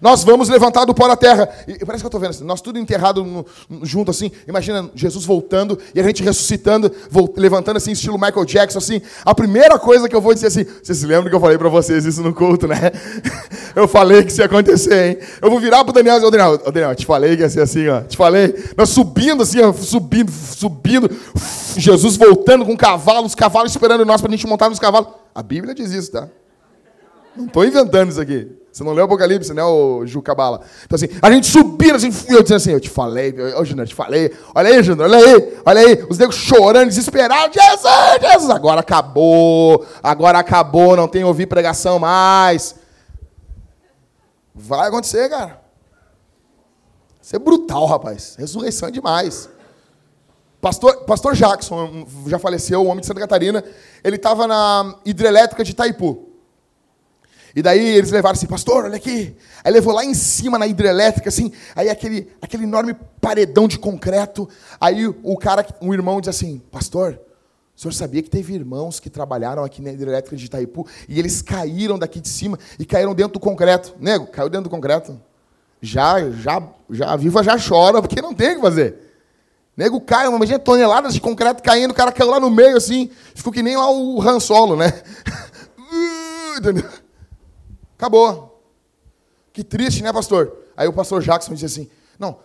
Nós 0.00 0.24
vamos 0.24 0.48
levantar 0.48 0.86
do 0.86 0.94
pó 0.94 1.06
da 1.06 1.16
terra. 1.16 1.48
E 1.68 1.84
parece 1.84 2.02
que 2.02 2.06
eu 2.06 2.08
estou 2.08 2.20
vendo 2.20 2.30
assim, 2.30 2.44
nós 2.44 2.60
tudo 2.60 2.78
enterrado 2.78 3.22
no, 3.22 3.44
junto 3.82 4.10
assim. 4.10 4.30
Imagina 4.48 4.90
Jesus 4.94 5.24
voltando 5.24 5.78
e 5.94 6.00
a 6.00 6.02
gente 6.02 6.22
ressuscitando, 6.22 6.90
levantando 7.36 7.76
assim, 7.76 7.92
estilo 7.92 8.18
Michael 8.18 8.46
Jackson, 8.46 8.78
assim. 8.78 9.02
A 9.24 9.34
primeira 9.34 9.78
coisa 9.78 10.08
que 10.08 10.16
eu 10.16 10.20
vou 10.20 10.32
dizer 10.32 10.46
assim, 10.46 10.64
vocês 10.64 10.98
se 10.98 11.06
lembram 11.06 11.28
que 11.28 11.36
eu 11.36 11.40
falei 11.40 11.58
para 11.58 11.68
vocês 11.68 12.06
isso 12.06 12.22
no 12.22 12.32
culto, 12.32 12.66
né? 12.66 12.76
Eu 13.76 13.86
falei 13.86 14.24
que 14.24 14.32
isso 14.32 14.40
ia 14.40 14.46
acontecer, 14.46 15.10
hein? 15.10 15.18
Eu 15.40 15.48
vou 15.48 15.60
virar 15.60 15.84
pro 15.84 15.92
Daniel 15.92 16.16
e 16.16 16.18
dizer, 16.18 16.30
Daniel, 16.32 16.60
oh, 16.66 16.72
Daniel, 16.72 16.94
te 16.96 17.06
falei 17.06 17.36
que 17.36 17.42
ia 17.42 17.48
ser 17.48 17.60
assim, 17.60 17.86
ó. 17.86 18.00
Te 18.00 18.16
falei. 18.16 18.52
Nós 18.76 18.88
subindo 18.88 19.44
assim, 19.44 19.60
ó, 19.60 19.72
subindo, 19.72 20.32
subindo. 20.32 21.08
Jesus 21.76 22.16
voltando 22.16 22.64
com 22.64 22.76
cavalos, 22.76 23.26
os 23.26 23.34
cavalos 23.36 23.70
esperando 23.70 24.04
nós 24.04 24.20
para 24.20 24.28
a 24.28 24.32
gente 24.32 24.44
montar 24.44 24.68
nos 24.68 24.80
cavalos. 24.80 25.10
A 25.32 25.40
Bíblia 25.40 25.72
diz 25.72 25.92
isso, 25.92 26.10
tá? 26.10 26.28
Não 27.36 27.46
estou 27.46 27.64
inventando 27.64 28.10
isso 28.10 28.20
aqui. 28.20 28.59
Você 28.72 28.84
não 28.84 28.92
leu 28.92 29.02
o 29.02 29.06
Apocalipse, 29.06 29.52
né, 29.52 29.64
o 29.64 30.06
Jucabala? 30.06 30.60
Então, 30.84 30.94
assim, 30.94 31.08
a 31.20 31.30
gente 31.30 31.48
subindo, 31.48 31.96
assim, 31.96 32.06
eu 32.28 32.42
dizendo 32.42 32.56
assim, 32.56 32.70
eu 32.70 32.80
te 32.80 32.88
falei, 32.88 33.34
ô 33.56 33.64
Júnior, 33.64 33.84
eu 33.84 33.88
te 33.88 33.94
falei, 33.94 34.32
olha 34.54 34.68
aí, 34.68 34.82
Júnior, 34.82 35.10
olha 35.10 35.18
aí, 35.18 35.58
olha 35.66 35.80
aí, 35.80 36.06
os 36.08 36.18
negros 36.18 36.36
chorando, 36.36 36.88
desesperados, 36.88 37.56
Jesus, 37.60 38.20
Jesus, 38.20 38.50
agora 38.50 38.80
acabou, 38.80 39.84
agora 40.02 40.38
acabou, 40.38 40.96
não 40.96 41.08
tem 41.08 41.24
ouvir 41.24 41.46
pregação 41.46 41.98
mais. 41.98 42.76
Vai 44.54 44.88
acontecer, 44.88 45.28
cara. 45.28 45.60
Isso 47.20 47.34
é 47.34 47.38
brutal, 47.38 47.86
rapaz. 47.86 48.36
Ressurreição 48.38 48.88
é 48.88 48.92
demais. 48.92 49.48
Pastor, 50.60 51.04
Pastor 51.04 51.34
Jackson, 51.34 52.06
já 52.26 52.38
faleceu, 52.38 52.82
o 52.82 52.86
homem 52.86 53.00
de 53.00 53.06
Santa 53.06 53.20
Catarina, 53.20 53.64
ele 54.04 54.16
estava 54.16 54.46
na 54.46 54.94
hidrelétrica 55.04 55.64
de 55.64 55.72
Itaipu. 55.72 56.29
E 57.54 57.62
daí 57.62 57.96
eles 57.96 58.10
levaram 58.10 58.36
assim, 58.36 58.46
pastor, 58.46 58.84
olha 58.84 58.96
aqui. 58.96 59.34
Aí 59.64 59.72
levou 59.72 59.92
lá 59.92 60.04
em 60.04 60.14
cima 60.14 60.58
na 60.58 60.66
hidrelétrica, 60.66 61.28
assim, 61.28 61.52
aí 61.74 61.88
aquele, 61.88 62.30
aquele 62.40 62.64
enorme 62.64 62.94
paredão 63.20 63.66
de 63.66 63.78
concreto. 63.78 64.48
Aí 64.80 65.06
o 65.06 65.36
cara, 65.36 65.66
um 65.80 65.92
irmão 65.92 66.20
diz 66.20 66.28
assim, 66.28 66.62
pastor, 66.70 67.18
o 67.76 67.80
senhor 67.80 67.92
sabia 67.92 68.22
que 68.22 68.30
teve 68.30 68.54
irmãos 68.54 69.00
que 69.00 69.08
trabalharam 69.08 69.64
aqui 69.64 69.80
na 69.80 69.90
hidrelétrica 69.90 70.36
de 70.36 70.44
Itaipu 70.44 70.86
e 71.08 71.18
eles 71.18 71.40
caíram 71.40 71.98
daqui 71.98 72.20
de 72.20 72.28
cima 72.28 72.58
e 72.78 72.84
caíram 72.84 73.14
dentro 73.14 73.34
do 73.34 73.40
concreto. 73.40 73.94
Nego, 73.98 74.26
caiu 74.26 74.48
dentro 74.48 74.64
do 74.64 74.70
concreto. 74.70 75.18
Já, 75.80 76.30
já, 76.30 76.62
já, 76.90 77.16
viva 77.16 77.42
já 77.42 77.56
chora 77.58 78.02
porque 78.02 78.20
não 78.20 78.34
tem 78.34 78.52
o 78.52 78.56
que 78.56 78.60
fazer. 78.60 78.96
nego 79.74 79.98
cai, 79.98 80.26
imagina 80.26 80.58
toneladas 80.58 81.14
de 81.14 81.22
concreto 81.22 81.62
caindo, 81.62 81.92
o 81.92 81.94
cara 81.94 82.12
caiu 82.12 82.30
lá 82.30 82.38
no 82.38 82.50
meio 82.50 82.76
assim, 82.76 83.10
ficou 83.34 83.50
que 83.50 83.62
nem 83.62 83.76
lá 83.78 83.90
o 83.90 84.20
Han 84.20 84.38
Solo, 84.38 84.76
né? 84.76 84.92
Acabou. 88.00 88.64
Que 89.52 89.62
triste, 89.62 90.02
né, 90.02 90.10
pastor? 90.10 90.56
Aí 90.74 90.88
o 90.88 90.92
pastor 90.92 91.20
Jackson 91.20 91.52
disse 91.52 91.66
assim: 91.66 91.90
Não, 92.18 92.38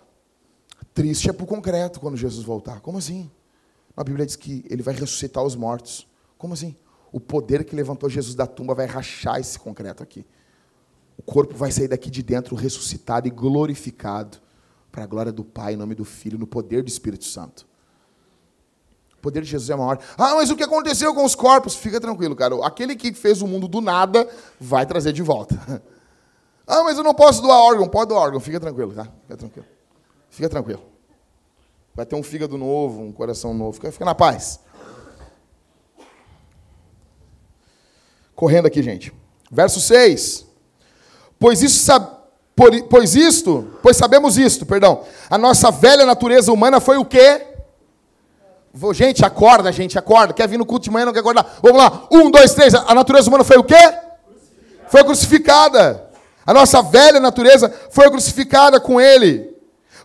triste 0.94 1.30
é 1.30 1.34
para 1.34 1.46
o 1.46 1.48
concreto 1.48 2.02
quando 2.02 2.18
Jesus 2.18 2.46
voltar. 2.46 2.82
Como 2.82 2.98
assim? 2.98 3.32
A 3.96 4.04
Bíblia 4.04 4.26
diz 4.26 4.36
que 4.36 4.65
ele 4.70 4.84
vai 4.84 4.94
ressuscitar 4.94 5.41
os 5.41 5.56
mortos. 5.56 6.06
Como 6.38 6.54
assim? 6.54 6.76
O 7.10 7.22
poder 7.22 7.63
que 7.63 7.74
levantou 7.74 8.10
Jesus 8.10 8.36
da 8.36 8.46
tumba 8.46 8.76
vai 8.76 8.86
rachar 8.86 9.39
esse 9.39 9.58
concreto 9.58 10.04
aqui. 10.04 10.26
O 11.18 11.22
corpo 11.22 11.56
vai 11.56 11.72
sair 11.72 11.88
daqui 11.88 12.12
de 12.12 12.22
dentro 12.22 12.54
ressuscitado 12.54 13.26
e 13.26 13.32
glorificado 13.32 14.39
para 14.91 15.06
a 15.06 15.08
glória 15.08 15.32
do 15.32 15.46
Pai, 15.46 15.76
em 15.76 15.78
nome 15.78 15.96
do 15.96 16.04
Filho, 16.04 16.38
no 16.38 16.46
poder 16.46 16.84
do 16.84 16.89
Espírito 16.89 17.24
Santo. 17.24 17.65
Poder 19.26 19.42
de 19.42 19.50
Jesus 19.50 19.72
é 19.72 19.76
maior. 19.76 19.98
Ah, 20.16 20.36
mas 20.36 20.52
o 20.52 20.56
que 20.56 20.62
aconteceu 20.62 21.12
com 21.16 21.26
os 21.26 21.34
corpos? 21.34 21.76
Fica 21.76 22.00
tranquilo, 22.00 22.36
cara. 22.36 22.64
Aquele 22.64 22.96
que 22.96 23.12
fez 23.12 23.42
o 23.42 23.48
mundo 23.48 23.68
do 23.68 23.82
nada 23.82 24.30
vai 24.60 24.86
trazer 24.86 25.12
de 25.14 25.24
volta. 25.24 25.60
Ah, 26.68 26.82
mas 26.84 26.98
eu 26.98 27.04
não 27.04 27.14
posso 27.14 27.44
doar 27.44 27.60
órgão. 27.60 27.88
Pode 27.88 28.10
doar 28.10 28.24
órgão. 28.24 28.40
Fica 28.40 28.60
tranquilo, 28.60 28.92
tá? 28.92 29.08
Fica 29.22 29.38
tranquilo. 29.38 29.68
Fica 30.32 30.50
tranquilo. 30.50 30.82
Vai 31.94 32.08
ter 32.08 32.16
um 32.16 32.24
fígado 32.24 32.58
novo, 32.58 33.04
um 33.04 33.12
coração 33.12 33.54
novo. 33.54 33.74
Fica, 33.74 33.92
fica 33.92 34.04
na 34.04 34.16
paz. 34.16 34.60
Correndo 38.34 38.66
aqui, 38.66 38.82
gente. 38.82 39.14
Verso 39.52 39.80
6. 39.80 40.44
Pois 41.38 41.62
isso 41.62 41.86
por, 42.56 42.72
pois 42.90 43.14
isto, 43.14 43.78
pois 43.84 43.96
sabemos 43.96 44.36
isto, 44.36 44.66
perdão. 44.66 45.04
A 45.30 45.38
nossa 45.38 45.70
velha 45.70 46.04
natureza 46.04 46.52
humana 46.52 46.80
foi 46.80 46.98
o 46.98 47.06
quê? 47.06 47.55
Gente, 48.94 49.24
acorda, 49.24 49.72
gente, 49.72 49.98
acorda. 49.98 50.34
Quer 50.34 50.48
vir 50.48 50.58
no 50.58 50.66
culto 50.66 50.84
de 50.84 50.92
manhã, 50.92 51.06
não 51.06 51.14
quer 51.14 51.20
acordar? 51.20 51.60
Vamos 51.62 51.78
lá. 51.78 52.08
Um, 52.12 52.30
dois, 52.30 52.54
três. 52.54 52.74
A 52.74 52.94
natureza 52.94 53.30
humana 53.30 53.44
foi 53.44 53.58
o 53.58 53.64
quê? 53.64 53.76
Foi 54.90 55.04
crucificada. 55.04 56.10
A 56.46 56.54
nossa 56.54 56.82
velha 56.82 57.20
natureza 57.20 57.74
foi 57.90 58.10
crucificada 58.10 58.80
com 58.80 59.00
ele. 59.00 59.56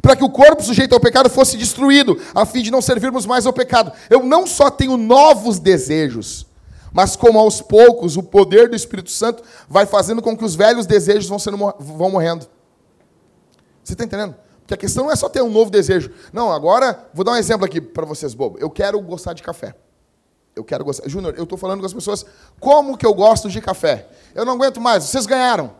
Para 0.01 0.17
que 0.17 0.25
o 0.25 0.31
corpo 0.31 0.63
sujeito 0.63 0.95
ao 0.95 1.01
pecado 1.01 1.29
fosse 1.29 1.57
destruído, 1.57 2.19
a 2.35 2.47
fim 2.47 2.63
de 2.63 2.71
não 2.71 2.81
servirmos 2.81 3.27
mais 3.27 3.45
ao 3.45 3.53
pecado. 3.53 3.93
Eu 4.09 4.23
não 4.23 4.47
só 4.47 4.71
tenho 4.71 4.97
novos 4.97 5.59
desejos, 5.59 6.47
mas 6.93 7.17
como 7.17 7.39
aos 7.39 7.61
poucos 7.61 8.17
o 8.17 8.23
poder 8.23 8.69
do 8.69 8.77
Espírito 8.77 9.11
Santo 9.11 9.43
vai 9.69 9.85
fazendo 9.85 10.23
com 10.23 10.37
que 10.37 10.45
os 10.45 10.55
velhos 10.55 10.87
desejos 10.87 11.29
vão, 11.29 11.39
sendo, 11.39 11.59
vão 11.79 12.11
morrendo. 12.11 12.47
Você 13.85 13.93
está 13.93 14.05
entendendo? 14.05 14.35
Porque 14.71 14.75
a 14.75 14.89
questão 14.89 15.05
não 15.05 15.13
é 15.13 15.17
só 15.17 15.29
ter 15.29 15.43
um 15.43 15.51
novo 15.51 15.71
desejo. 15.71 16.13
Não, 16.33 16.53
agora, 16.53 17.09
vou 17.13 17.25
dar 17.25 17.33
um 17.33 17.37
exemplo 17.37 17.65
aqui 17.65 17.81
para 17.81 18.07
vocês, 18.07 18.35
bobo. 18.35 18.59
Eu 18.59 18.71
quero 18.71 19.01
gostar 19.01 19.33
de 19.33 19.43
café. 19.43 19.75
Eu 20.55 20.63
quero 20.63 20.85
gostar. 20.85 21.09
Júnior, 21.09 21.35
eu 21.37 21.45
estou 21.45 21.59
falando 21.59 21.81
com 21.81 21.87
as 21.87 21.93
pessoas 21.93 22.25
como 22.61 22.97
que 22.97 23.05
eu 23.05 23.13
gosto 23.13 23.49
de 23.49 23.61
café. 23.61 24.07
Eu 24.35 24.45
não 24.45 24.55
aguento 24.55 24.81
mais. 24.81 25.05
Vocês 25.05 25.27
ganharam. 25.27 25.73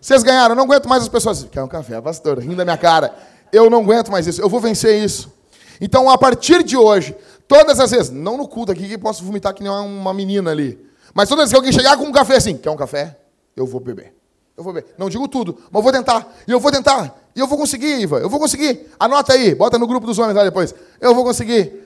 Vocês 0.00 0.22
ganharam. 0.22 0.52
Eu 0.52 0.56
não 0.56 0.64
aguento 0.64 0.88
mais 0.88 1.02
as 1.04 1.08
pessoas. 1.08 1.44
Quer 1.44 1.62
um 1.62 1.68
café, 1.68 2.00
pastor? 2.00 2.38
Rindo 2.38 2.56
da 2.56 2.64
minha 2.64 2.76
cara. 2.76 3.14
Eu 3.52 3.70
não 3.70 3.82
aguento 3.82 4.10
mais 4.10 4.26
isso. 4.26 4.40
Eu 4.40 4.48
vou 4.48 4.60
vencer 4.60 5.02
isso. 5.02 5.32
Então, 5.80 6.08
a 6.08 6.16
partir 6.16 6.62
de 6.62 6.76
hoje, 6.76 7.16
Todas 7.46 7.78
as 7.78 7.90
vezes, 7.90 8.10
não 8.10 8.36
no 8.36 8.48
culto 8.48 8.72
aqui 8.72 8.88
que 8.88 8.96
posso 8.96 9.22
vomitar 9.22 9.52
que 9.52 9.62
nem 9.62 9.70
uma 9.70 10.14
menina 10.14 10.50
ali. 10.50 10.78
Mas 11.12 11.28
todas 11.28 11.44
as 11.44 11.50
vezes 11.50 11.52
que 11.52 11.56
alguém 11.56 11.72
chegar 11.72 11.96
com 11.96 12.04
um 12.04 12.12
café 12.12 12.36
assim, 12.36 12.56
quer 12.56 12.70
um 12.70 12.76
café? 12.76 13.18
Eu 13.54 13.66
vou 13.66 13.80
beber. 13.80 14.14
Eu 14.56 14.64
vou 14.64 14.72
beber. 14.72 14.94
Não 14.96 15.08
digo 15.10 15.28
tudo, 15.28 15.58
mas 15.70 15.74
eu 15.74 15.82
vou 15.82 15.92
tentar. 15.92 16.34
E 16.46 16.50
eu 16.50 16.58
vou 16.58 16.72
tentar. 16.72 17.14
E 17.34 17.40
eu 17.40 17.46
vou 17.46 17.58
conseguir, 17.58 18.00
Iva. 18.00 18.18
Eu 18.18 18.28
vou 18.28 18.38
conseguir. 18.38 18.86
Anota 18.98 19.32
aí, 19.32 19.54
bota 19.54 19.78
no 19.78 19.86
grupo 19.86 20.06
dos 20.06 20.18
homens 20.18 20.36
lá 20.36 20.44
depois. 20.44 20.74
Eu 21.00 21.14
vou 21.14 21.24
conseguir. 21.24 21.84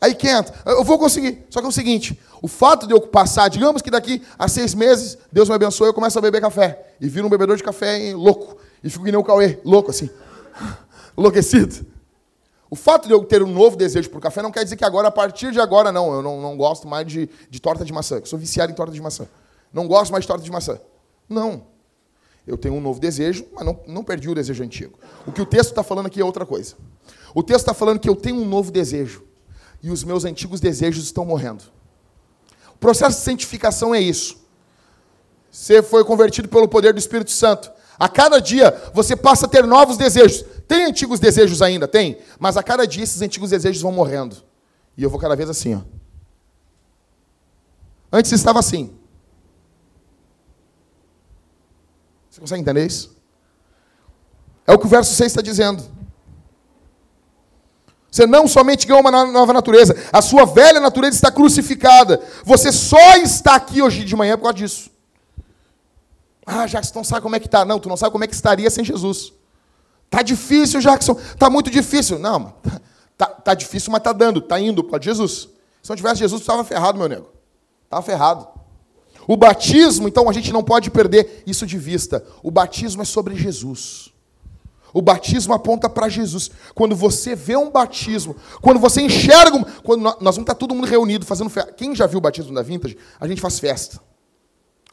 Aí 0.00 0.14
quenta. 0.14 0.52
Eu 0.66 0.84
vou 0.84 0.98
conseguir. 0.98 1.46
Só 1.48 1.60
que 1.60 1.66
é 1.66 1.68
o 1.68 1.72
seguinte: 1.72 2.20
o 2.42 2.48
fato 2.48 2.86
de 2.86 2.92
eu 2.92 3.00
passar, 3.00 3.48
digamos 3.48 3.80
que 3.80 3.90
daqui 3.90 4.22
a 4.38 4.48
seis 4.48 4.74
meses, 4.74 5.16
Deus 5.32 5.48
me 5.48 5.54
abençoe, 5.54 5.88
eu 5.88 5.94
começo 5.94 6.18
a 6.18 6.22
beber 6.22 6.40
café. 6.40 6.94
E 7.00 7.08
viro 7.08 7.26
um 7.26 7.30
bebedor 7.30 7.56
de 7.56 7.62
café 7.62 8.12
louco. 8.14 8.56
E 8.82 8.90
fico 8.90 9.04
que 9.04 9.10
nem 9.10 9.18
o 9.18 9.24
Cauê, 9.24 9.58
louco 9.64 9.90
assim. 9.90 10.10
Enlouquecido. 11.16 11.86
O 12.68 12.76
fato 12.76 13.06
de 13.06 13.14
eu 13.14 13.24
ter 13.24 13.42
um 13.42 13.50
novo 13.50 13.76
desejo 13.76 14.10
por 14.10 14.20
café 14.20 14.42
não 14.42 14.50
quer 14.50 14.64
dizer 14.64 14.76
que 14.76 14.84
agora, 14.84 15.08
a 15.08 15.10
partir 15.10 15.52
de 15.52 15.60
agora, 15.60 15.92
não, 15.92 16.12
eu 16.12 16.20
não, 16.20 16.40
não 16.40 16.56
gosto 16.56 16.88
mais 16.88 17.06
de, 17.06 17.30
de 17.48 17.60
torta 17.60 17.84
de 17.84 17.92
maçã. 17.92 18.16
Eu 18.16 18.26
sou 18.26 18.38
viciado 18.38 18.72
em 18.72 18.74
torta 18.74 18.92
de 18.92 19.00
maçã. 19.00 19.28
Não 19.72 19.86
gosto 19.86 20.10
mais 20.10 20.24
de 20.24 20.28
torta 20.28 20.42
de 20.42 20.50
maçã. 20.50 20.80
Não. 21.28 21.62
Eu 22.46 22.58
tenho 22.58 22.74
um 22.74 22.80
novo 22.80 23.00
desejo, 23.00 23.46
mas 23.54 23.64
não, 23.64 23.80
não 23.86 24.04
perdi 24.04 24.28
o 24.28 24.34
desejo 24.34 24.62
antigo. 24.62 24.98
O 25.26 25.32
que 25.32 25.40
o 25.40 25.46
texto 25.46 25.70
está 25.70 25.82
falando 25.82 26.06
aqui 26.06 26.20
é 26.20 26.24
outra 26.24 26.44
coisa. 26.44 26.74
O 27.34 27.42
texto 27.42 27.60
está 27.60 27.74
falando 27.74 27.98
que 27.98 28.08
eu 28.08 28.14
tenho 28.14 28.36
um 28.36 28.44
novo 28.44 28.70
desejo 28.70 29.24
e 29.82 29.90
os 29.90 30.04
meus 30.04 30.24
antigos 30.24 30.60
desejos 30.60 31.04
estão 31.04 31.24
morrendo. 31.24 31.64
O 32.74 32.78
processo 32.78 33.18
de 33.18 33.24
santificação 33.24 33.94
é 33.94 34.00
isso. 34.00 34.36
Você 35.50 35.82
foi 35.82 36.04
convertido 36.04 36.48
pelo 36.48 36.68
poder 36.68 36.92
do 36.92 36.98
Espírito 36.98 37.30
Santo. 37.30 37.70
A 37.98 38.08
cada 38.08 38.40
dia 38.40 38.70
você 38.92 39.14
passa 39.14 39.46
a 39.46 39.48
ter 39.48 39.64
novos 39.64 39.96
desejos. 39.96 40.44
Tem 40.66 40.84
antigos 40.84 41.20
desejos 41.20 41.62
ainda? 41.62 41.86
Tem. 41.86 42.18
Mas 42.38 42.56
a 42.56 42.62
cada 42.62 42.86
dia 42.86 43.04
esses 43.04 43.22
antigos 43.22 43.50
desejos 43.50 43.80
vão 43.80 43.92
morrendo. 43.92 44.36
E 44.96 45.02
eu 45.02 45.10
vou 45.10 45.18
cada 45.18 45.36
vez 45.36 45.48
assim, 45.48 45.74
ó. 45.74 45.80
Antes 48.12 48.32
estava 48.32 48.58
assim. 48.58 48.92
Você 52.34 52.40
consegue 52.40 52.62
entender 52.62 52.84
isso? 52.84 53.16
É 54.66 54.72
o 54.72 54.78
que 54.78 54.86
o 54.86 54.88
verso 54.88 55.14
6 55.14 55.30
está 55.30 55.40
dizendo. 55.40 55.84
Você 58.10 58.26
não 58.26 58.48
somente 58.48 58.88
ganhou 58.88 59.00
uma 59.00 59.10
nova 59.26 59.52
natureza, 59.52 59.96
a 60.12 60.20
sua 60.20 60.44
velha 60.44 60.80
natureza 60.80 61.16
está 61.16 61.30
crucificada. 61.30 62.20
Você 62.42 62.72
só 62.72 63.16
está 63.18 63.54
aqui 63.54 63.80
hoje 63.80 64.02
de 64.02 64.16
manhã 64.16 64.36
por 64.36 64.44
causa 64.44 64.54
disso. 64.54 64.90
Ah, 66.44 66.66
Jackson, 66.66 66.92
não 66.96 67.04
sabe 67.04 67.22
como 67.22 67.36
é 67.36 67.38
que 67.38 67.46
está. 67.46 67.64
Não, 67.64 67.78
tu 67.78 67.88
não 67.88 67.96
sabe 67.96 68.10
como 68.10 68.24
é 68.24 68.26
que 68.26 68.34
estaria 68.34 68.68
sem 68.68 68.84
Jesus. 68.84 69.32
Tá 70.10 70.20
difícil, 70.20 70.80
Jackson. 70.80 71.14
Tá 71.38 71.48
muito 71.48 71.70
difícil. 71.70 72.18
Não, 72.18 72.52
tá, 73.16 73.26
tá 73.26 73.54
difícil, 73.54 73.92
mas 73.92 74.02
tá 74.02 74.12
dando. 74.12 74.40
Tá 74.40 74.58
indo 74.58 74.82
para 74.82 75.00
Jesus. 75.00 75.48
Se 75.80 75.88
não 75.88 75.94
tivesse 75.94 76.18
Jesus, 76.18 76.40
tu 76.40 76.44
estava 76.44 76.64
ferrado, 76.64 76.98
meu 76.98 77.08
nego. 77.08 77.28
Estava 77.84 78.02
ferrado. 78.02 78.48
O 79.26 79.36
batismo, 79.36 80.06
então, 80.06 80.28
a 80.28 80.32
gente 80.32 80.52
não 80.52 80.62
pode 80.62 80.90
perder 80.90 81.42
isso 81.46 81.66
de 81.66 81.78
vista. 81.78 82.24
O 82.42 82.50
batismo 82.50 83.02
é 83.02 83.04
sobre 83.04 83.34
Jesus. 83.34 84.12
O 84.94 85.02
batismo 85.02 85.52
aponta 85.52 85.88
para 85.88 86.08
Jesus. 86.08 86.50
Quando 86.72 86.94
você 86.94 87.34
vê 87.34 87.56
um 87.56 87.68
batismo, 87.68 88.36
quando 88.62 88.78
você 88.78 89.02
enxerga, 89.02 89.56
um, 89.56 89.64
quando 89.82 90.02
nós, 90.02 90.16
vamos 90.20 90.38
estar 90.38 90.54
todo 90.54 90.72
mundo 90.72 90.86
reunido 90.86 91.26
fazendo 91.26 91.50
festa. 91.50 91.72
Quem 91.72 91.96
já 91.96 92.06
viu 92.06 92.18
o 92.18 92.20
batismo 92.20 92.54
da 92.54 92.62
Vintage? 92.62 92.96
A 93.18 93.26
gente 93.26 93.40
faz 93.40 93.58
festa. 93.58 94.00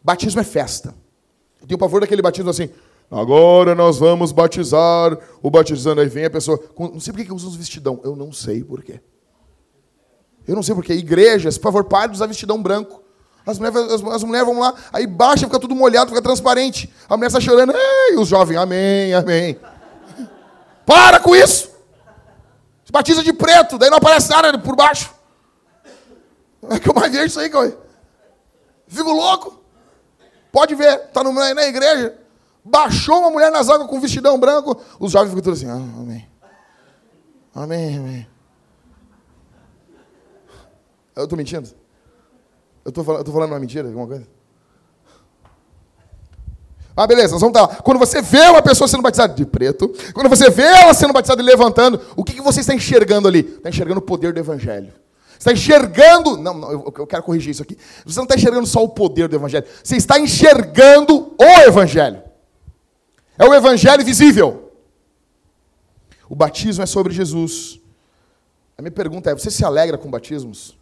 Batismo 0.04 0.41
é 0.41 0.44
festa. 0.44 0.96
Eu 1.62 1.67
tenho 1.67 1.78
pavor 1.78 2.02
daquele 2.02 2.24
batismo 2.24 2.50
assim. 2.50 2.70
Agora 3.12 3.76
nós 3.76 4.00
vamos 4.00 4.32
batizar 4.32 5.15
o 5.44 5.52
batizando. 5.52 6.02
Aí 6.02 6.08
vem 6.08 6.26
a 6.26 6.32
pessoa. 6.32 6.60
Não 6.80 7.00
sei 7.00 7.13
por 7.13 7.24
que 7.24 7.32
usa 7.32 7.48
os 7.48 7.56
vestidão. 7.56 8.02
Eu 8.04 8.15
não 8.15 8.32
sei 8.32 8.63
por 8.63 8.82
quê. 8.82 9.00
Eu 10.48 10.56
não 10.56 10.63
sei 10.63 10.74
por 10.74 10.84
quê. 10.84 10.94
Igrejas, 10.94 11.60
por 11.60 11.65
favor, 11.65 11.84
pare 11.84 12.08
de 12.08 12.15
usar 12.15 12.26
vestidão 12.26 12.60
branco. 12.62 13.01
As 13.46 13.58
mulheres, 13.58 13.94
as, 13.94 14.04
as 14.04 14.24
mulheres 14.24 14.48
vão 14.48 14.60
lá, 14.60 14.74
aí 14.94 15.08
baixa, 15.08 15.46
fica 15.46 15.60
tudo 15.60 15.76
molhado, 15.76 16.10
fica 16.10 16.22
transparente. 16.22 16.92
A 17.10 17.18
mulher 17.18 17.28
está 17.28 17.40
chorando, 17.40 17.74
e 17.76 18.18
os 18.18 18.28
jovens, 18.28 18.58
amém, 18.58 19.14
amém. 19.14 19.60
Para 20.86 21.20
com 21.20 21.36
isso! 21.36 21.70
Se 22.86 22.92
batiza 22.92 23.24
de 23.24 23.34
preto, 23.34 23.78
daí 23.78 23.90
não 23.90 23.98
aparece 23.98 24.30
nada 24.30 24.58
por 24.60 24.76
baixo. 24.76 25.14
É 26.70 26.80
que 26.80 26.90
eu 26.90 26.94
mais 26.94 27.12
vejo 27.12 27.26
isso 27.26 27.40
aí, 27.40 27.50
cara. 27.50 27.78
Fico 28.88 29.12
louco. 29.12 29.60
Pode 30.52 30.76
ver, 30.76 31.06
está 31.06 31.24
na 31.24 31.64
igreja. 31.64 32.18
Baixou 32.64 33.20
uma 33.20 33.32
mulher 33.32 33.52
nas 33.52 33.70
águas 33.70 33.90
com 33.90 33.98
um 33.98 34.02
vestidão 34.02 34.40
branco. 34.40 34.80
Os 35.00 35.12
jovens 35.12 35.30
ficam 35.30 35.44
todos 35.44 35.60
assim, 35.60 35.72
ah, 35.72 35.76
amém. 35.76 36.30
Amém, 37.56 37.98
amém. 37.98 38.28
Eu 41.16 41.24
estou 41.24 41.38
mentindo? 41.38 41.81
Eu 42.84 42.89
estou 42.89 43.03
falando, 43.03 43.51
uma 43.51 43.60
mentira, 43.60 43.88
alguma 43.88 44.08
coisa? 44.08 44.28
Ah, 46.95 47.08
beleza, 47.08 47.34
nós 47.34 47.41
vamos 47.41 47.58
estar 47.58 47.74
lá. 47.74 47.82
Quando 47.82 47.97
você 47.97 48.22
vê 48.22 48.49
uma 48.49 48.62
pessoa 48.62 48.88
sendo 48.88 49.01
batizada 49.01 49.34
de 49.34 49.45
preto, 49.45 49.93
quando 50.14 50.30
você 50.30 50.49
vê 50.49 50.64
ela 50.64 50.93
sendo 50.93 51.14
batizada 51.14 51.41
e 51.41 51.45
levantando, 51.45 52.01
o 52.16 52.24
que, 52.24 52.34
que 52.34 52.41
você 52.41 52.60
está 52.60 52.74
enxergando 52.74 53.28
ali? 53.28 53.39
Está 53.39 53.70
enxergando 53.70 53.99
o 53.99 54.03
poder 54.03 54.34
do 54.34 54.39
Evangelho. 54.39 54.93
Você 55.32 55.38
está 55.38 55.53
enxergando. 55.53 56.38
Não, 56.38 56.53
não, 56.53 56.72
eu 56.72 57.08
quero 57.08 57.24
corrigir 57.24 57.51
isso 57.51 57.64
aqui. 57.64 57.78
Você 58.06 58.20
não 58.20 58.26
está 58.26 58.36
enxergando 58.36 58.68
só 58.68 58.84
o 58.84 58.89
poder 58.89 59.28
do 59.28 59.36
Evangelho. 59.36 59.66
Você 59.84 59.95
está 59.95 60.20
enxergando 60.20 61.34
o 61.39 61.62
Evangelho. 61.66 62.22
É 63.41 63.45
o 63.45 63.56
evangelho 63.56 64.06
visível. 64.06 64.72
O 66.30 66.36
batismo 66.36 66.84
é 66.84 66.86
sobre 66.86 67.12
Jesus. 67.12 67.80
A 68.78 68.82
minha 68.84 68.91
pergunta 68.91 69.32
é: 69.32 69.34
você 69.34 69.49
se 69.49 69.66
alegra 69.66 69.97
com 69.97 70.12
batismos? 70.12 70.78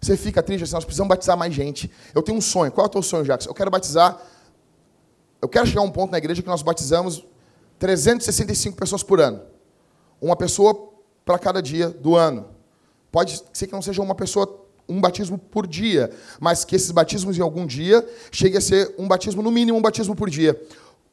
Você 0.00 0.16
fica 0.16 0.42
triste 0.42 0.64
assim, 0.64 0.72
nós 0.72 0.84
precisamos 0.84 1.08
batizar 1.08 1.36
mais 1.36 1.52
gente. 1.52 1.90
Eu 2.14 2.22
tenho 2.22 2.38
um 2.38 2.40
sonho. 2.40 2.72
Qual 2.72 2.84
é 2.84 2.88
o 2.88 2.90
teu 2.90 3.02
sonho, 3.02 3.24
Jackson? 3.24 3.50
Eu 3.50 3.54
quero 3.54 3.70
batizar. 3.70 4.20
Eu 5.42 5.48
quero 5.48 5.66
chegar 5.66 5.82
a 5.82 5.84
um 5.84 5.90
ponto 5.90 6.10
na 6.10 6.18
igreja 6.18 6.42
que 6.42 6.48
nós 6.48 6.62
batizamos 6.62 7.24
365 7.78 8.76
pessoas 8.76 9.02
por 9.02 9.20
ano. 9.20 9.42
Uma 10.20 10.36
pessoa 10.36 10.90
para 11.24 11.38
cada 11.38 11.60
dia 11.60 11.88
do 11.88 12.16
ano. 12.16 12.48
Pode 13.12 13.42
ser 13.52 13.66
que 13.66 13.72
não 13.72 13.82
seja 13.82 14.00
uma 14.00 14.14
pessoa 14.14 14.66
um 14.88 15.00
batismo 15.00 15.38
por 15.38 15.66
dia, 15.66 16.10
mas 16.40 16.64
que 16.64 16.74
esses 16.74 16.90
batismos 16.90 17.38
em 17.38 17.40
algum 17.40 17.64
dia 17.64 18.04
chegue 18.32 18.56
a 18.56 18.60
ser 18.60 18.92
um 18.98 19.06
batismo, 19.06 19.40
no 19.40 19.50
mínimo 19.50 19.78
um 19.78 19.82
batismo 19.82 20.16
por 20.16 20.28
dia. 20.28 20.60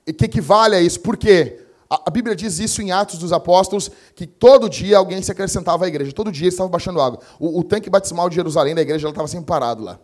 E 0.05 0.11
que 0.11 0.25
equivale 0.25 0.75
a 0.75 0.81
isso. 0.81 0.99
Por 0.99 1.15
quê? 1.15 1.66
A, 1.89 2.09
Bíblia 2.09 2.35
diz 2.35 2.59
isso 2.59 2.81
em 2.81 2.91
Atos 2.91 3.17
dos 3.17 3.31
Apóstolos, 3.31 3.89
que 4.13 4.27
todo 4.27 4.69
dia 4.69 4.97
alguém 4.97 5.21
se 5.21 5.31
acrescentava 5.31 5.85
à 5.85 5.87
igreja. 5.87 6.11
Todo 6.11 6.31
dia 6.31 6.45
eles 6.45 6.53
estavam 6.53 6.69
baixando 6.69 6.99
água. 6.99 7.19
O, 7.39 7.59
o 7.59 7.63
tanque 7.63 7.89
batismal 7.89 8.27
de 8.29 8.35
Jerusalém, 8.35 8.75
da 8.75 8.81
igreja, 8.81 9.07
estava 9.07 9.27
sempre 9.27 9.45
parado 9.45 9.83
lá. 9.83 9.97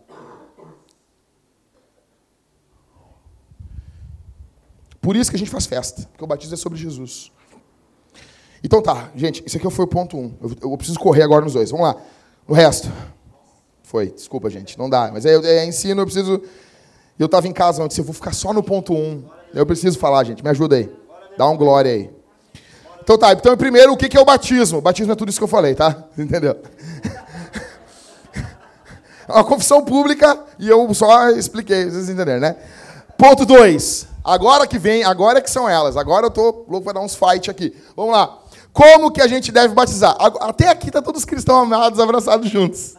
Por 5.00 5.14
isso 5.14 5.28
que 5.28 5.36
a 5.36 5.38
gente 5.38 5.50
faz 5.50 5.66
festa, 5.66 6.08
porque 6.10 6.24
o 6.24 6.26
batismo 6.26 6.54
é 6.54 6.56
sobre 6.56 6.78
Jesus. 6.78 7.30
Então 8.62 8.80
tá, 8.80 9.10
gente, 9.14 9.42
esse 9.44 9.58
aqui 9.58 9.70
foi 9.70 9.84
o 9.84 9.88
ponto 9.88 10.16
1. 10.16 10.20
Um. 10.20 10.34
Eu, 10.40 10.70
eu, 10.70 10.76
preciso 10.78 10.98
correr 10.98 11.22
agora 11.22 11.44
nos 11.44 11.52
dois. 11.52 11.70
Vamos 11.70 11.86
lá. 11.86 11.96
No 12.48 12.54
resto. 12.54 12.90
Foi, 13.82 14.10
desculpa, 14.10 14.48
gente, 14.48 14.78
não 14.78 14.88
dá. 14.88 15.10
Mas 15.12 15.26
é, 15.26 15.34
é 15.34 15.66
ensino, 15.66 16.00
eu 16.00 16.06
preciso. 16.06 16.40
Eu 17.18 17.26
estava 17.26 17.46
em 17.46 17.52
casa 17.52 17.82
antes, 17.82 17.98
eu 17.98 18.04
vou 18.04 18.14
ficar 18.14 18.32
só 18.32 18.54
no 18.54 18.62
ponto 18.62 18.94
1. 18.94 18.96
Um. 18.96 19.24
Eu 19.52 19.66
preciso 19.66 19.98
falar, 19.98 20.24
gente, 20.24 20.42
me 20.42 20.48
ajuda 20.48 20.76
aí. 20.76 20.90
Dá 21.36 21.48
um 21.48 21.56
glória 21.56 21.92
aí. 21.92 22.10
Então 23.02 23.18
tá, 23.18 23.32
então 23.32 23.56
primeiro, 23.56 23.92
o 23.92 23.96
que 23.96 24.16
é 24.16 24.20
o 24.20 24.24
batismo? 24.24 24.78
O 24.78 24.82
batismo 24.82 25.12
é 25.12 25.14
tudo 25.14 25.28
isso 25.28 25.38
que 25.38 25.44
eu 25.44 25.48
falei, 25.48 25.74
tá? 25.74 26.04
Entendeu? 26.16 26.56
É 29.26 29.32
uma 29.32 29.44
confissão 29.44 29.82
pública 29.84 30.38
e 30.58 30.68
eu 30.68 30.92
só 30.94 31.30
expliquei, 31.30 31.84
vocês 31.84 32.08
entenderam, 32.08 32.40
né? 32.40 32.56
Ponto 33.16 33.46
2. 33.46 34.08
Agora 34.24 34.66
que 34.66 34.78
vem, 34.78 35.04
agora 35.04 35.40
que 35.40 35.50
são 35.50 35.68
elas. 35.68 35.96
Agora 35.96 36.26
eu 36.26 36.30
tô 36.30 36.64
louco 36.68 36.82
para 36.82 36.94
dar 36.94 37.00
uns 37.00 37.14
fight 37.14 37.50
aqui. 37.50 37.76
Vamos 37.96 38.12
lá. 38.12 38.38
Como 38.72 39.10
que 39.10 39.20
a 39.20 39.26
gente 39.26 39.52
deve 39.52 39.74
batizar? 39.74 40.16
Até 40.40 40.68
aqui 40.68 40.90
tá 40.90 41.00
todos 41.00 41.20
os 41.20 41.24
cristãos 41.24 41.62
amados, 41.62 42.00
abraçados 42.00 42.50
juntos. 42.50 42.96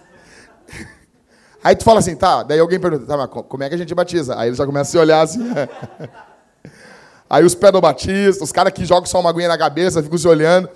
Aí 1.63 1.75
tu 1.75 1.83
fala 1.83 1.99
assim, 1.99 2.15
tá, 2.15 2.43
daí 2.43 2.59
alguém 2.59 2.79
pergunta, 2.79 3.07
tá, 3.07 3.17
mas 3.17 3.27
como 3.27 3.63
é 3.63 3.69
que 3.69 3.75
a 3.75 3.77
gente 3.77 3.93
batiza? 3.95 4.38
Aí 4.38 4.49
ele 4.49 4.55
já 4.55 4.65
começa 4.67 4.89
a 4.89 4.91
se 4.91 4.97
olhar 4.99 5.21
assim. 5.21 5.41
Aí 7.36 7.43
os 7.43 7.53
pedobatistas, 7.53 8.41
os 8.41 8.49
caras 8.49 8.71
que 8.71 8.86
jogam 8.86 9.05
só 9.05 9.19
uma 9.19 9.29
aguinha 9.29 9.49
na 9.49 9.57
cabeça, 9.57 10.01
ficam 10.01 10.17
se 10.17 10.25
olhando. 10.25 10.69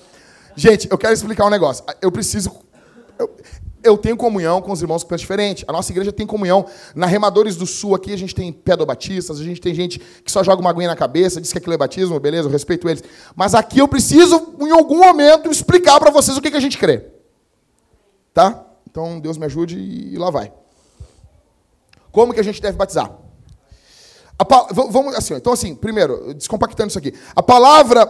Gente, 0.58 0.92
eu 0.92 0.98
quero 0.98 1.14
explicar 1.14 1.46
um 1.46 1.50
negócio. 1.50 1.86
Eu 2.02 2.12
preciso. 2.12 2.52
Eu, 3.18 3.34
eu 3.82 3.98
tenho 3.98 4.18
comunhão 4.18 4.62
com 4.62 4.74
os 4.74 4.82
irmãos 4.82 5.02
que 5.02 5.08
pensam 5.08 5.22
diferente. 5.22 5.64
A 5.70 5.72
nossa 5.72 5.90
igreja 5.90 6.12
tem 6.12 6.28
comunhão. 6.28 6.66
Na 6.94 7.06
Remadores 7.06 7.56
do 7.56 7.66
Sul, 7.66 7.96
aqui 7.96 8.12
a 8.12 8.18
gente 8.18 8.36
tem 8.36 8.52
pedobatistas, 8.52 9.40
a 9.40 9.44
gente 9.46 9.62
tem 9.62 9.74
gente 9.74 10.00
que 10.00 10.30
só 10.30 10.44
joga 10.44 10.60
uma 10.60 10.70
aguinha 10.70 10.90
na 10.90 10.98
cabeça, 10.98 11.40
diz 11.40 11.50
que 11.50 11.60
aquilo 11.60 11.76
é 11.76 11.78
batismo, 11.78 12.20
beleza, 12.20 12.50
eu 12.50 12.52
respeito 12.52 12.90
eles. 12.90 13.06
Mas 13.38 13.56
aqui 13.56 13.80
eu 13.80 13.88
preciso, 13.88 14.54
em 14.60 14.72
algum 14.72 15.00
momento, 15.00 15.50
explicar 15.50 15.98
para 15.98 16.12
vocês 16.12 16.36
o 16.36 16.42
que, 16.42 16.52
que 16.52 16.58
a 16.58 16.60
gente 16.60 16.78
crê. 16.78 17.06
Tá? 18.34 18.66
Então, 18.92 19.18
Deus 19.22 19.38
me 19.38 19.46
ajude 19.46 19.80
e 19.80 20.18
lá 20.18 20.30
vai. 20.30 20.52
Como 22.12 22.34
que 22.34 22.40
a 22.42 22.44
gente 22.44 22.62
deve 22.62 22.78
batizar? 22.78 23.29
Pa... 24.46 24.68
Vamos 24.72 25.16
assim, 25.16 25.34
então 25.34 25.54
assim, 25.54 25.76
primeiro, 25.76 26.34
descompactando 26.34 26.90
isso 26.90 26.98
aqui. 26.98 27.14
A 27.36 27.44
palavra 27.44 28.10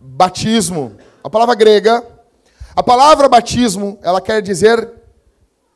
batismo, 0.00 0.96
a 1.22 1.30
palavra 1.30 1.54
grega, 1.54 2.04
a 2.74 2.82
palavra 2.82 3.28
batismo, 3.28 3.98
ela 4.02 4.20
quer 4.20 4.40
dizer 4.42 4.92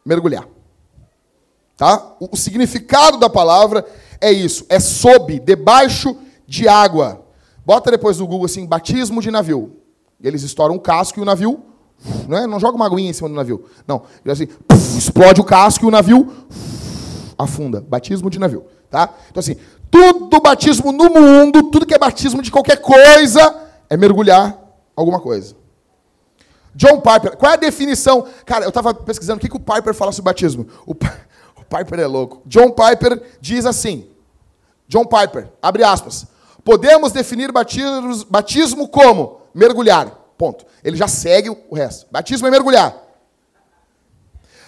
mergulhar. 0.04 0.46
Tá? 1.76 2.14
O, 2.20 2.30
o 2.32 2.36
significado 2.36 3.18
da 3.18 3.28
palavra 3.28 3.84
é 4.20 4.30
isso, 4.30 4.64
é 4.68 4.78
sob, 4.78 5.38
debaixo 5.40 6.16
de 6.46 6.68
água. 6.68 7.24
Bota 7.64 7.90
depois 7.90 8.18
no 8.18 8.26
Google 8.26 8.46
assim, 8.46 8.66
batismo 8.66 9.20
de 9.20 9.30
navio. 9.30 9.80
Eles 10.22 10.42
estouram 10.42 10.76
um 10.76 10.78
casco 10.78 11.18
e 11.18 11.22
o 11.22 11.24
navio 11.24 11.62
não, 12.28 12.38
é? 12.38 12.46
não 12.46 12.60
joga 12.60 12.76
uma 12.76 12.86
aguinha 12.86 13.10
em 13.10 13.12
cima 13.12 13.28
do 13.28 13.34
navio. 13.34 13.64
Não, 13.86 14.02
assim, 14.26 14.48
explode 14.96 15.40
o 15.40 15.44
casco 15.44 15.84
e 15.84 15.88
o 15.88 15.90
navio 15.90 16.30
afunda. 17.38 17.80
Batismo 17.80 18.28
de 18.28 18.38
navio. 18.38 18.64
Tá? 18.90 19.10
Então, 19.30 19.40
assim, 19.40 19.56
tudo 19.90 20.40
batismo 20.40 20.92
no 20.92 21.08
mundo, 21.10 21.70
tudo 21.70 21.86
que 21.86 21.94
é 21.94 21.98
batismo 21.98 22.42
de 22.42 22.50
qualquer 22.50 22.80
coisa, 22.80 23.62
é 23.88 23.96
mergulhar 23.96 24.58
alguma 24.96 25.20
coisa. 25.20 25.56
John 26.74 27.00
Piper, 27.00 27.36
qual 27.36 27.52
é 27.52 27.54
a 27.54 27.58
definição? 27.58 28.26
Cara, 28.44 28.64
eu 28.64 28.68
estava 28.68 28.92
pesquisando 28.92 29.38
o 29.38 29.40
que, 29.40 29.48
que 29.48 29.56
o 29.56 29.60
Piper 29.60 29.94
fala 29.94 30.10
sobre 30.10 30.30
batismo. 30.30 30.66
O, 30.84 30.92
o 31.56 31.64
Piper 31.64 32.00
é 32.00 32.06
louco. 32.06 32.42
John 32.46 32.70
Piper 32.70 33.22
diz 33.40 33.64
assim: 33.64 34.08
John 34.88 35.04
Piper, 35.04 35.52
abre 35.62 35.84
aspas. 35.84 36.26
Podemos 36.64 37.12
definir 37.12 37.52
batismo, 37.52 38.24
batismo 38.28 38.88
como 38.88 39.42
mergulhar. 39.54 40.10
Ponto. 40.36 40.66
Ele 40.82 40.96
já 40.96 41.06
segue 41.06 41.50
o 41.50 41.74
resto. 41.74 42.06
Batismo 42.10 42.48
é 42.48 42.50
mergulhar. 42.50 42.96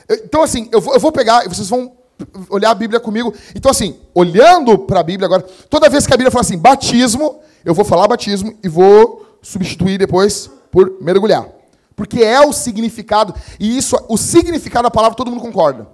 Então, 0.08 0.42
assim, 0.42 0.68
eu 0.70 0.80
vou, 0.80 0.94
eu 0.94 1.00
vou 1.00 1.10
pegar, 1.10 1.48
vocês 1.48 1.68
vão 1.68 1.96
olhar 2.48 2.70
a 2.70 2.74
Bíblia 2.74 3.00
comigo. 3.00 3.34
Então, 3.54 3.70
assim, 3.70 3.98
olhando 4.14 4.78
para 4.78 5.00
a 5.00 5.02
Bíblia 5.02 5.26
agora, 5.26 5.42
toda 5.68 5.88
vez 5.88 6.06
que 6.06 6.12
a 6.12 6.16
Bíblia 6.16 6.30
fala 6.30 6.42
assim, 6.42 6.58
batismo, 6.58 7.40
eu 7.64 7.74
vou 7.74 7.84
falar 7.84 8.08
batismo 8.08 8.56
e 8.62 8.68
vou 8.68 9.38
substituir 9.42 9.98
depois 9.98 10.50
por 10.70 10.96
mergulhar. 11.00 11.48
Porque 11.94 12.22
é 12.22 12.40
o 12.40 12.52
significado, 12.52 13.34
e 13.58 13.76
isso, 13.78 13.96
o 14.08 14.18
significado 14.18 14.84
da 14.84 14.90
palavra 14.90 15.16
todo 15.16 15.30
mundo 15.30 15.40
concorda. 15.40 15.88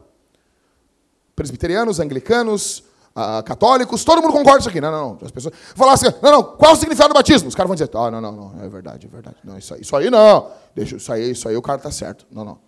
Presbiterianos, 1.37 2.01
anglicanos, 2.01 2.83
uh, 3.17 3.43
católicos, 3.45 4.05
todo 4.05 4.21
mundo 4.21 4.33
concorda 4.33 4.61
isso 4.61 4.69
aqui. 4.69 4.81
Não, 4.81 4.91
não, 4.91 5.09
não. 5.11 5.19
As 5.23 5.31
pessoas 5.31 5.55
falar 5.75 5.93
assim, 5.93 6.07
não, 6.21 6.33
não, 6.33 6.43
qual 6.43 6.73
é 6.73 6.75
o 6.75 6.77
significado 6.77 7.15
do 7.15 7.17
batismo? 7.17 7.49
Os 7.49 7.55
caras 7.55 7.69
vão 7.69 7.77
dizer, 7.77 7.91
ah, 7.95 8.11
não, 8.11 8.21
não, 8.21 8.33
não, 8.33 8.65
é 8.65 8.69
verdade, 8.69 9.07
é 9.07 9.11
verdade. 9.11 9.37
Não, 9.45 9.57
isso 9.57 9.75
aí, 9.75 9.81
isso 9.81 9.97
aí 9.97 10.11
não. 10.11 10.49
Deixa, 10.75 10.97
isso 10.97 11.13
aí, 11.13 11.31
isso 11.31 11.49
aí 11.49 11.57
o 11.57 11.63
cara 11.63 11.79
tá 11.79 11.91
certo. 11.91 12.27
Não, 12.31 12.45
não. 12.45 12.59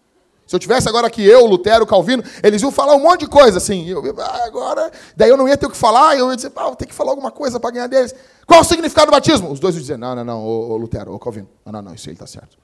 Se 0.47 0.55
eu 0.55 0.61
tivesse 0.61 0.89
agora 0.89 1.07
aqui 1.07 1.25
eu, 1.25 1.47
Lutero, 1.47 1.87
Calvino, 1.87 2.23
eles 2.43 2.61
iam 2.61 2.71
falar 2.71 2.95
um 2.95 3.01
monte 3.01 3.21
de 3.21 3.29
coisa 3.29 3.57
assim. 3.57 3.89
Eu, 3.89 4.03
ah, 4.19 4.45
agora, 4.45 4.91
daí 5.17 5.31
eu 5.31 5.37
não 5.37 5.49
ia 5.49 5.57
ter 5.57 5.67
o 5.67 5.71
que 5.71 5.77
falar, 5.77 6.19
eu 6.19 6.29
ia 6.31 6.37
dizer, 6.37 6.53
ah, 6.55 6.65
vou 6.65 6.77
ter 6.77 6.87
que 6.87 6.95
falar 6.95 7.13
alguma 7.13 7.31
coisa 7.31 7.59
para 7.59 7.71
ganhar 7.71 7.87
deles. 7.87 8.15
Qual 8.47 8.61
o 8.61 8.65
significado 8.65 9.07
do 9.07 9.13
batismo? 9.13 9.51
Os 9.51 9.59
dois 9.59 9.75
iam 9.75 9.81
dizer, 9.81 9.97
não, 9.97 10.15
não, 10.15 10.25
não, 10.25 10.45
ô, 10.45 10.73
ô 10.73 10.77
Lutero, 10.77 11.15
ô 11.15 11.19
Calvino. 11.19 11.49
Não, 11.65 11.73
não, 11.73 11.83
não, 11.83 11.95
isso 11.95 12.11
aí 12.11 12.13
está 12.13 12.27
certo. 12.27 12.59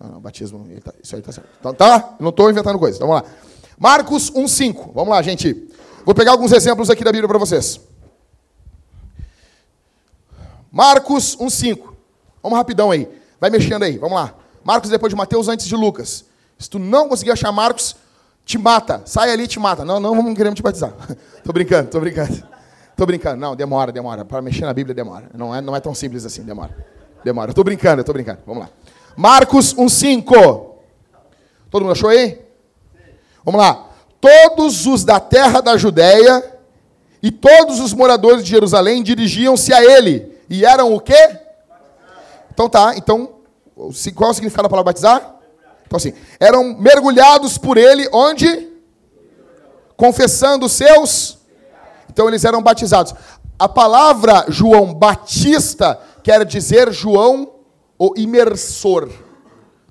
Não, 0.00 0.12
não, 0.12 0.20
batismo, 0.20 0.66
tá, 0.82 0.92
isso 1.00 1.14
aí 1.14 1.20
está 1.20 1.30
certo. 1.30 1.48
Então, 1.60 1.72
tá? 1.72 2.16
Não 2.18 2.30
estou 2.30 2.50
inventando 2.50 2.78
coisa. 2.78 2.98
Vamos 2.98 3.14
lá. 3.14 3.24
Marcos 3.78 4.30
1,5. 4.32 4.92
Vamos 4.92 5.10
lá, 5.10 5.22
gente. 5.22 5.68
Vou 6.04 6.14
pegar 6.14 6.32
alguns 6.32 6.50
exemplos 6.50 6.90
aqui 6.90 7.04
da 7.04 7.12
Bíblia 7.12 7.28
para 7.28 7.38
vocês. 7.38 7.80
Marcos 10.72 11.36
1,5. 11.36 11.92
Vamos 12.42 12.58
rapidão 12.58 12.90
aí. 12.90 13.08
Vai 13.40 13.50
mexendo 13.50 13.84
aí. 13.84 13.96
Vamos 13.96 14.16
lá. 14.16 14.34
Marcos 14.64 14.90
depois 14.90 15.10
de 15.10 15.16
Mateus, 15.16 15.48
antes 15.48 15.66
de 15.66 15.76
Lucas. 15.76 16.24
Se 16.62 16.70
tu 16.70 16.78
não 16.78 17.08
conseguir 17.08 17.32
achar 17.32 17.50
Marcos, 17.50 17.96
te 18.44 18.56
mata. 18.56 19.02
Sai 19.04 19.32
ali 19.32 19.44
e 19.44 19.48
te 19.48 19.58
mata. 19.58 19.84
Não, 19.84 19.98
não 19.98 20.14
vamos 20.14 20.36
querer 20.36 20.54
te 20.54 20.62
batizar. 20.62 20.92
tô 21.44 21.52
brincando, 21.52 21.90
tô 21.90 22.00
brincando. 22.00 22.52
Tô 22.94 23.06
brincando. 23.06 23.40
Não, 23.40 23.56
demora, 23.56 23.90
demora. 23.90 24.22
Para 24.22 24.42
mexer 24.42 24.66
na 24.66 24.72
Bíblia 24.74 24.94
demora. 24.94 25.24
Não 25.34 25.52
é, 25.52 25.62
não 25.62 25.74
é 25.74 25.80
tão 25.80 25.94
simples 25.94 26.26
assim, 26.26 26.42
demora. 26.42 26.76
Demora. 27.24 27.50
Eu 27.50 27.54
tô 27.54 27.64
brincando, 27.64 28.00
eu 28.00 28.04
tô 28.04 28.12
brincando. 28.12 28.40
Vamos 28.46 28.64
lá. 28.64 28.70
Marcos 29.16 29.74
1:5. 29.74 30.76
Todo 31.70 31.82
mundo 31.82 31.92
achou 31.92 32.10
aí? 32.10 32.38
Vamos 33.42 33.60
lá. 33.60 33.88
Todos 34.20 34.86
os 34.86 35.04
da 35.04 35.18
terra 35.18 35.62
da 35.62 35.76
Judéia 35.78 36.44
e 37.22 37.30
todos 37.30 37.80
os 37.80 37.94
moradores 37.94 38.44
de 38.44 38.50
Jerusalém 38.50 39.02
dirigiam-se 39.02 39.72
a 39.72 39.82
ele. 39.82 40.38
E 40.50 40.64
eram 40.64 40.94
o 40.94 41.00
quê? 41.00 41.38
Então 42.52 42.68
tá, 42.68 42.94
então 42.94 43.30
qual 44.14 44.28
é 44.28 44.32
o 44.32 44.34
significado 44.34 44.64
da 44.64 44.68
palavra 44.68 44.92
batizar? 44.92 45.31
Então, 45.92 45.98
assim, 45.98 46.14
eram 46.40 46.74
mergulhados 46.78 47.58
por 47.58 47.76
ele 47.76 48.08
onde? 48.14 48.70
Confessando 49.94 50.66
seus. 50.66 51.38
Então, 52.10 52.26
eles 52.28 52.46
eram 52.46 52.62
batizados. 52.62 53.14
A 53.58 53.68
palavra 53.68 54.46
João 54.48 54.94
Batista 54.94 56.00
quer 56.22 56.46
dizer 56.46 56.90
João 56.90 57.56
o 57.98 58.14
imersor. 58.16 59.10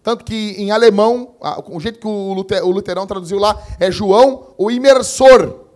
Tanto 0.01 0.25
que 0.25 0.55
em 0.57 0.71
alemão, 0.71 1.35
o 1.67 1.79
jeito 1.79 1.99
que 1.99 2.07
o 2.07 2.71
Luterão 2.71 3.05
traduziu 3.05 3.37
lá 3.37 3.61
é 3.79 3.91
João 3.91 4.47
o 4.57 4.71
imersor. 4.71 5.67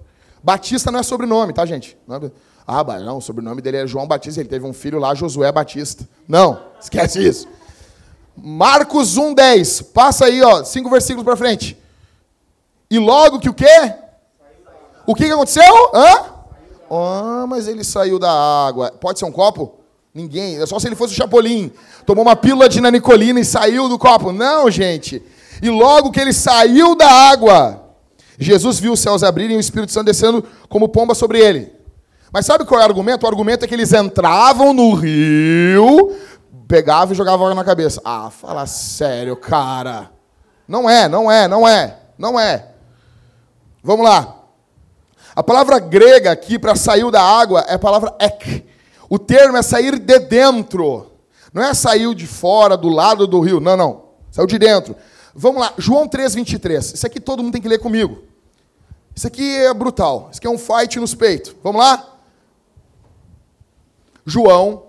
Batista 0.43 0.91
não 0.91 1.01
é 1.01 1.03
sobrenome, 1.03 1.53
tá, 1.53 1.63
gente? 1.67 1.95
É 2.09 2.31
ah, 2.65 2.83
não, 2.99 3.17
o 3.17 3.21
sobrenome 3.21 3.61
dele 3.61 3.77
é 3.77 3.85
João 3.85 4.07
Batista, 4.07 4.39
ele 4.39 4.49
teve 4.49 4.65
um 4.65 4.73
filho 4.73 4.97
lá, 4.97 5.13
Josué 5.13 5.51
Batista. 5.51 6.09
Não, 6.27 6.59
esquece 6.81 7.23
isso. 7.23 7.47
Marcos 8.37 9.17
1:10. 9.17 9.81
Passa 9.93 10.25
aí, 10.25 10.41
ó, 10.41 10.63
cinco 10.63 10.89
versículos 10.89 11.23
para 11.23 11.35
frente. 11.35 11.77
E 12.89 12.99
logo 12.99 13.39
que 13.39 13.49
o 13.49 13.53
quê? 13.53 13.93
O 15.05 15.13
que, 15.13 15.25
que 15.25 15.31
aconteceu? 15.31 15.91
Hã? 15.93 16.35
Ah, 16.89 17.45
mas 17.47 17.67
ele 17.67 17.83
saiu 17.83 18.19
da 18.19 18.31
água. 18.31 18.91
Pode 18.91 19.19
ser 19.19 19.25
um 19.25 19.31
copo? 19.31 19.75
Ninguém. 20.13 20.61
É 20.61 20.65
só 20.65 20.79
se 20.79 20.87
ele 20.87 20.95
fosse 20.95 21.13
o 21.13 21.15
Chapolin. 21.15 21.71
Tomou 22.05 22.23
uma 22.23 22.35
pílula 22.35 22.69
de 22.69 22.79
nanicolina 22.79 23.39
e 23.39 23.45
saiu 23.45 23.89
do 23.89 23.97
copo. 23.97 24.31
Não, 24.31 24.69
gente. 24.69 25.21
E 25.61 25.69
logo 25.69 26.11
que 26.11 26.19
ele 26.19 26.33
saiu 26.33 26.95
da 26.95 27.09
água, 27.09 27.83
Jesus 28.39 28.79
viu 28.79 28.93
os 28.93 28.99
céus 28.99 29.23
abrirem 29.23 29.55
e 29.55 29.57
o 29.57 29.59
Espírito 29.59 29.91
Santo 29.91 30.05
descendo 30.05 30.43
como 30.69 30.89
pomba 30.89 31.13
sobre 31.13 31.39
ele. 31.39 31.71
Mas 32.31 32.45
sabe 32.45 32.65
qual 32.65 32.79
é 32.79 32.83
o 32.83 32.87
argumento? 32.87 33.23
O 33.23 33.27
argumento 33.27 33.63
é 33.63 33.67
que 33.67 33.73
eles 33.73 33.93
entravam 33.93 34.73
no 34.73 34.93
rio, 34.93 36.15
pegava 36.67 37.13
e 37.13 37.15
jogava 37.15 37.43
água 37.43 37.55
na 37.55 37.63
cabeça. 37.63 38.01
Ah, 38.03 38.29
fala 38.29 38.65
sério, 38.65 39.35
cara. 39.35 40.11
Não 40.67 40.89
é, 40.89 41.07
não 41.07 41.31
é, 41.31 41.47
não 41.47 41.67
é, 41.67 41.99
não 42.17 42.39
é. 42.39 42.71
Vamos 43.83 44.05
lá. 44.05 44.35
A 45.35 45.43
palavra 45.43 45.79
grega 45.79 46.31
aqui 46.31 46.57
para 46.57 46.75
sair 46.75 47.09
da 47.11 47.21
água 47.21 47.61
é 47.67 47.73
a 47.73 47.79
palavra 47.79 48.15
ek. 48.19 48.65
O 49.09 49.19
termo 49.19 49.57
é 49.57 49.61
sair 49.61 49.99
de 49.99 50.19
dentro. 50.19 51.11
Não 51.53 51.63
é 51.63 51.73
sair 51.73 52.13
de 52.15 52.25
fora, 52.25 52.75
do 52.75 52.89
lado 52.89 53.27
do 53.27 53.39
rio. 53.39 53.59
Não, 53.59 53.77
não. 53.77 54.05
Saiu 54.31 54.47
de 54.47 54.57
dentro. 54.57 54.95
Vamos 55.33 55.61
lá. 55.61 55.73
João 55.77 56.07
3, 56.07 56.33
23. 56.35 56.93
Isso 56.93 57.05
aqui 57.05 57.19
todo 57.19 57.43
mundo 57.43 57.53
tem 57.53 57.61
que 57.61 57.67
ler 57.67 57.79
comigo. 57.79 58.23
Isso 59.15 59.27
aqui 59.27 59.57
é 59.57 59.73
brutal. 59.73 60.29
Isso 60.31 60.39
aqui 60.39 60.47
é 60.47 60.49
um 60.49 60.57
fight 60.57 60.99
nos 60.99 61.15
peitos. 61.15 61.55
Vamos 61.63 61.79
lá? 61.81 62.17
João. 64.25 64.83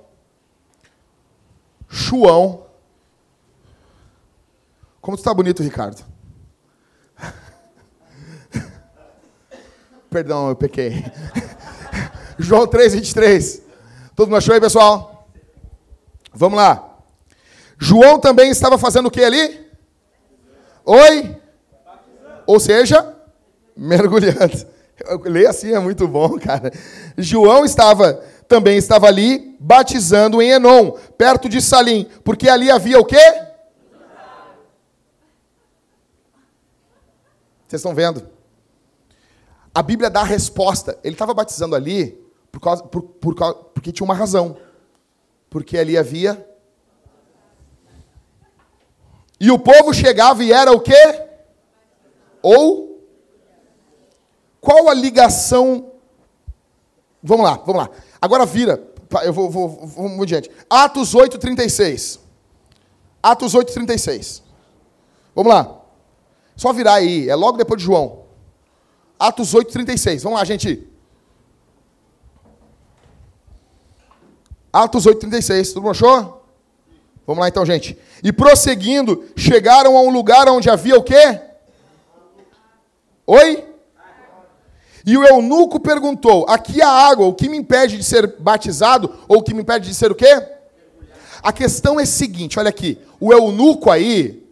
João. 1.88 2.66
Como 5.00 5.16
tu 5.16 5.20
está 5.20 5.32
bonito, 5.32 5.62
Ricardo. 5.62 6.04
Perdão, 10.10 10.48
eu 10.48 10.56
pequei. 10.56 11.04
João 12.38 12.66
3, 12.66 12.94
23. 12.94 13.62
Todo 14.14 14.28
mundo 14.28 14.38
achou 14.38 14.54
aí, 14.54 14.60
pessoal? 14.60 15.28
Vamos 16.32 16.56
lá. 16.56 16.96
João 17.78 18.18
também 18.18 18.50
estava 18.50 18.78
fazendo 18.78 19.06
o 19.06 19.10
que 19.10 19.22
ali? 19.22 19.66
Oi? 20.84 21.36
Ou 22.46 22.60
seja, 22.60 23.14
mergulhando. 23.76 24.66
Ler 25.24 25.46
assim 25.46 25.72
é 25.72 25.78
muito 25.78 26.08
bom, 26.08 26.38
cara. 26.38 26.72
João 27.18 27.64
estava 27.64 28.22
também 28.48 28.76
estava 28.76 29.06
ali 29.06 29.56
batizando 29.58 30.40
em 30.40 30.50
Enon, 30.50 30.92
perto 31.18 31.48
de 31.48 31.60
Salim, 31.60 32.08
porque 32.22 32.48
ali 32.48 32.70
havia 32.70 32.98
o 32.98 33.04
quê? 33.04 33.46
Vocês 37.66 37.80
estão 37.80 37.94
vendo? 37.94 38.28
A 39.74 39.82
Bíblia 39.82 40.08
dá 40.08 40.20
a 40.20 40.24
resposta. 40.24 40.98
Ele 41.02 41.14
estava 41.14 41.34
batizando 41.34 41.74
ali 41.74 42.18
por 42.50 42.60
causa, 42.60 42.82
por, 42.84 43.02
por, 43.02 43.34
porque 43.74 43.92
tinha 43.92 44.04
uma 44.04 44.14
razão. 44.14 44.56
Porque 45.50 45.76
ali 45.76 45.98
havia. 45.98 46.48
E 49.38 49.50
o 49.50 49.58
povo 49.58 49.92
chegava 49.92 50.42
e 50.42 50.52
era 50.52 50.72
o 50.72 50.80
quê? 50.80 51.28
Ou. 52.40 53.04
Qual 54.60 54.88
a 54.88 54.94
ligação. 54.94 55.92
Vamos 57.22 57.44
lá, 57.44 57.56
vamos 57.56 57.82
lá. 57.82 57.90
Agora 58.20 58.46
vira. 58.46 58.82
Eu 59.22 59.32
vou, 59.32 59.50
vou, 59.50 59.68
vou, 59.68 59.86
vamos 59.86 60.22
adiante. 60.22 60.50
Atos 60.68 61.14
8, 61.14 61.38
36. 61.38 62.20
Atos 63.22 63.54
8, 63.54 63.72
36. 63.72 64.42
Vamos 65.34 65.52
lá. 65.52 65.80
Só 66.56 66.72
virar 66.72 66.94
aí. 66.94 67.28
É 67.28 67.34
logo 67.34 67.58
depois 67.58 67.78
de 67.78 67.86
João. 67.86 68.24
Atos 69.18 69.54
8, 69.54 69.72
36. 69.72 70.22
Vamos 70.22 70.38
lá, 70.38 70.44
gente. 70.44 70.86
Atos 74.72 75.06
8, 75.06 75.18
36. 75.20 75.72
Tudo 75.72 75.90
achou? 75.90 76.44
Vamos 77.26 77.40
lá 77.40 77.48
então, 77.48 77.66
gente. 77.66 77.98
E 78.22 78.32
prosseguindo, 78.32 79.24
chegaram 79.36 79.96
a 79.96 80.00
um 80.00 80.10
lugar 80.10 80.48
onde 80.48 80.70
havia 80.70 80.96
o 80.96 81.02
quê? 81.02 81.40
Oi? 83.26 83.65
E 85.06 85.16
o 85.16 85.24
eunuco 85.24 85.78
perguntou: 85.78 86.44
Aqui 86.48 86.82
há 86.82 86.90
água, 86.90 87.26
o 87.26 87.34
que 87.34 87.48
me 87.48 87.56
impede 87.56 87.96
de 87.96 88.02
ser 88.02 88.34
batizado? 88.40 89.14
Ou 89.28 89.38
o 89.38 89.42
que 89.42 89.54
me 89.54 89.62
impede 89.62 89.88
de 89.88 89.94
ser 89.94 90.10
o 90.10 90.16
quê? 90.16 90.42
A 91.40 91.52
questão 91.52 92.00
é 92.00 92.02
a 92.02 92.06
seguinte: 92.06 92.58
olha 92.58 92.68
aqui. 92.68 92.98
O 93.20 93.32
eunuco 93.32 93.88
aí, 93.90 94.44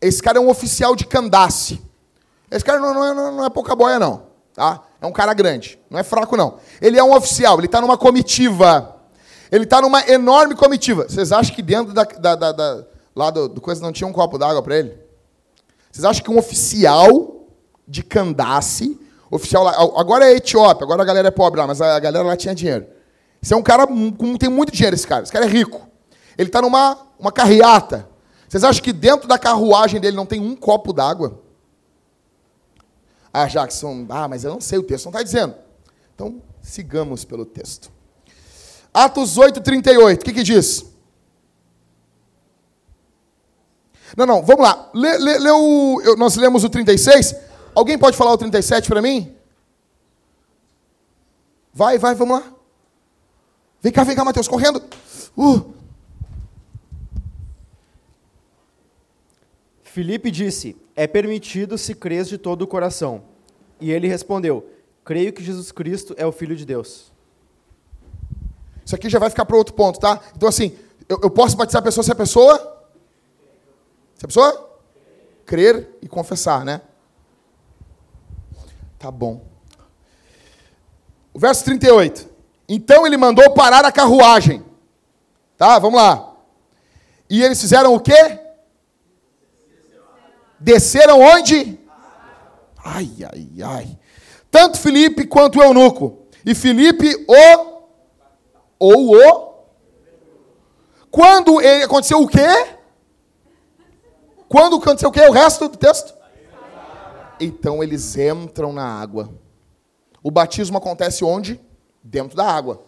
esse 0.00 0.22
cara 0.22 0.38
é 0.38 0.40
um 0.40 0.48
oficial 0.48 0.94
de 0.94 1.04
Candace. 1.04 1.82
Esse 2.48 2.64
cara 2.64 2.78
não, 2.78 2.94
não, 2.94 3.14
não, 3.14 3.36
não 3.38 3.44
é 3.44 3.50
pouca 3.50 3.74
boia, 3.74 3.98
não. 3.98 4.22
Tá? 4.54 4.82
É 5.00 5.06
um 5.06 5.12
cara 5.12 5.34
grande. 5.34 5.78
Não 5.90 5.98
é 5.98 6.02
fraco, 6.02 6.36
não. 6.36 6.58
Ele 6.80 6.98
é 6.98 7.02
um 7.02 7.14
oficial, 7.14 7.58
ele 7.58 7.66
está 7.66 7.80
numa 7.80 7.98
comitiva. 7.98 8.96
Ele 9.50 9.64
está 9.64 9.80
numa 9.80 10.08
enorme 10.08 10.54
comitiva. 10.54 11.08
Vocês 11.08 11.32
acham 11.32 11.54
que 11.54 11.62
dentro 11.62 11.92
da, 11.92 12.04
da, 12.04 12.34
da, 12.34 12.52
da 12.52 12.84
lá 13.14 13.30
do, 13.30 13.48
do, 13.48 13.60
coisa 13.60 13.82
não 13.82 13.92
tinha 13.92 14.06
um 14.06 14.12
copo 14.12 14.38
d'água 14.38 14.62
para 14.62 14.76
ele? 14.76 14.96
Vocês 15.90 16.04
acham 16.04 16.22
que 16.22 16.30
um 16.30 16.38
oficial 16.38 17.46
de 17.86 18.02
Candace, 18.02 18.98
oficial 19.30 19.64
lá, 19.64 19.72
agora 19.96 20.26
é 20.26 20.36
Etiópia, 20.36 20.84
agora 20.84 21.02
a 21.02 21.04
galera 21.04 21.28
é 21.28 21.30
pobre 21.30 21.60
lá, 21.60 21.66
mas 21.66 21.80
a 21.80 21.98
galera 21.98 22.24
lá 22.24 22.36
tinha 22.36 22.54
dinheiro. 22.54 22.86
Esse 23.42 23.54
é 23.54 23.56
um 23.56 23.62
cara 23.62 23.86
com 23.86 24.36
tem 24.36 24.48
muito 24.48 24.72
dinheiro 24.72 24.94
esse 24.94 25.06
cara. 25.06 25.22
Esse 25.22 25.32
cara 25.32 25.44
é 25.44 25.48
rico. 25.48 25.86
Ele 26.36 26.48
está 26.48 26.60
numa 26.60 26.98
uma 27.18 27.32
carreata. 27.32 28.08
Vocês 28.48 28.62
acham 28.64 28.82
que 28.82 28.92
dentro 28.92 29.28
da 29.28 29.38
carruagem 29.38 30.00
dele 30.00 30.16
não 30.16 30.26
tem 30.26 30.40
um 30.40 30.54
copo 30.54 30.92
d'água? 30.92 31.42
Ah, 33.32 33.46
Jackson, 33.46 34.06
ah, 34.08 34.28
mas 34.28 34.44
eu 34.44 34.52
não 34.52 34.60
sei 34.60 34.78
o 34.78 34.82
texto, 34.82 35.06
não 35.06 35.10
está 35.10 35.22
dizendo. 35.22 35.54
Então, 36.14 36.40
sigamos 36.62 37.24
pelo 37.24 37.44
texto. 37.44 37.90
Atos 38.94 39.36
8, 39.36 39.60
38, 39.60 40.22
o 40.22 40.24
que, 40.24 40.32
que 40.32 40.42
diz? 40.42 40.86
Não, 44.16 44.24
não, 44.24 44.42
vamos 44.42 44.62
lá. 44.62 44.90
Lê, 44.94 45.18
lê, 45.18 45.38
lê 45.38 45.50
o, 45.50 46.00
eu, 46.02 46.16
nós 46.16 46.36
lemos 46.36 46.64
o 46.64 46.70
36. 46.70 47.34
Alguém 47.76 47.98
pode 47.98 48.16
falar 48.16 48.32
o 48.32 48.38
37 48.38 48.88
para 48.88 49.02
mim? 49.02 49.36
Vai, 51.74 51.98
vai, 51.98 52.14
vamos 52.14 52.40
lá. 52.40 52.52
Vem 53.82 53.92
cá, 53.92 54.02
vem 54.02 54.16
cá, 54.16 54.24
Mateus, 54.24 54.48
correndo. 54.48 54.82
Uh. 55.36 55.74
Filipe 59.82 60.30
disse: 60.30 60.74
É 60.96 61.06
permitido 61.06 61.76
se 61.76 61.94
crês 61.94 62.30
de 62.30 62.38
todo 62.38 62.62
o 62.62 62.66
coração. 62.66 63.24
E 63.78 63.92
ele 63.92 64.08
respondeu: 64.08 64.70
Creio 65.04 65.30
que 65.30 65.44
Jesus 65.44 65.70
Cristo 65.70 66.14
é 66.16 66.24
o 66.24 66.32
Filho 66.32 66.56
de 66.56 66.64
Deus. 66.64 67.12
Isso 68.86 68.94
aqui 68.94 69.10
já 69.10 69.18
vai 69.18 69.28
ficar 69.28 69.44
para 69.44 69.54
outro 69.54 69.74
ponto, 69.74 70.00
tá? 70.00 70.18
Então, 70.34 70.48
assim, 70.48 70.74
eu, 71.06 71.20
eu, 71.24 71.30
posso 71.30 71.54
batizar 71.58 71.80
a 71.80 71.84
pessoa 71.84 72.02
se 72.02 72.10
a 72.10 72.14
pessoa. 72.14 72.86
Se 74.14 74.24
a 74.24 74.28
pessoa? 74.28 74.78
Crer 75.44 75.90
e 76.00 76.08
confessar, 76.08 76.64
né? 76.64 76.80
Tá 78.98 79.10
bom. 79.10 79.44
O 81.32 81.38
verso 81.38 81.64
38. 81.64 82.28
Então 82.68 83.06
ele 83.06 83.16
mandou 83.16 83.50
parar 83.52 83.84
a 83.84 83.92
carruagem. 83.92 84.64
Tá? 85.56 85.78
Vamos 85.78 86.00
lá. 86.00 86.34
E 87.28 87.42
eles 87.42 87.60
fizeram 87.60 87.94
o 87.94 88.00
quê? 88.00 88.40
Desceram 90.58 91.20
onde? 91.20 91.78
Ai, 92.84 93.10
ai, 93.30 93.48
ai. 93.62 93.98
Tanto 94.50 94.78
Felipe 94.78 95.26
quanto 95.26 95.58
o 95.58 95.62
eunuco. 95.62 96.26
E 96.44 96.54
Felipe 96.54 97.26
o 97.28 97.76
ou 98.78 99.16
o. 99.16 99.56
Quando 101.10 101.60
ele, 101.60 101.84
aconteceu 101.84 102.22
o 102.22 102.28
quê? 102.28 102.76
Quando 104.48 104.76
aconteceu 104.76 105.08
o 105.08 105.12
quê? 105.12 105.20
O 105.22 105.32
resto 105.32 105.68
do 105.68 105.76
texto? 105.76 106.15
Então 107.40 107.82
eles 107.82 108.16
entram 108.16 108.72
na 108.72 108.84
água. 108.84 109.30
O 110.22 110.30
batismo 110.30 110.78
acontece 110.78 111.24
onde? 111.24 111.60
Dentro 112.02 112.36
da 112.36 112.44
água. 112.44 112.82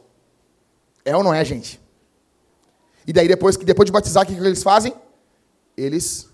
É 1.05 1.17
ou 1.17 1.23
não 1.23 1.33
é, 1.33 1.45
gente? 1.45 1.81
E 3.07 3.13
daí 3.13 3.27
depois 3.27 3.57
que 3.57 3.65
depois 3.65 3.87
de 3.87 3.93
batizar, 3.93 4.25
o 4.25 4.27
que, 4.27 4.35
eles 4.35 4.63
fazem? 4.63 4.93
Eles 5.77 6.29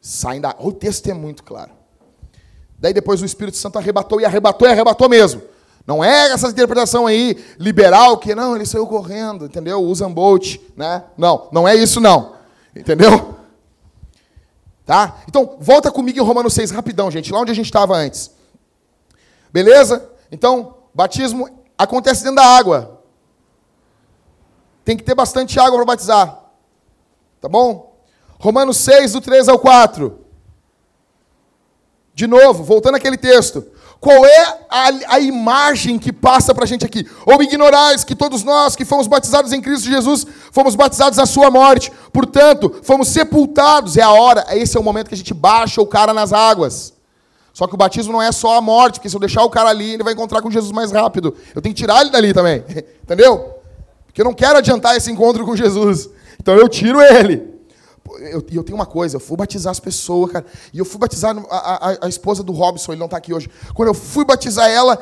saem 0.00 0.40
da. 0.40 0.54
O 0.60 0.72
texto 0.72 1.08
é 1.08 1.14
muito 1.14 1.42
claro. 1.42 1.72
Daí 2.78 2.92
depois 2.92 3.22
o 3.22 3.24
Espírito 3.24 3.56
Santo 3.56 3.78
arrebatou 3.78 4.20
e 4.20 4.24
arrebatou 4.24 4.68
e 4.68 4.70
arrebatou 4.70 5.08
mesmo. 5.08 5.42
Não 5.86 6.02
é 6.02 6.30
essa 6.30 6.48
interpretação 6.48 7.06
aí 7.06 7.36
liberal 7.58 8.16
que 8.18 8.34
não, 8.34 8.54
ele 8.54 8.64
saiu 8.64 8.86
correndo, 8.86 9.46
entendeu? 9.46 9.82
Usa 9.82 10.08
Bolt, 10.08 10.56
né? 10.76 11.04
Não, 11.16 11.48
não 11.52 11.66
é 11.66 11.74
isso 11.74 12.00
não. 12.00 12.34
Entendeu? 12.74 13.33
Tá? 14.84 15.22
Então, 15.28 15.56
volta 15.60 15.90
comigo 15.90 16.18
em 16.18 16.22
Romanos 16.22 16.52
6 16.54 16.70
rapidão, 16.70 17.10
gente, 17.10 17.32
lá 17.32 17.40
onde 17.40 17.50
a 17.50 17.54
gente 17.54 17.66
estava 17.66 17.94
antes. 17.96 18.30
Beleza? 19.52 20.10
Então, 20.30 20.76
batismo 20.94 21.48
acontece 21.78 22.22
dentro 22.22 22.36
da 22.36 22.44
água. 22.44 23.02
Tem 24.84 24.96
que 24.96 25.02
ter 25.02 25.14
bastante 25.14 25.58
água 25.58 25.78
para 25.78 25.86
batizar. 25.86 26.44
Tá 27.40 27.48
bom? 27.48 27.96
Romanos 28.38 28.76
6, 28.78 29.12
do 29.12 29.20
3 29.20 29.48
ao 29.48 29.58
4. 29.58 30.18
De 32.14 32.26
novo, 32.26 32.62
voltando 32.62 32.96
àquele 32.96 33.16
texto. 33.16 33.66
Qual 34.04 34.22
é 34.26 34.58
a, 34.68 35.14
a 35.14 35.18
imagem 35.18 35.98
que 35.98 36.12
passa 36.12 36.54
para 36.54 36.64
a 36.64 36.66
gente 36.66 36.84
aqui? 36.84 37.08
Ou 37.24 37.42
ignorais 37.42 38.04
que 38.04 38.14
todos 38.14 38.44
nós 38.44 38.76
que 38.76 38.84
fomos 38.84 39.06
batizados 39.06 39.50
em 39.50 39.62
Cristo 39.62 39.88
Jesus, 39.88 40.26
fomos 40.52 40.74
batizados 40.74 41.16
na 41.16 41.24
sua 41.24 41.50
morte. 41.50 41.90
Portanto, 42.12 42.70
fomos 42.82 43.08
sepultados. 43.08 43.96
É 43.96 44.02
a 44.02 44.10
hora, 44.10 44.44
esse 44.50 44.76
é 44.76 44.80
o 44.80 44.82
momento 44.82 45.08
que 45.08 45.14
a 45.14 45.16
gente 45.16 45.32
baixa 45.32 45.80
o 45.80 45.86
cara 45.86 46.12
nas 46.12 46.34
águas. 46.34 46.92
Só 47.54 47.66
que 47.66 47.72
o 47.72 47.78
batismo 47.78 48.12
não 48.12 48.20
é 48.20 48.30
só 48.30 48.58
a 48.58 48.60
morte, 48.60 48.96
porque 48.96 49.08
se 49.08 49.16
eu 49.16 49.20
deixar 49.20 49.42
o 49.42 49.48
cara 49.48 49.70
ali, 49.70 49.94
ele 49.94 50.04
vai 50.04 50.12
encontrar 50.12 50.42
com 50.42 50.50
Jesus 50.50 50.70
mais 50.70 50.92
rápido. 50.92 51.34
Eu 51.54 51.62
tenho 51.62 51.74
que 51.74 51.80
tirar 51.80 52.02
ele 52.02 52.10
dali 52.10 52.34
também. 52.34 52.62
Entendeu? 53.02 53.54
Porque 54.04 54.20
eu 54.20 54.26
não 54.26 54.34
quero 54.34 54.58
adiantar 54.58 54.94
esse 54.94 55.10
encontro 55.10 55.46
com 55.46 55.56
Jesus. 55.56 56.10
Então 56.38 56.54
eu 56.56 56.68
tiro 56.68 57.00
ele. 57.00 57.53
E 58.18 58.32
eu, 58.32 58.44
eu, 58.52 58.62
tenho 58.62 58.76
uma 58.76 58.86
coisa, 58.86 59.16
eu 59.16 59.20
fui 59.20 59.36
batizar 59.36 59.70
as 59.70 59.80
pessoas, 59.80 60.32
cara. 60.32 60.46
E 60.72 60.78
eu 60.78 60.84
fui 60.84 60.98
batizar 60.98 61.36
a, 61.50 61.90
a, 61.90 62.06
a 62.06 62.08
esposa 62.08 62.42
do 62.42 62.52
Robson, 62.52 62.92
ele 62.92 62.98
não 62.98 63.06
está 63.06 63.16
aqui 63.16 63.32
hoje. 63.32 63.50
Quando 63.74 63.88
eu 63.88 63.94
fui 63.94 64.24
batizar 64.24 64.70
ela, 64.70 64.98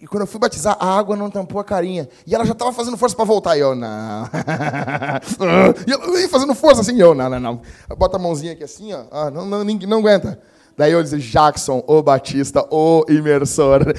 e 0.00 0.06
quando 0.06 0.22
eu 0.22 0.26
fui 0.26 0.40
batizar, 0.40 0.78
a 0.80 0.98
água 0.98 1.14
não 1.14 1.30
tampou 1.30 1.60
a 1.60 1.64
carinha. 1.64 2.08
E 2.26 2.34
ela 2.34 2.46
já 2.46 2.52
estava 2.52 2.72
fazendo 2.72 2.96
força 2.96 3.14
para 3.14 3.24
voltar. 3.24 3.56
E 3.56 3.60
eu, 3.60 3.74
não. 3.74 4.24
e 5.86 5.90
eu 5.90 6.28
fazendo 6.30 6.54
força 6.54 6.80
assim, 6.80 6.98
eu, 6.98 7.14
não, 7.14 7.28
não, 7.28 7.38
não. 7.38 7.60
Bota 7.98 8.16
a 8.16 8.18
mãozinha 8.18 8.52
aqui 8.52 8.64
assim, 8.64 8.94
ó. 8.94 9.04
Ah, 9.10 9.30
não, 9.30 9.44
não, 9.44 9.62
ninguém, 9.62 9.86
não 9.86 9.98
aguenta. 9.98 10.40
Daí 10.74 10.92
eu 10.92 11.02
disse, 11.02 11.18
Jackson, 11.18 11.84
o 11.86 12.02
Batista, 12.02 12.66
o 12.70 13.04
imersor. 13.10 13.94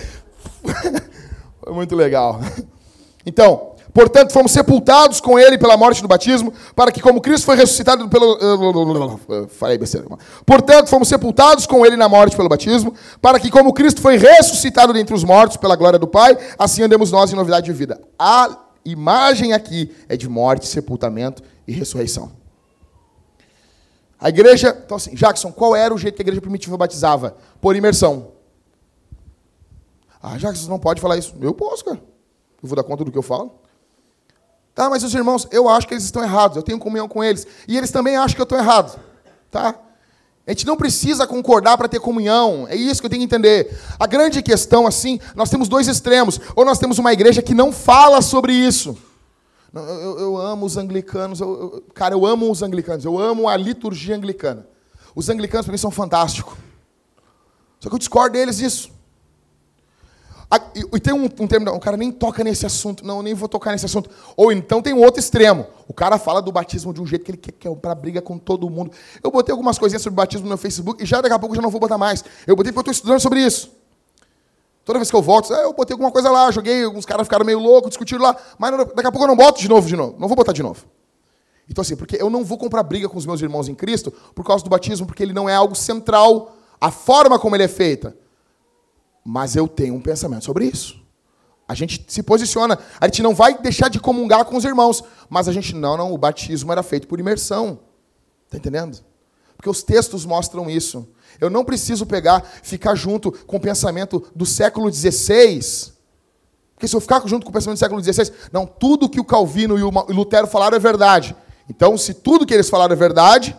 Foi 1.63 1.73
muito 1.73 1.95
legal. 1.95 2.41
Então, 3.23 3.70
Portanto, 3.93 4.31
fomos 4.31 4.51
sepultados 4.51 5.19
com 5.19 5.37
ele 5.37 5.57
pela 5.57 5.75
morte 5.75 6.01
do 6.01 6.07
batismo, 6.07 6.53
para 6.75 6.91
que, 6.91 7.01
como 7.01 7.19
Cristo 7.19 7.45
foi 7.45 7.55
ressuscitado 7.55 8.07
pelo. 8.07 8.37
Falei 9.49 9.77
besteira. 9.77 10.07
Portanto, 10.45 10.87
fomos 10.87 11.07
sepultados 11.07 11.65
com 11.65 11.85
ele 11.85 11.97
na 11.97 12.07
morte 12.07 12.35
pelo 12.35 12.47
batismo, 12.47 12.93
para 13.21 13.39
que, 13.39 13.49
como 13.49 13.73
Cristo 13.73 14.01
foi 14.01 14.17
ressuscitado 14.17 14.93
dentre 14.93 15.13
os 15.13 15.23
mortos 15.23 15.57
pela 15.57 15.75
glória 15.75 15.99
do 15.99 16.07
Pai, 16.07 16.37
assim 16.57 16.83
andemos 16.83 17.11
nós 17.11 17.31
em 17.31 17.35
novidade 17.35 17.65
de 17.65 17.73
vida. 17.73 17.99
A 18.17 18.57
imagem 18.85 19.53
aqui 19.53 19.93
é 20.07 20.15
de 20.15 20.29
morte, 20.29 20.67
sepultamento 20.67 21.43
e 21.67 21.73
ressurreição. 21.73 22.31
A 24.19 24.29
igreja. 24.29 24.77
Então, 24.85 24.97
assim, 24.97 25.15
Jackson, 25.15 25.51
qual 25.51 25.75
era 25.75 25.93
o 25.93 25.97
jeito 25.97 26.15
que 26.15 26.21
a 26.21 26.25
igreja 26.25 26.41
primitiva 26.41 26.77
batizava? 26.77 27.35
Por 27.59 27.75
imersão. 27.75 28.33
Ah, 30.21 30.37
Jackson, 30.37 30.69
não 30.69 30.77
pode 30.77 31.01
falar 31.01 31.17
isso. 31.17 31.35
Eu 31.41 31.53
posso, 31.53 31.83
cara. 31.83 31.97
Eu 32.61 32.69
vou 32.69 32.75
dar 32.75 32.83
conta 32.83 33.03
do 33.03 33.11
que 33.11 33.17
eu 33.17 33.23
falo. 33.23 33.59
Tá, 34.81 34.89
mas 34.89 35.03
os 35.03 35.13
irmãos, 35.13 35.47
eu 35.51 35.69
acho 35.69 35.87
que 35.87 35.93
eles 35.93 36.03
estão 36.03 36.23
errados, 36.23 36.57
eu 36.57 36.63
tenho 36.63 36.79
comunhão 36.79 37.07
com 37.07 37.23
eles. 37.23 37.45
E 37.67 37.77
eles 37.77 37.91
também 37.91 38.17
acham 38.17 38.33
que 38.33 38.41
eu 38.41 38.45
estou 38.45 38.57
errado. 38.57 38.99
Tá? 39.51 39.75
A 40.47 40.51
gente 40.51 40.65
não 40.65 40.75
precisa 40.75 41.27
concordar 41.27 41.77
para 41.77 41.87
ter 41.87 41.99
comunhão. 41.99 42.65
É 42.67 42.75
isso 42.75 42.99
que 42.99 43.05
eu 43.05 43.09
tenho 43.11 43.19
que 43.19 43.25
entender. 43.25 43.79
A 43.99 44.07
grande 44.07 44.41
questão, 44.41 44.87
assim, 44.87 45.19
nós 45.35 45.51
temos 45.51 45.69
dois 45.69 45.87
extremos. 45.87 46.41
Ou 46.55 46.65
nós 46.65 46.79
temos 46.79 46.97
uma 46.97 47.13
igreja 47.13 47.43
que 47.43 47.53
não 47.53 47.71
fala 47.71 48.23
sobre 48.23 48.53
isso. 48.53 48.97
Eu, 49.71 49.83
eu, 49.83 50.19
eu 50.19 50.37
amo 50.37 50.65
os 50.65 50.77
anglicanos. 50.77 51.41
Eu, 51.41 51.83
cara, 51.93 52.15
eu 52.15 52.25
amo 52.25 52.49
os 52.49 52.63
anglicanos. 52.63 53.05
Eu 53.05 53.19
amo 53.19 53.47
a 53.47 53.55
liturgia 53.55 54.15
anglicana. 54.15 54.65
Os 55.13 55.29
anglicanos, 55.29 55.67
para 55.67 55.73
mim, 55.73 55.77
são 55.77 55.91
fantásticos. 55.91 56.55
Só 57.79 57.87
que 57.87 57.93
eu 57.93 57.99
discordo 57.99 58.33
deles 58.33 58.57
disso. 58.57 58.89
E 60.93 60.99
tem 60.99 61.13
um, 61.13 61.23
um 61.23 61.47
termo, 61.47 61.69
o 61.71 61.79
cara 61.79 61.95
nem 61.95 62.11
toca 62.11 62.43
nesse 62.43 62.65
assunto, 62.65 63.05
não, 63.05 63.21
nem 63.21 63.33
vou 63.33 63.47
tocar 63.47 63.71
nesse 63.71 63.85
assunto. 63.85 64.09
Ou 64.35 64.51
então 64.51 64.81
tem 64.81 64.93
um 64.93 65.01
outro 65.01 65.21
extremo. 65.21 65.65
O 65.87 65.93
cara 65.93 66.17
fala 66.17 66.41
do 66.41 66.51
batismo 66.51 66.93
de 66.93 67.01
um 67.01 67.05
jeito 67.05 67.23
que 67.23 67.31
ele 67.31 67.37
quer, 67.37 67.53
quer 67.53 67.73
para 67.77 67.95
briga 67.95 68.21
com 68.21 68.37
todo 68.37 68.69
mundo. 68.69 68.91
Eu 69.23 69.31
botei 69.31 69.53
algumas 69.53 69.77
coisinhas 69.77 70.01
sobre 70.01 70.17
batismo 70.17 70.43
no 70.43 70.49
meu 70.49 70.57
Facebook 70.57 71.01
e 71.01 71.05
já 71.05 71.21
daqui 71.21 71.33
a 71.33 71.39
pouco 71.39 71.55
já 71.55 71.61
não 71.61 71.69
vou 71.69 71.79
botar 71.79 71.97
mais. 71.97 72.21
Eu 72.45 72.53
botei 72.57 72.73
porque 72.73 72.89
eu 72.89 72.91
estou 72.91 73.09
estudando 73.09 73.21
sobre 73.21 73.39
isso. 73.39 73.71
Toda 74.83 74.99
vez 74.99 75.09
que 75.09 75.15
eu 75.15 75.21
volto, 75.21 75.53
eu 75.53 75.71
botei 75.71 75.93
alguma 75.93 76.11
coisa 76.11 76.29
lá, 76.29 76.51
joguei, 76.51 76.83
alguns 76.83 77.05
caras 77.05 77.25
ficaram 77.27 77.45
meio 77.45 77.59
loucos, 77.59 77.91
discutiram 77.91 78.21
lá, 78.21 78.35
mas 78.59 78.71
daqui 78.71 79.07
a 79.07 79.11
pouco 79.11 79.23
eu 79.23 79.27
não 79.29 79.37
boto 79.37 79.61
de 79.61 79.69
novo, 79.69 79.87
de 79.87 79.95
novo. 79.95 80.15
Não 80.19 80.27
vou 80.27 80.35
botar 80.35 80.51
de 80.51 80.61
novo. 80.61 80.83
Então 81.69 81.81
assim, 81.81 81.95
porque 81.95 82.17
eu 82.19 82.29
não 82.29 82.43
vou 82.43 82.57
comprar 82.57 82.83
briga 82.83 83.07
com 83.07 83.17
os 83.17 83.25
meus 83.25 83.41
irmãos 83.41 83.69
em 83.69 83.75
Cristo 83.75 84.11
por 84.35 84.43
causa 84.43 84.65
do 84.65 84.69
batismo, 84.69 85.05
porque 85.05 85.23
ele 85.23 85.31
não 85.31 85.47
é 85.47 85.55
algo 85.55 85.75
central, 85.75 86.57
a 86.79 86.91
forma 86.91 87.39
como 87.39 87.55
ele 87.55 87.63
é 87.63 87.69
feita. 87.69 88.17
Mas 89.23 89.55
eu 89.55 89.67
tenho 89.67 89.95
um 89.95 90.01
pensamento 90.01 90.45
sobre 90.45 90.65
isso. 90.65 90.99
A 91.67 91.73
gente 91.73 92.03
se 92.07 92.21
posiciona, 92.21 92.77
a 92.99 93.05
gente 93.05 93.23
não 93.23 93.33
vai 93.33 93.57
deixar 93.57 93.89
de 93.89 93.99
comungar 93.99 94.43
com 94.45 94.57
os 94.57 94.65
irmãos, 94.65 95.03
mas 95.29 95.47
a 95.47 95.53
gente, 95.53 95.73
não, 95.73 95.95
não, 95.95 96.13
o 96.13 96.17
batismo 96.17 96.71
era 96.71 96.83
feito 96.83 97.07
por 97.07 97.19
imersão. 97.19 97.79
Está 98.45 98.57
entendendo? 98.57 98.99
Porque 99.55 99.69
os 99.69 99.81
textos 99.81 100.25
mostram 100.25 100.69
isso. 100.69 101.07
Eu 101.39 101.49
não 101.49 101.63
preciso 101.63 102.05
pegar, 102.05 102.43
ficar 102.61 102.95
junto 102.95 103.31
com 103.31 103.57
o 103.57 103.59
pensamento 103.59 104.27
do 104.35 104.45
século 104.45 104.91
XVI. 104.91 105.61
Porque 106.75 106.87
se 106.87 106.95
eu 106.95 106.99
ficar 106.99 107.25
junto 107.27 107.45
com 107.45 107.51
o 107.51 107.53
pensamento 107.53 107.77
do 107.77 107.79
século 107.79 108.03
XVI, 108.03 108.33
não, 108.51 108.65
tudo 108.65 109.07
que 109.07 109.19
o 109.19 109.23
Calvino 109.23 109.77
e 109.77 109.83
o 109.83 109.89
Lutero 110.09 110.47
falaram 110.47 110.75
é 110.75 110.79
verdade. 110.79 111.35
Então, 111.69 111.97
se 111.97 112.13
tudo 112.13 112.45
que 112.45 112.53
eles 112.53 112.69
falaram 112.69 112.93
é 112.93 112.97
verdade, 112.97 113.57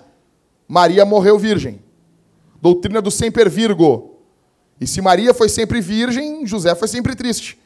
Maria 0.69 1.05
morreu 1.05 1.39
virgem. 1.39 1.83
Doutrina 2.61 3.01
do 3.01 3.11
semper 3.11 3.49
virgo. 3.49 4.12
E 4.83 4.87
se 4.89 5.01
Maria 5.01 5.33
foi 5.33 5.49
sempre 5.49 5.81
virgem, 5.81 6.45
José 6.45 6.75
foi 6.75 6.89
sempre 6.89 7.15
triste. 7.15 7.57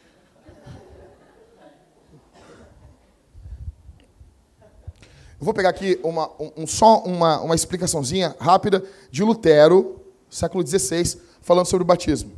Eu 5.41 5.41
vou 5.41 5.55
pegar 5.55 5.71
aqui 5.71 5.99
uma, 6.03 6.31
um, 6.55 6.67
só 6.67 6.99
uma, 7.05 7.41
uma 7.41 7.55
explicaçãozinha 7.55 8.37
rápida 8.39 8.85
de 9.11 9.23
Lutero, 9.23 9.99
século 10.29 10.67
XVI, 10.67 11.19
falando 11.41 11.65
sobre 11.65 11.85
o 11.85 11.87
batismo. 11.87 12.33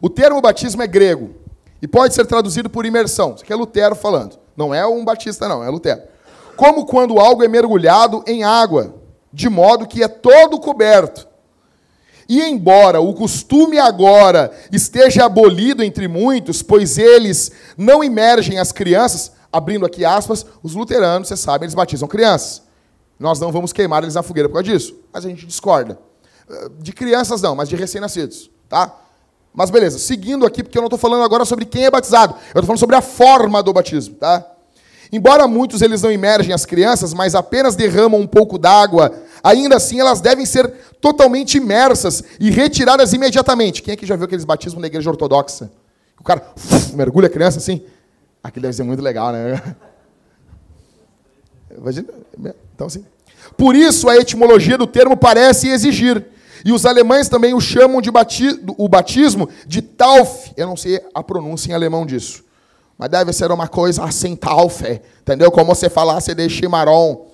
O 0.00 0.08
termo 0.08 0.40
batismo 0.40 0.80
é 0.80 0.86
grego 0.86 1.34
e 1.82 1.88
pode 1.88 2.14
ser 2.14 2.24
traduzido 2.24 2.70
por 2.70 2.86
imersão. 2.86 3.34
Isso 3.34 3.42
aqui 3.42 3.52
é 3.52 3.56
Lutero 3.56 3.96
falando. 3.96 4.38
Não 4.56 4.72
é 4.72 4.86
um 4.86 5.04
batista, 5.04 5.48
não, 5.48 5.64
é 5.64 5.68
Lutero. 5.68 6.02
Como 6.56 6.86
quando 6.86 7.18
algo 7.18 7.42
é 7.42 7.48
mergulhado 7.48 8.22
em 8.28 8.44
água, 8.44 8.94
de 9.32 9.48
modo 9.48 9.88
que 9.88 10.04
é 10.04 10.08
todo 10.08 10.60
coberto. 10.60 11.26
E 12.28 12.42
embora 12.42 13.00
o 13.00 13.14
costume 13.14 13.78
agora 13.78 14.50
esteja 14.72 15.24
abolido 15.24 15.82
entre 15.82 16.08
muitos, 16.08 16.62
pois 16.62 16.98
eles 16.98 17.52
não 17.76 18.02
imergem 18.02 18.58
as 18.58 18.72
crianças, 18.72 19.32
abrindo 19.52 19.86
aqui 19.86 20.04
aspas, 20.04 20.44
os 20.62 20.74
luteranos, 20.74 21.28
você 21.28 21.36
sabe, 21.36 21.64
eles 21.64 21.74
batizam 21.74 22.08
crianças. 22.08 22.62
Nós 23.18 23.38
não 23.40 23.52
vamos 23.52 23.72
queimar 23.72 24.02
eles 24.02 24.14
na 24.14 24.22
fogueira 24.22 24.48
por 24.48 24.54
causa 24.54 24.70
disso, 24.70 24.96
mas 25.12 25.24
a 25.24 25.28
gente 25.28 25.46
discorda. 25.46 25.98
Eh, 26.50 26.68
de 26.80 26.92
crianças 26.92 27.40
não, 27.40 27.54
mas 27.54 27.68
de 27.68 27.76
recém-nascidos, 27.76 28.50
tá? 28.68 28.94
Mas 29.54 29.70
beleza, 29.70 29.98
seguindo 29.98 30.44
aqui, 30.44 30.62
porque 30.62 30.76
eu 30.76 30.82
não 30.82 30.88
estou 30.88 30.98
falando 30.98 31.24
agora 31.24 31.44
sobre 31.44 31.64
quem 31.64 31.84
é 31.84 31.90
batizado, 31.90 32.34
eu 32.34 32.60
estou 32.60 32.64
falando 32.64 32.78
sobre 32.78 32.96
a 32.96 33.00
forma 33.00 33.62
do 33.62 33.72
batismo, 33.72 34.16
tá? 34.16 34.44
Embora 35.12 35.46
muitos 35.46 35.82
eles 35.82 36.02
não 36.02 36.10
imergem 36.10 36.52
as 36.52 36.66
crianças, 36.66 37.14
mas 37.14 37.34
apenas 37.34 37.76
derramam 37.76 38.20
um 38.20 38.26
pouco 38.26 38.58
d'água, 38.58 39.12
ainda 39.42 39.76
assim 39.76 40.00
elas 40.00 40.20
devem 40.20 40.44
ser 40.44 40.68
totalmente 41.00 41.58
imersas 41.58 42.22
e 42.40 42.50
retiradas 42.50 43.12
imediatamente. 43.12 43.82
Quem 43.82 43.92
é 43.92 43.96
que 43.96 44.06
já 44.06 44.16
viu 44.16 44.24
aqueles 44.24 44.44
batismos 44.44 44.80
na 44.80 44.86
igreja 44.86 45.08
ortodoxa? 45.08 45.70
O 46.18 46.24
cara 46.24 46.52
uf, 46.56 46.94
mergulha 46.94 47.26
a 47.26 47.30
criança 47.30 47.58
assim? 47.58 47.82
Aquilo 48.42 48.62
deve 48.62 48.74
ser 48.74 48.82
muito 48.82 49.02
legal, 49.02 49.32
né? 49.32 49.62
Imagina. 51.76 52.08
Então, 52.74 52.86
assim. 52.86 53.04
Por 53.56 53.76
isso, 53.76 54.08
a 54.08 54.16
etimologia 54.16 54.76
do 54.78 54.86
termo 54.86 55.16
parece 55.16 55.68
exigir. 55.68 56.24
E 56.64 56.72
os 56.72 56.84
alemães 56.84 57.28
também 57.28 57.54
o 57.54 57.60
chamam 57.60 58.00
de 58.00 58.10
bati 58.10 58.60
o 58.76 58.88
batismo 58.88 59.48
de 59.66 59.82
Tauf. 59.82 60.52
Eu 60.56 60.66
não 60.66 60.76
sei 60.76 61.00
a 61.14 61.22
pronúncia 61.22 61.70
em 61.70 61.74
alemão 61.74 62.04
disso. 62.04 62.44
Mas 62.98 63.10
deve 63.10 63.32
ser 63.32 63.50
uma 63.50 63.68
coisa 63.68 64.04
assim, 64.04 64.34
Taufe. 64.34 65.00
Entendeu? 65.20 65.50
Como 65.50 65.74
você 65.74 65.88
falasse 65.90 66.34
de 66.34 66.48
chimarrão 66.48 67.26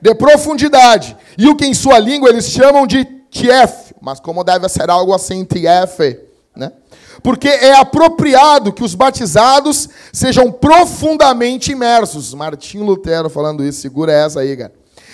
de 0.00 0.14
profundidade. 0.14 1.16
E 1.36 1.48
o 1.48 1.54
que 1.54 1.66
em 1.66 1.74
sua 1.74 1.98
língua 1.98 2.30
eles 2.30 2.46
chamam 2.46 2.86
de 2.86 3.04
tief, 3.30 3.92
mas 4.00 4.18
como 4.18 4.42
deve 4.42 4.68
ser 4.68 4.90
algo 4.90 5.12
assim, 5.12 5.44
tief, 5.44 5.98
né? 6.56 6.72
Porque 7.22 7.48
é 7.48 7.74
apropriado 7.74 8.72
que 8.72 8.82
os 8.82 8.94
batizados 8.94 9.88
sejam 10.10 10.50
profundamente 10.50 11.70
imersos. 11.70 12.32
Martinho 12.32 12.84
Lutero 12.84 13.28
falando 13.28 13.62
isso, 13.62 13.80
segura 13.80 14.10
essa 14.10 14.40
aí, 14.40 14.56
cara. 14.56 14.72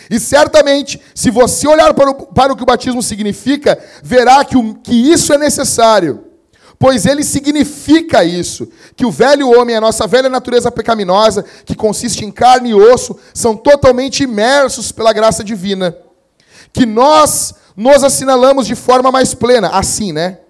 E 0.08 0.20
certamente, 0.20 1.00
se 1.12 1.30
você 1.30 1.66
olhar 1.66 1.92
para 1.94 2.10
o, 2.10 2.14
para 2.26 2.52
o 2.52 2.56
que 2.56 2.62
o 2.62 2.66
batismo 2.66 3.02
significa, 3.02 3.76
verá 4.04 4.44
que, 4.44 4.56
o, 4.56 4.74
que 4.74 4.94
isso 4.94 5.32
é 5.32 5.38
necessário. 5.38 6.25
Pois 6.78 7.06
ele 7.06 7.24
significa 7.24 8.22
isso, 8.22 8.68
que 8.94 9.06
o 9.06 9.10
velho 9.10 9.50
homem, 9.50 9.76
a 9.76 9.80
nossa 9.80 10.06
velha 10.06 10.28
natureza 10.28 10.70
pecaminosa, 10.70 11.44
que 11.64 11.74
consiste 11.74 12.24
em 12.24 12.30
carne 12.30 12.70
e 12.70 12.74
osso, 12.74 13.16
são 13.32 13.56
totalmente 13.56 14.22
imersos 14.22 14.92
pela 14.92 15.12
graça 15.12 15.42
divina. 15.42 15.96
Que 16.72 16.84
nós 16.84 17.54
nos 17.74 18.04
assinalamos 18.04 18.66
de 18.66 18.74
forma 18.74 19.10
mais 19.10 19.32
plena, 19.32 19.70
assim, 19.70 20.12
né? 20.12 20.40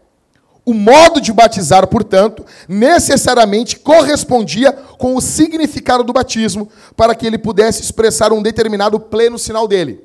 O 0.65 0.75
modo 0.75 1.21
de 1.21 1.33
batizar, 1.33 1.87
portanto, 1.87 2.45
necessariamente 2.69 3.79
correspondia 3.79 4.73
com 4.73 5.15
o 5.15 5.21
significado 5.21 6.03
do 6.03 6.13
batismo, 6.13 6.69
para 6.97 7.15
que 7.15 7.25
ele 7.25 7.39
pudesse 7.39 7.83
expressar 7.83 8.33
um 8.33 8.43
determinado 8.43 8.99
pleno 8.99 9.39
sinal 9.39 9.69
dele. 9.69 10.05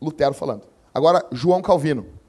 Lutero 0.00 0.34
falando. 0.34 0.62
Agora, 0.92 1.24
João 1.32 1.62
Calvino. 1.62 2.19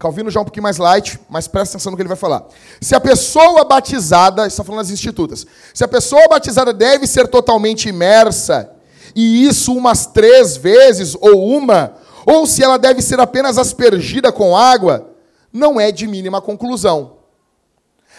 Calvino 0.00 0.30
já 0.30 0.40
é 0.40 0.42
um 0.42 0.46
pouquinho 0.46 0.62
mais 0.62 0.78
light, 0.78 1.20
mas 1.28 1.46
presta 1.46 1.76
atenção 1.76 1.90
no 1.90 1.96
que 1.96 2.00
ele 2.00 2.08
vai 2.08 2.16
falar. 2.16 2.46
Se 2.80 2.94
a 2.94 3.00
pessoa 3.00 3.66
batizada, 3.66 4.46
está 4.46 4.64
falando 4.64 4.80
das 4.80 4.90
institutas, 4.90 5.46
se 5.74 5.84
a 5.84 5.88
pessoa 5.88 6.26
batizada 6.26 6.72
deve 6.72 7.06
ser 7.06 7.28
totalmente 7.28 7.90
imersa, 7.90 8.70
e 9.14 9.44
isso 9.46 9.76
umas 9.76 10.06
três 10.06 10.56
vezes 10.56 11.14
ou 11.20 11.46
uma, 11.46 11.96
ou 12.24 12.46
se 12.46 12.64
ela 12.64 12.78
deve 12.78 13.02
ser 13.02 13.20
apenas 13.20 13.58
aspergida 13.58 14.32
com 14.32 14.56
água, 14.56 15.10
não 15.52 15.78
é 15.78 15.92
de 15.92 16.06
mínima 16.06 16.40
conclusão. 16.40 17.18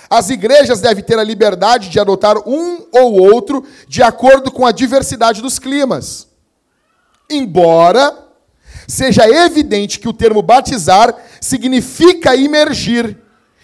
As 0.08 0.30
igrejas 0.30 0.82
devem 0.82 1.04
ter 1.04 1.18
a 1.18 1.24
liberdade 1.24 1.90
de 1.90 2.00
adotar 2.00 2.48
um 2.48 2.86
ou 2.92 3.20
outro 3.20 3.66
de 3.88 4.04
acordo 4.04 4.52
com 4.52 4.68
a 4.68 4.72
diversidade 4.72 5.42
dos 5.42 5.58
climas. 5.58 6.28
Embora 7.28 8.30
seja 8.88 9.28
evidente 9.28 10.00
que 10.00 10.10
o 10.10 10.14
termo 10.14 10.42
batizar 10.42 11.16
significa 11.42 12.36
imergir 12.36 13.18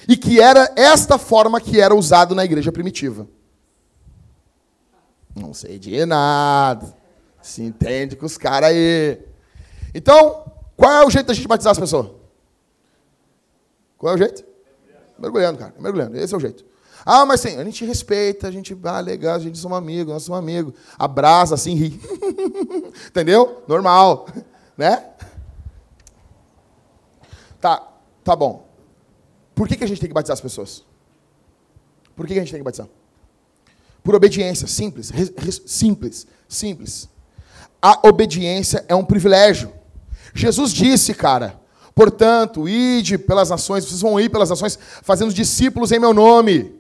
e 0.08 0.18
que 0.18 0.42
era 0.42 0.74
esta 0.76 1.18
forma 1.18 1.62
que 1.62 1.80
era 1.80 1.94
usado 1.94 2.34
na 2.34 2.44
igreja 2.44 2.72
primitiva. 2.72 3.28
Não 5.36 5.54
sei 5.54 5.78
de 5.78 6.04
nada. 6.06 6.98
Se 7.42 7.62
entende 7.62 8.16
com 8.16 8.26
os 8.26 8.38
caras 8.38 8.72
aí. 8.72 9.20
Então, 9.94 10.52
qual 10.76 10.92
é 10.92 11.06
o 11.06 11.10
jeito 11.10 11.28
da 11.28 11.34
gente 11.34 11.48
batizar 11.48 11.72
as 11.72 11.80
pessoas? 11.80 12.10
Qual 13.98 14.14
é 14.14 14.16
o 14.16 14.18
jeito? 14.18 14.44
Mergulhando, 15.18 15.60
cara. 15.60 15.74
Mergulhando. 15.80 16.18
Esse 16.18 16.34
é 16.34 16.38
o 16.38 16.40
jeito. 16.40 16.66
Ah, 17.06 17.26
mas 17.26 17.40
sim, 17.40 17.56
a 17.58 17.64
gente 17.64 17.86
respeita, 17.86 18.48
a 18.48 18.52
gente, 18.52 18.78
ah, 18.84 19.00
legal, 19.00 19.36
a 19.36 19.40
gente 19.40 19.58
somos 19.58 19.78
amigos, 19.78 20.14
nós 20.14 20.24
somos 20.24 20.40
amigos. 20.40 20.74
Abraça, 21.00 21.56
assim, 21.56 21.74
ri. 21.74 22.02
Entendeu? 23.08 23.64
Normal. 23.68 24.28
Né? 24.78 25.04
Tá, 27.68 27.86
tá 28.24 28.34
bom. 28.34 28.66
Por 29.54 29.68
que, 29.68 29.76
que 29.76 29.84
a 29.84 29.88
gente 29.88 30.00
tem 30.00 30.08
que 30.08 30.14
batizar 30.14 30.36
as 30.36 30.40
pessoas? 30.40 30.86
Por 32.16 32.26
que, 32.26 32.34
que 32.34 32.40
a 32.40 32.42
gente 32.42 32.52
tem 32.52 32.62
que 32.62 32.64
batizar? 32.64 32.88
Por 34.02 34.16
obediência, 34.16 34.68
simples, 34.68 35.12
simples, 35.66 36.26
simples. 36.48 37.10
A 37.82 38.08
obediência 38.08 38.86
é 38.88 38.96
um 38.96 39.04
privilégio. 39.04 39.74
Jesus 40.34 40.72
disse, 40.72 41.14
cara, 41.14 41.60
portanto, 41.94 42.70
ide 42.70 43.18
pelas 43.18 43.50
nações, 43.50 43.84
vocês 43.84 44.00
vão 44.00 44.18
ir 44.18 44.30
pelas 44.30 44.50
nações, 44.50 44.80
fazendo 45.04 45.34
discípulos 45.34 45.92
em 45.92 46.00
meu 46.00 46.14
nome, 46.14 46.74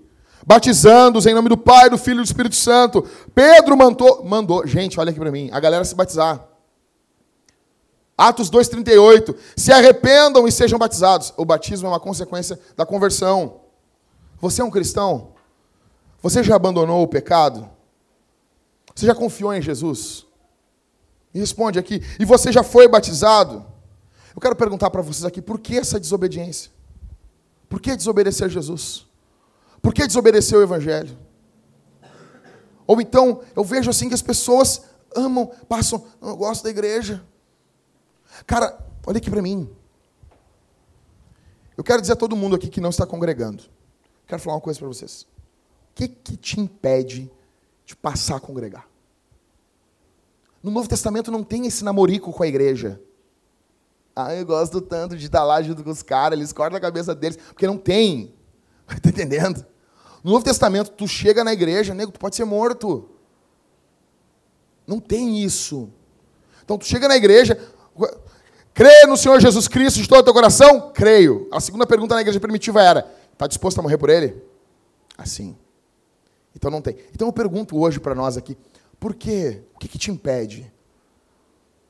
batizando-os 0.45 1.25
em 1.25 1.33
nome 1.33 1.49
do 1.49 1.57
Pai, 1.57 1.89
do 1.89 1.97
Filho 1.97 2.19
e 2.19 2.23
do 2.23 2.27
Espírito 2.27 2.55
Santo. 2.55 3.05
Pedro 3.35 3.75
mandou, 3.75 4.23
mandou, 4.23 4.65
gente, 4.65 4.97
olha 4.97 5.09
aqui 5.09 5.19
para 5.19 5.31
mim, 5.31 5.49
a 5.51 5.59
galera 5.59 5.83
se 5.83 5.93
batizar. 5.93 6.46
Atos 8.17 8.49
2,38. 8.49 9.35
Se 9.55 9.71
arrependam 9.71 10.47
e 10.47 10.51
sejam 10.51 10.79
batizados. 10.79 11.33
O 11.37 11.45
batismo 11.45 11.87
é 11.87 11.91
uma 11.91 11.99
consequência 11.99 12.59
da 12.75 12.85
conversão. 12.85 13.61
Você 14.41 14.61
é 14.61 14.65
um 14.65 14.71
cristão? 14.71 15.33
Você 16.21 16.43
já 16.43 16.55
abandonou 16.55 17.03
o 17.03 17.07
pecado? 17.07 17.69
Você 18.95 19.05
já 19.05 19.13
confiou 19.13 19.53
em 19.53 19.61
Jesus? 19.61 20.25
Me 21.31 21.39
responde 21.39 21.77
aqui. 21.77 22.01
E 22.19 22.25
você 22.25 22.51
já 22.51 22.63
foi 22.63 22.87
batizado? 22.87 23.63
Eu 24.35 24.41
quero 24.41 24.55
perguntar 24.55 24.89
para 24.89 25.01
vocês 25.01 25.25
aqui, 25.25 25.41
por 25.41 25.59
que 25.59 25.77
essa 25.77 25.99
desobediência? 25.99 26.71
Por 27.69 27.79
que 27.79 27.95
desobedecer 27.95 28.49
Jesus? 28.49 29.05
Por 29.81 29.93
que 29.93 30.07
desobedecer 30.07 30.57
o 30.57 30.63
Evangelho? 30.63 31.17
Ou 32.87 32.99
então, 33.01 33.41
eu 33.55 33.63
vejo 33.63 33.89
assim 33.89 34.07
que 34.07 34.15
as 34.15 34.21
pessoas 34.21 34.81
amam, 35.15 35.51
passam, 35.67 36.03
eu 36.21 36.35
gosto 36.35 36.63
da 36.63 36.69
igreja. 36.69 37.23
Cara, 38.45 38.77
olha 39.05 39.17
aqui 39.17 39.29
para 39.29 39.41
mim. 39.41 39.69
Eu 41.77 41.83
quero 41.83 42.01
dizer 42.01 42.13
a 42.13 42.17
todo 42.17 42.35
mundo 42.35 42.55
aqui 42.55 42.67
que 42.67 42.81
não 42.81 42.89
está 42.89 43.05
congregando. 43.05 43.63
Quero 44.25 44.41
falar 44.41 44.55
uma 44.55 44.61
coisa 44.61 44.79
para 44.79 44.87
vocês. 44.87 45.23
O 45.23 45.27
que, 45.95 46.07
que 46.07 46.35
te 46.35 46.59
impede 46.59 47.31
de 47.85 47.95
passar 47.95 48.37
a 48.37 48.39
congregar? 48.39 48.87
No 50.61 50.71
Novo 50.71 50.89
Testamento 50.89 51.31
não 51.31 51.43
tem 51.43 51.65
esse 51.65 51.83
namorico 51.83 52.31
com 52.33 52.43
a 52.43 52.47
igreja. 52.47 52.99
Ah, 54.15 54.33
eu 54.33 54.45
gosto 54.45 54.81
tanto 54.81 55.15
de 55.15 55.25
estar 55.27 55.43
lá 55.43 55.61
junto 55.61 55.83
com 55.83 55.91
os 55.91 56.01
caras, 56.01 56.37
eles 56.37 56.51
cortam 56.51 56.77
a 56.77 56.81
cabeça 56.81 57.13
deles, 57.13 57.37
porque 57.37 57.67
não 57.67 57.77
tem. 57.77 58.33
Está 58.89 59.09
entendendo? 59.09 59.65
No 60.23 60.31
Novo 60.31 60.43
Testamento, 60.43 60.91
tu 60.91 61.07
chega 61.07 61.43
na 61.43 61.53
igreja, 61.53 61.93
nego, 61.93 62.11
tu 62.11 62.19
pode 62.19 62.35
ser 62.35 62.43
morto. 62.43 63.09
Não 64.85 64.99
tem 64.99 65.43
isso. 65.43 65.89
Então 66.63 66.77
tu 66.77 66.85
chega 66.85 67.07
na 67.07 67.15
igreja, 67.15 67.57
Crê 68.77 69.07
no 69.07 69.17
Senhor 69.17 69.41
Jesus 69.41 69.67
Cristo 69.67 69.99
de 69.99 70.07
todo 70.07 70.19
o 70.19 70.23
teu 70.23 70.33
coração? 70.35 70.91
Creio. 70.93 71.47
A 71.51 71.59
segunda 71.59 71.87
pergunta 71.87 72.13
na 72.13 72.21
igreja 72.21 72.39
primitiva 72.39 72.79
era: 72.79 73.11
está 73.33 73.47
disposto 73.47 73.79
a 73.79 73.81
morrer 73.81 73.97
por 73.97 74.07
ele? 74.07 74.39
Assim. 75.17 75.57
Então 76.55 76.69
não 76.69 76.79
tem. 76.79 76.95
Então 77.11 77.27
eu 77.27 77.33
pergunto 77.33 77.75
hoje 77.75 77.99
para 77.99 78.13
nós 78.13 78.37
aqui: 78.37 78.55
por 78.99 79.15
quê? 79.15 79.63
O 79.73 79.79
que, 79.79 79.87
que 79.87 79.97
te 79.97 80.11
impede? 80.11 80.71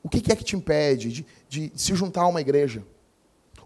O 0.02 0.08
que, 0.08 0.22
que 0.22 0.32
é 0.32 0.34
que 0.34 0.42
te 0.42 0.56
impede 0.56 1.12
de, 1.12 1.26
de, 1.46 1.72
se 1.76 1.94
juntar 1.94 2.22
a 2.22 2.26
uma 2.26 2.40
igreja? 2.40 2.82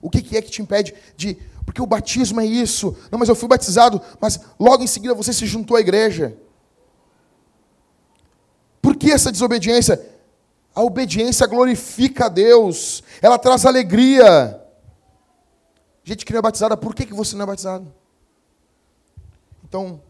O 0.00 0.10
que, 0.10 0.20
que 0.20 0.36
é 0.36 0.42
que 0.42 0.50
te 0.50 0.60
impede 0.60 0.92
de. 1.16 1.38
Porque 1.64 1.80
o 1.80 1.86
batismo 1.86 2.40
é 2.40 2.44
isso. 2.44 2.96
Não, 3.08 3.20
mas 3.20 3.28
eu 3.28 3.36
fui 3.36 3.48
batizado, 3.48 4.02
mas 4.20 4.40
logo 4.58 4.82
em 4.82 4.88
seguida 4.88 5.14
você 5.14 5.32
se 5.32 5.46
juntou 5.46 5.76
à 5.76 5.80
igreja. 5.80 6.36
Por 8.80 8.96
que 8.96 9.12
essa 9.12 9.30
desobediência? 9.30 10.11
A 10.74 10.82
obediência 10.82 11.46
glorifica 11.46 12.26
a 12.26 12.28
Deus, 12.28 13.02
ela 13.20 13.38
traz 13.38 13.66
alegria. 13.66 14.60
Gente 16.02 16.24
que 16.24 16.32
não 16.32 16.38
é 16.38 16.42
batizada, 16.42 16.76
por 16.76 16.94
que, 16.94 17.06
que 17.06 17.14
você 17.14 17.36
não 17.36 17.42
é 17.42 17.46
batizado? 17.46 17.92
Então, 19.64 20.00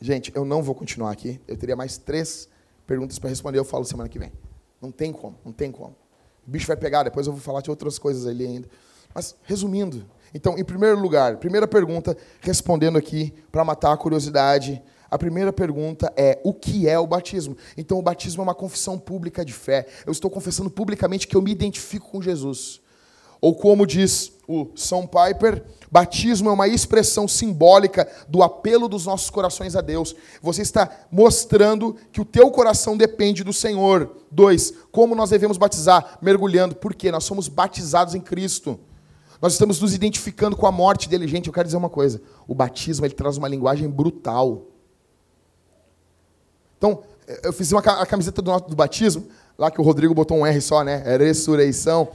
gente, 0.00 0.30
eu 0.34 0.44
não 0.44 0.62
vou 0.62 0.74
continuar 0.74 1.10
aqui. 1.10 1.40
Eu 1.48 1.56
teria 1.56 1.74
mais 1.74 1.96
três 1.96 2.48
perguntas 2.86 3.18
para 3.18 3.30
responder, 3.30 3.58
eu 3.58 3.64
falo 3.64 3.84
semana 3.84 4.08
que 4.08 4.18
vem. 4.18 4.32
Não 4.80 4.92
tem 4.92 5.12
como, 5.12 5.36
não 5.44 5.52
tem 5.52 5.72
como. 5.72 5.96
O 6.46 6.50
bicho 6.50 6.66
vai 6.66 6.76
pegar, 6.76 7.02
depois 7.02 7.26
eu 7.26 7.32
vou 7.32 7.42
falar 7.42 7.60
de 7.60 7.70
outras 7.70 7.98
coisas 7.98 8.26
ali 8.26 8.46
ainda. 8.46 8.68
Mas, 9.14 9.34
resumindo, 9.44 10.06
então, 10.34 10.58
em 10.58 10.64
primeiro 10.64 11.00
lugar, 11.00 11.38
primeira 11.38 11.66
pergunta, 11.66 12.16
respondendo 12.40 12.98
aqui 12.98 13.32
para 13.50 13.64
matar 13.64 13.92
a 13.92 13.96
curiosidade 13.96 14.82
a 15.10 15.18
primeira 15.18 15.52
pergunta 15.52 16.12
é: 16.16 16.40
o 16.44 16.52
que 16.52 16.88
é 16.88 16.98
o 16.98 17.06
batismo? 17.06 17.56
Então, 17.76 17.98
o 17.98 18.02
batismo 18.02 18.42
é 18.42 18.44
uma 18.44 18.54
confissão 18.54 18.98
pública 18.98 19.44
de 19.44 19.52
fé. 19.52 19.86
Eu 20.04 20.12
estou 20.12 20.30
confessando 20.30 20.70
publicamente 20.70 21.26
que 21.26 21.36
eu 21.36 21.42
me 21.42 21.50
identifico 21.50 22.10
com 22.10 22.22
Jesus. 22.22 22.80
Ou 23.40 23.54
como 23.54 23.86
diz 23.86 24.32
o 24.48 24.68
São 24.74 25.06
Piper, 25.06 25.64
batismo 25.90 26.48
é 26.48 26.52
uma 26.52 26.68
expressão 26.68 27.28
simbólica 27.28 28.08
do 28.28 28.42
apelo 28.42 28.88
dos 28.88 29.06
nossos 29.06 29.28
corações 29.28 29.76
a 29.76 29.80
Deus. 29.80 30.14
Você 30.40 30.62
está 30.62 30.90
mostrando 31.10 31.96
que 32.10 32.20
o 32.20 32.24
teu 32.24 32.50
coração 32.50 32.96
depende 32.96 33.44
do 33.44 33.52
Senhor. 33.52 34.16
Dois, 34.30 34.72
como 34.90 35.14
nós 35.14 35.30
devemos 35.30 35.58
batizar? 35.58 36.18
Mergulhando. 36.22 36.76
Por 36.76 36.94
quê? 36.94 37.10
Nós 37.10 37.24
somos 37.24 37.48
batizados 37.48 38.14
em 38.14 38.20
Cristo. 38.20 38.78
Nós 39.40 39.52
estamos 39.52 39.80
nos 39.80 39.92
identificando 39.92 40.56
com 40.56 40.66
a 40.66 40.72
morte 40.72 41.08
dele. 41.08 41.28
Gente, 41.28 41.48
eu 41.48 41.52
quero 41.52 41.66
dizer 41.66 41.76
uma 41.76 41.90
coisa. 41.90 42.22
O 42.48 42.54
batismo 42.54 43.04
ele 43.04 43.14
traz 43.14 43.36
uma 43.36 43.48
linguagem 43.48 43.88
brutal. 43.88 44.66
Então, 46.78 47.02
eu 47.42 47.52
fiz 47.52 47.72
uma, 47.72 47.80
a 47.80 48.06
camiseta 48.06 48.40
do, 48.40 48.58
do 48.60 48.76
batismo, 48.76 49.26
lá 49.58 49.70
que 49.70 49.80
o 49.80 49.84
Rodrigo 49.84 50.14
botou 50.14 50.36
um 50.36 50.46
R 50.46 50.60
só, 50.60 50.84
né? 50.84 51.02
É 51.04 51.16
ressurreição. 51.16 52.08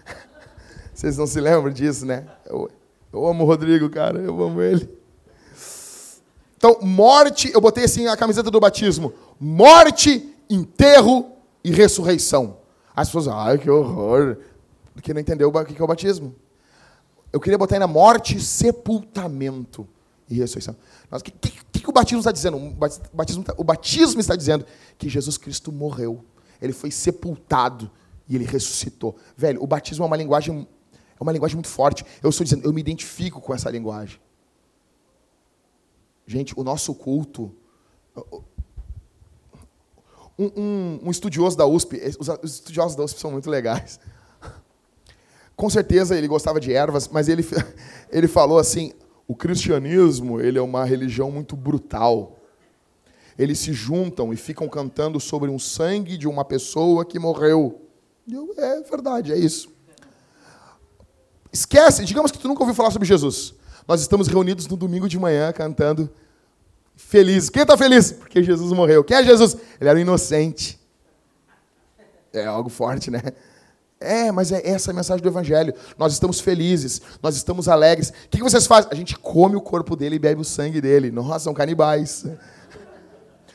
Vocês 0.92 1.16
não 1.16 1.26
se 1.26 1.40
lembram 1.40 1.72
disso, 1.72 2.04
né? 2.04 2.26
Eu, 2.44 2.70
eu 3.12 3.26
amo 3.26 3.44
o 3.44 3.46
Rodrigo, 3.46 3.88
cara, 3.88 4.18
eu 4.18 4.42
amo 4.42 4.60
ele. 4.60 4.88
Então, 6.56 6.78
morte, 6.82 7.50
eu 7.52 7.60
botei 7.60 7.84
assim 7.84 8.06
a 8.06 8.16
camiseta 8.16 8.50
do 8.50 8.60
batismo: 8.60 9.12
morte, 9.38 10.34
enterro 10.48 11.32
e 11.62 11.70
ressurreição. 11.70 12.58
As 12.94 13.08
pessoas, 13.08 13.28
ai, 13.28 13.58
que 13.58 13.70
horror. 13.70 14.38
Porque 14.94 15.12
não 15.12 15.20
entendeu 15.20 15.48
o 15.48 15.64
que 15.64 15.80
é 15.80 15.84
o 15.84 15.86
batismo. 15.86 16.34
Eu 17.32 17.38
queria 17.38 17.58
botar 17.58 17.74
aí 17.74 17.78
na 17.78 17.86
morte, 17.86 18.40
sepultamento 18.40 19.86
e 20.28 20.34
ressurreição. 20.36 20.74
O 21.10 21.18
que, 21.20 21.30
que, 21.30 21.64
que, 21.86 21.90
o 21.90 21.92
batismo 21.92 22.18
está 22.18 22.32
dizendo? 22.32 22.56
O 22.56 23.16
batismo, 23.16 23.44
tá, 23.44 23.54
o 23.56 23.64
batismo 23.64 24.20
está 24.20 24.34
dizendo 24.34 24.66
que 24.98 25.08
Jesus 25.08 25.38
Cristo 25.38 25.70
morreu. 25.70 26.24
Ele 26.60 26.72
foi 26.72 26.90
sepultado 26.90 27.90
e 28.28 28.34
ele 28.34 28.44
ressuscitou. 28.44 29.16
Velho, 29.36 29.62
o 29.62 29.66
batismo 29.66 30.04
é 30.04 30.06
uma 30.06 30.16
linguagem, 30.16 30.66
é 30.92 31.22
uma 31.22 31.32
linguagem 31.32 31.56
muito 31.56 31.68
forte. 31.68 32.04
Eu 32.22 32.30
estou 32.30 32.44
dizendo, 32.44 32.64
eu 32.64 32.72
me 32.72 32.80
identifico 32.80 33.40
com 33.40 33.54
essa 33.54 33.70
linguagem. 33.70 34.20
Gente, 36.26 36.58
o 36.58 36.64
nosso 36.64 36.94
culto. 36.94 37.54
Um, 40.38 40.50
um, 40.56 41.00
um 41.04 41.10
estudioso 41.10 41.56
da 41.56 41.66
USP, 41.66 42.00
os, 42.18 42.28
os 42.42 42.54
estudiosos 42.54 42.96
da 42.96 43.04
USP 43.04 43.20
são 43.20 43.30
muito 43.30 43.48
legais. 43.48 44.00
Com 45.56 45.70
certeza 45.70 46.16
ele 46.16 46.28
gostava 46.28 46.60
de 46.60 46.72
ervas, 46.72 47.08
mas 47.08 47.28
ele, 47.28 47.46
ele 48.10 48.26
falou 48.26 48.58
assim: 48.58 48.92
o 49.26 49.34
cristianismo 49.34 50.40
ele 50.40 50.58
é 50.58 50.62
uma 50.62 50.84
religião 50.84 51.30
muito 51.30 51.56
brutal. 51.56 52.38
Eles 53.38 53.58
se 53.58 53.72
juntam 53.72 54.32
e 54.32 54.36
ficam 54.36 54.68
cantando 54.68 55.20
sobre 55.20 55.50
um 55.50 55.58
sangue 55.58 56.16
de 56.16 56.26
uma 56.26 56.44
pessoa 56.44 57.04
que 57.04 57.18
morreu. 57.18 57.82
Eu, 58.30 58.54
é 58.56 58.80
verdade, 58.82 59.32
é 59.32 59.38
isso. 59.38 59.74
Esquece, 61.52 62.04
digamos 62.04 62.30
que 62.30 62.38
tu 62.38 62.48
nunca 62.48 62.62
ouviu 62.62 62.74
falar 62.74 62.90
sobre 62.90 63.06
Jesus. 63.06 63.54
Nós 63.86 64.00
estamos 64.00 64.26
reunidos 64.26 64.66
no 64.66 64.76
domingo 64.76 65.08
de 65.08 65.18
manhã 65.18 65.52
cantando 65.52 66.10
feliz. 66.96 67.50
Quem 67.50 67.62
está 67.62 67.76
feliz? 67.76 68.12
Porque 68.12 68.42
Jesus 68.42 68.72
morreu. 68.72 69.04
Quem 69.04 69.16
é 69.16 69.24
Jesus? 69.24 69.56
Ele 69.80 69.88
era 69.88 70.00
inocente. 70.00 70.80
É 72.32 72.44
algo 72.46 72.68
forte, 72.68 73.10
né? 73.10 73.22
É, 73.98 74.30
mas 74.30 74.52
é 74.52 74.60
essa 74.68 74.90
a 74.90 74.94
mensagem 74.94 75.22
do 75.22 75.28
Evangelho. 75.28 75.74
Nós 75.96 76.12
estamos 76.12 76.38
felizes, 76.40 77.00
nós 77.22 77.34
estamos 77.34 77.66
alegres. 77.66 78.10
O 78.10 78.28
que 78.28 78.42
vocês 78.42 78.66
fazem? 78.66 78.90
A 78.92 78.94
gente 78.94 79.18
come 79.18 79.56
o 79.56 79.60
corpo 79.60 79.96
dele 79.96 80.16
e 80.16 80.18
bebe 80.18 80.40
o 80.40 80.44
sangue 80.44 80.80
dele. 80.80 81.10
Nossa, 81.10 81.44
são 81.44 81.54
canibais. 81.54 82.26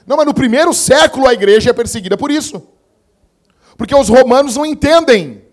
Não, 0.05 0.17
mas 0.17 0.25
no 0.25 0.33
primeiro 0.33 0.73
século 0.73 1.27
a 1.27 1.33
igreja 1.33 1.69
é 1.69 1.73
perseguida 1.73 2.17
por 2.17 2.31
isso. 2.31 2.61
Porque 3.77 3.95
os 3.95 4.09
romanos 4.09 4.55
não 4.55 4.65
entendem. 4.65 5.45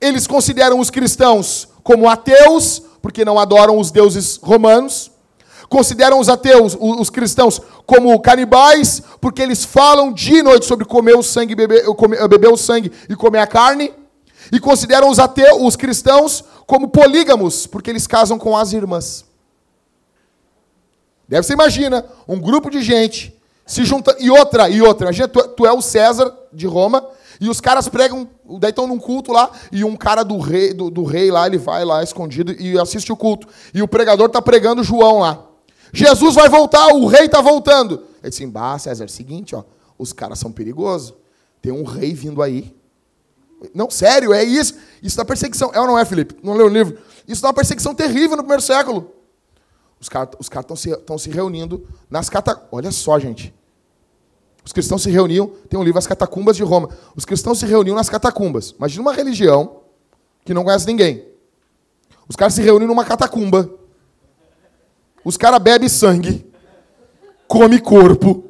Eles 0.00 0.26
consideram 0.26 0.78
os 0.78 0.90
cristãos 0.90 1.68
como 1.82 2.08
ateus, 2.08 2.82
porque 3.02 3.24
não 3.24 3.38
adoram 3.38 3.78
os 3.78 3.90
deuses 3.90 4.36
romanos. 4.36 5.10
Consideram 5.74 6.20
os 6.20 6.28
ateus, 6.28 6.78
os 6.78 7.10
cristãos, 7.10 7.60
como 7.84 8.20
canibais, 8.20 9.02
porque 9.20 9.42
eles 9.42 9.64
falam 9.64 10.12
dia 10.12 10.38
e 10.38 10.42
noite 10.42 10.66
sobre 10.66 10.84
comer 10.84 11.16
o 11.16 11.22
sangue, 11.22 11.52
beber, 11.56 11.84
beber 12.28 12.48
o 12.48 12.56
sangue 12.56 12.92
e 13.08 13.16
comer 13.16 13.40
a 13.40 13.46
carne. 13.48 13.92
E 14.52 14.60
consideram 14.60 15.10
os 15.10 15.18
ateus, 15.18 15.60
os 15.60 15.74
cristãos, 15.74 16.44
como 16.64 16.86
polígamos, 16.86 17.66
porque 17.66 17.90
eles 17.90 18.06
casam 18.06 18.38
com 18.38 18.56
as 18.56 18.72
irmãs. 18.72 19.24
Deve 21.28 21.42
você 21.42 21.54
imagina 21.54 22.06
um 22.28 22.38
grupo 22.38 22.70
de 22.70 22.80
gente 22.80 23.36
se 23.66 23.84
junta 23.84 24.16
e 24.20 24.30
outra 24.30 24.68
e 24.68 24.80
outra. 24.80 25.06
Imagina 25.06 25.26
tu, 25.26 25.42
tu 25.42 25.66
é 25.66 25.72
o 25.72 25.82
César 25.82 26.32
de 26.52 26.68
Roma 26.68 27.04
e 27.40 27.48
os 27.48 27.60
caras 27.60 27.88
pregam, 27.88 28.28
daí 28.60 28.70
estão 28.70 28.86
num 28.86 29.00
culto 29.00 29.32
lá, 29.32 29.50
e 29.72 29.82
um 29.82 29.96
cara 29.96 30.22
do 30.22 30.38
rei, 30.38 30.72
do, 30.72 30.88
do, 30.88 31.02
rei 31.02 31.32
lá, 31.32 31.48
ele 31.48 31.58
vai 31.58 31.84
lá 31.84 32.00
escondido 32.00 32.52
e 32.62 32.78
assiste 32.78 33.12
o 33.12 33.16
culto. 33.16 33.48
E 33.74 33.82
o 33.82 33.88
pregador 33.88 34.28
está 34.28 34.40
pregando 34.40 34.84
João 34.84 35.18
lá. 35.18 35.50
Jesus 35.94 36.34
vai 36.34 36.48
voltar, 36.48 36.88
o 36.94 37.06
rei 37.06 37.26
está 37.26 37.40
voltando. 37.40 38.04
Ele 38.22 38.30
disse, 38.30 38.46
bah, 38.46 38.78
César, 38.78 39.08
seguinte, 39.08 39.54
ó, 39.54 39.62
os 39.98 40.12
caras 40.12 40.38
são 40.38 40.50
perigosos. 40.50 41.14
Tem 41.62 41.72
um 41.72 41.84
rei 41.84 42.12
vindo 42.14 42.42
aí. 42.42 42.74
Não, 43.74 43.88
sério, 43.88 44.32
é 44.32 44.42
isso. 44.42 44.74
Isso 45.02 45.16
dá 45.16 45.24
perseguição. 45.24 45.70
É 45.72 45.80
ou 45.80 45.86
não 45.86 45.98
é, 45.98 46.04
Felipe? 46.04 46.36
Não 46.42 46.54
leu 46.54 46.66
o 46.66 46.68
livro? 46.68 46.98
Isso 47.26 47.40
dá 47.40 47.48
uma 47.48 47.54
perseguição 47.54 47.94
terrível 47.94 48.36
no 48.36 48.42
primeiro 48.42 48.62
século. 48.62 49.12
Os 50.00 50.08
caras 50.08 50.30
os 50.38 50.48
estão 50.48 51.16
se, 51.16 51.24
se 51.24 51.30
reunindo 51.30 51.86
nas 52.10 52.28
catacumbas. 52.28 52.68
Olha 52.72 52.90
só, 52.90 53.18
gente. 53.18 53.54
Os 54.64 54.72
cristãos 54.72 55.02
se 55.02 55.10
reuniam, 55.10 55.46
tem 55.68 55.78
um 55.78 55.82
livro, 55.82 55.98
As 55.98 56.06
Catacumbas 56.06 56.56
de 56.56 56.62
Roma. 56.62 56.88
Os 57.14 57.24
cristãos 57.24 57.58
se 57.58 57.66
reuniam 57.66 57.94
nas 57.94 58.08
catacumbas. 58.08 58.74
Imagina 58.78 59.02
uma 59.02 59.12
religião 59.12 59.82
que 60.44 60.54
não 60.54 60.64
conhece 60.64 60.86
ninguém. 60.86 61.26
Os 62.26 62.34
caras 62.34 62.54
se 62.54 62.62
reúnem 62.62 62.88
numa 62.88 63.04
catacumba. 63.04 63.70
Os 65.24 65.36
caras 65.36 65.58
bebem 65.60 65.88
sangue, 65.88 66.46
come 67.48 67.80
corpo, 67.80 68.44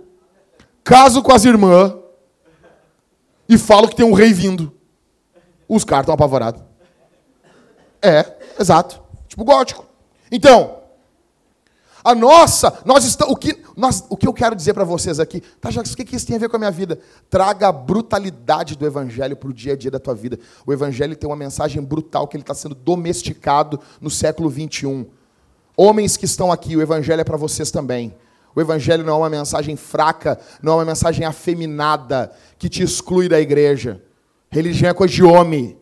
casam 0.83 1.22
com 1.22 1.33
as 1.33 1.45
irmãs 1.45 1.95
e 3.49 3.57
falam 3.57 3.89
que 3.89 3.97
tem 3.97 4.05
um 4.05 4.12
rei 4.12 4.33
vindo. 4.33 4.72
Os 5.68 5.85
caras 5.85 6.03
estão 6.03 6.14
apavorados. 6.14 6.62
É, 8.03 8.37
exato. 8.59 9.03
Tipo 9.29 9.45
gótico. 9.45 9.87
Então, 10.31 10.79
a 12.05 12.14
nossa, 12.14 12.81
nós 12.85 13.05
estamos, 13.05 13.33
o 13.33 13.37
que, 13.37 13.59
nós, 13.75 14.05
o 14.11 14.16
que 14.16 14.29
eu 14.29 14.35
quero 14.35 14.55
dizer 14.55 14.75
para 14.75 14.85
vocês 14.85 15.18
aqui, 15.18 15.41
tá, 15.59 15.70
Jacques, 15.70 15.95
o 15.95 15.97
que, 15.97 16.05
que 16.05 16.14
isso 16.14 16.27
tem 16.27 16.37
a 16.37 16.39
ver 16.39 16.51
com 16.51 16.57
a 16.57 16.59
minha 16.59 16.70
vida? 16.70 16.99
Traga 17.31 17.68
a 17.68 17.72
brutalidade 17.72 18.77
do 18.77 18.85
evangelho 18.85 19.35
para 19.35 19.49
o 19.49 19.55
dia 19.55 19.72
a 19.72 19.77
dia 19.77 19.91
da 19.91 19.99
tua 19.99 20.14
vida. 20.14 20.39
O 20.66 20.72
evangelho 20.72 21.16
tem 21.16 21.29
uma 21.29 21.37
mensagem 21.37 21.83
brutal 21.83 22.29
que 22.29 22.37
ele 22.37 22.43
está 22.43 22.53
sendo 22.53 22.75
domesticado 22.75 23.81
no 24.03 24.11
século 24.11 24.51
21. 24.51 25.07
Homens 25.77 26.16
que 26.16 26.25
estão 26.25 26.53
aqui, 26.53 26.77
o 26.77 26.83
evangelho 26.83 27.20
é 27.20 27.25
para 27.25 27.37
vocês 27.37 27.70
também. 27.70 28.14
O 28.55 28.61
evangelho 28.61 29.05
não 29.05 29.14
é 29.14 29.18
uma 29.18 29.31
mensagem 29.31 29.77
fraca, 29.77 30.39
não 30.62 30.75
é 30.75 30.77
uma 30.77 30.85
mensagem 30.85 31.27
afeminada 31.27 32.31
que 32.59 32.68
te 32.68 32.83
exclui 32.83 33.29
da 33.29 33.41
igreja. 33.41 34.01
Religião 34.49 34.91
é 34.91 34.95
coisa 34.95 35.12
de 35.12 35.25
homem. 35.25 35.77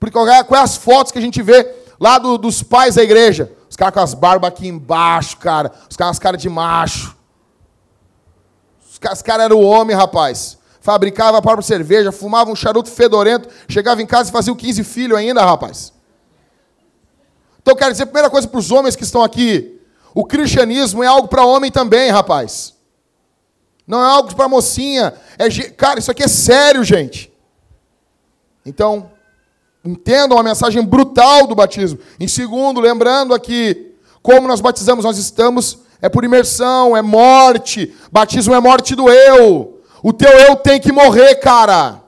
Porque 0.00 0.12
qual 0.12 0.28
é, 0.28 0.42
qual 0.42 0.60
é 0.60 0.64
as 0.64 0.76
fotos 0.76 1.12
que 1.12 1.18
a 1.18 1.22
gente 1.22 1.40
vê 1.40 1.72
lá 2.00 2.18
do, 2.18 2.36
dos 2.36 2.62
pais 2.62 2.96
da 2.96 3.02
igreja? 3.02 3.52
Os 3.70 3.76
caras 3.76 3.94
com 3.94 4.00
as 4.00 4.14
barbas 4.14 4.48
aqui 4.48 4.66
embaixo, 4.66 5.36
cara. 5.36 5.72
Os 5.88 5.96
caras 5.96 6.18
cara 6.18 6.36
de 6.36 6.48
macho. 6.48 7.16
Os 8.90 8.98
caras 8.98 9.22
cara 9.22 9.44
eram 9.44 9.62
homem, 9.62 9.96
rapaz. 9.96 10.58
Fabricava 10.80 11.38
a 11.38 11.42
própria 11.42 11.62
cerveja, 11.62 12.12
fumava 12.12 12.50
um 12.50 12.56
charuto 12.56 12.90
fedorento, 12.90 13.48
chegava 13.68 14.02
em 14.02 14.06
casa 14.06 14.28
e 14.28 14.32
fazia 14.32 14.54
15 14.54 14.84
filhos 14.84 15.16
ainda, 15.16 15.42
rapaz. 15.42 15.93
Então 17.64 17.74
quero 17.74 17.92
dizer 17.92 18.04
primeira 18.04 18.28
coisa 18.28 18.46
para 18.46 18.60
os 18.60 18.70
homens 18.70 18.94
que 18.94 19.02
estão 19.02 19.24
aqui. 19.24 19.80
O 20.14 20.24
cristianismo 20.24 21.02
é 21.02 21.06
algo 21.06 21.28
para 21.28 21.46
homem 21.46 21.72
também, 21.72 22.10
rapaz. 22.10 22.74
Não 23.86 24.00
é 24.02 24.06
algo 24.06 24.36
para 24.36 24.48
mocinha. 24.48 25.14
É, 25.38 25.48
cara, 25.70 25.98
isso 25.98 26.10
aqui 26.10 26.22
é 26.22 26.28
sério, 26.28 26.84
gente. 26.84 27.32
Então, 28.66 29.10
Entendam 29.84 30.38
a 30.38 30.42
mensagem 30.42 30.82
brutal 30.82 31.46
do 31.46 31.54
batismo. 31.54 31.98
Em 32.18 32.26
segundo, 32.26 32.80
lembrando 32.80 33.34
aqui, 33.34 33.92
como 34.22 34.48
nós 34.48 34.62
batizamos, 34.62 35.04
nós 35.04 35.18
estamos, 35.18 35.78
é 36.00 36.08
por 36.08 36.24
imersão, 36.24 36.96
é 36.96 37.02
morte. 37.02 37.94
Batismo 38.10 38.54
é 38.54 38.60
morte 38.60 38.94
do 38.94 39.10
eu. 39.10 39.82
O 40.02 40.10
teu 40.10 40.30
eu 40.30 40.56
tem 40.56 40.80
que 40.80 40.90
morrer, 40.90 41.34
cara. 41.34 42.00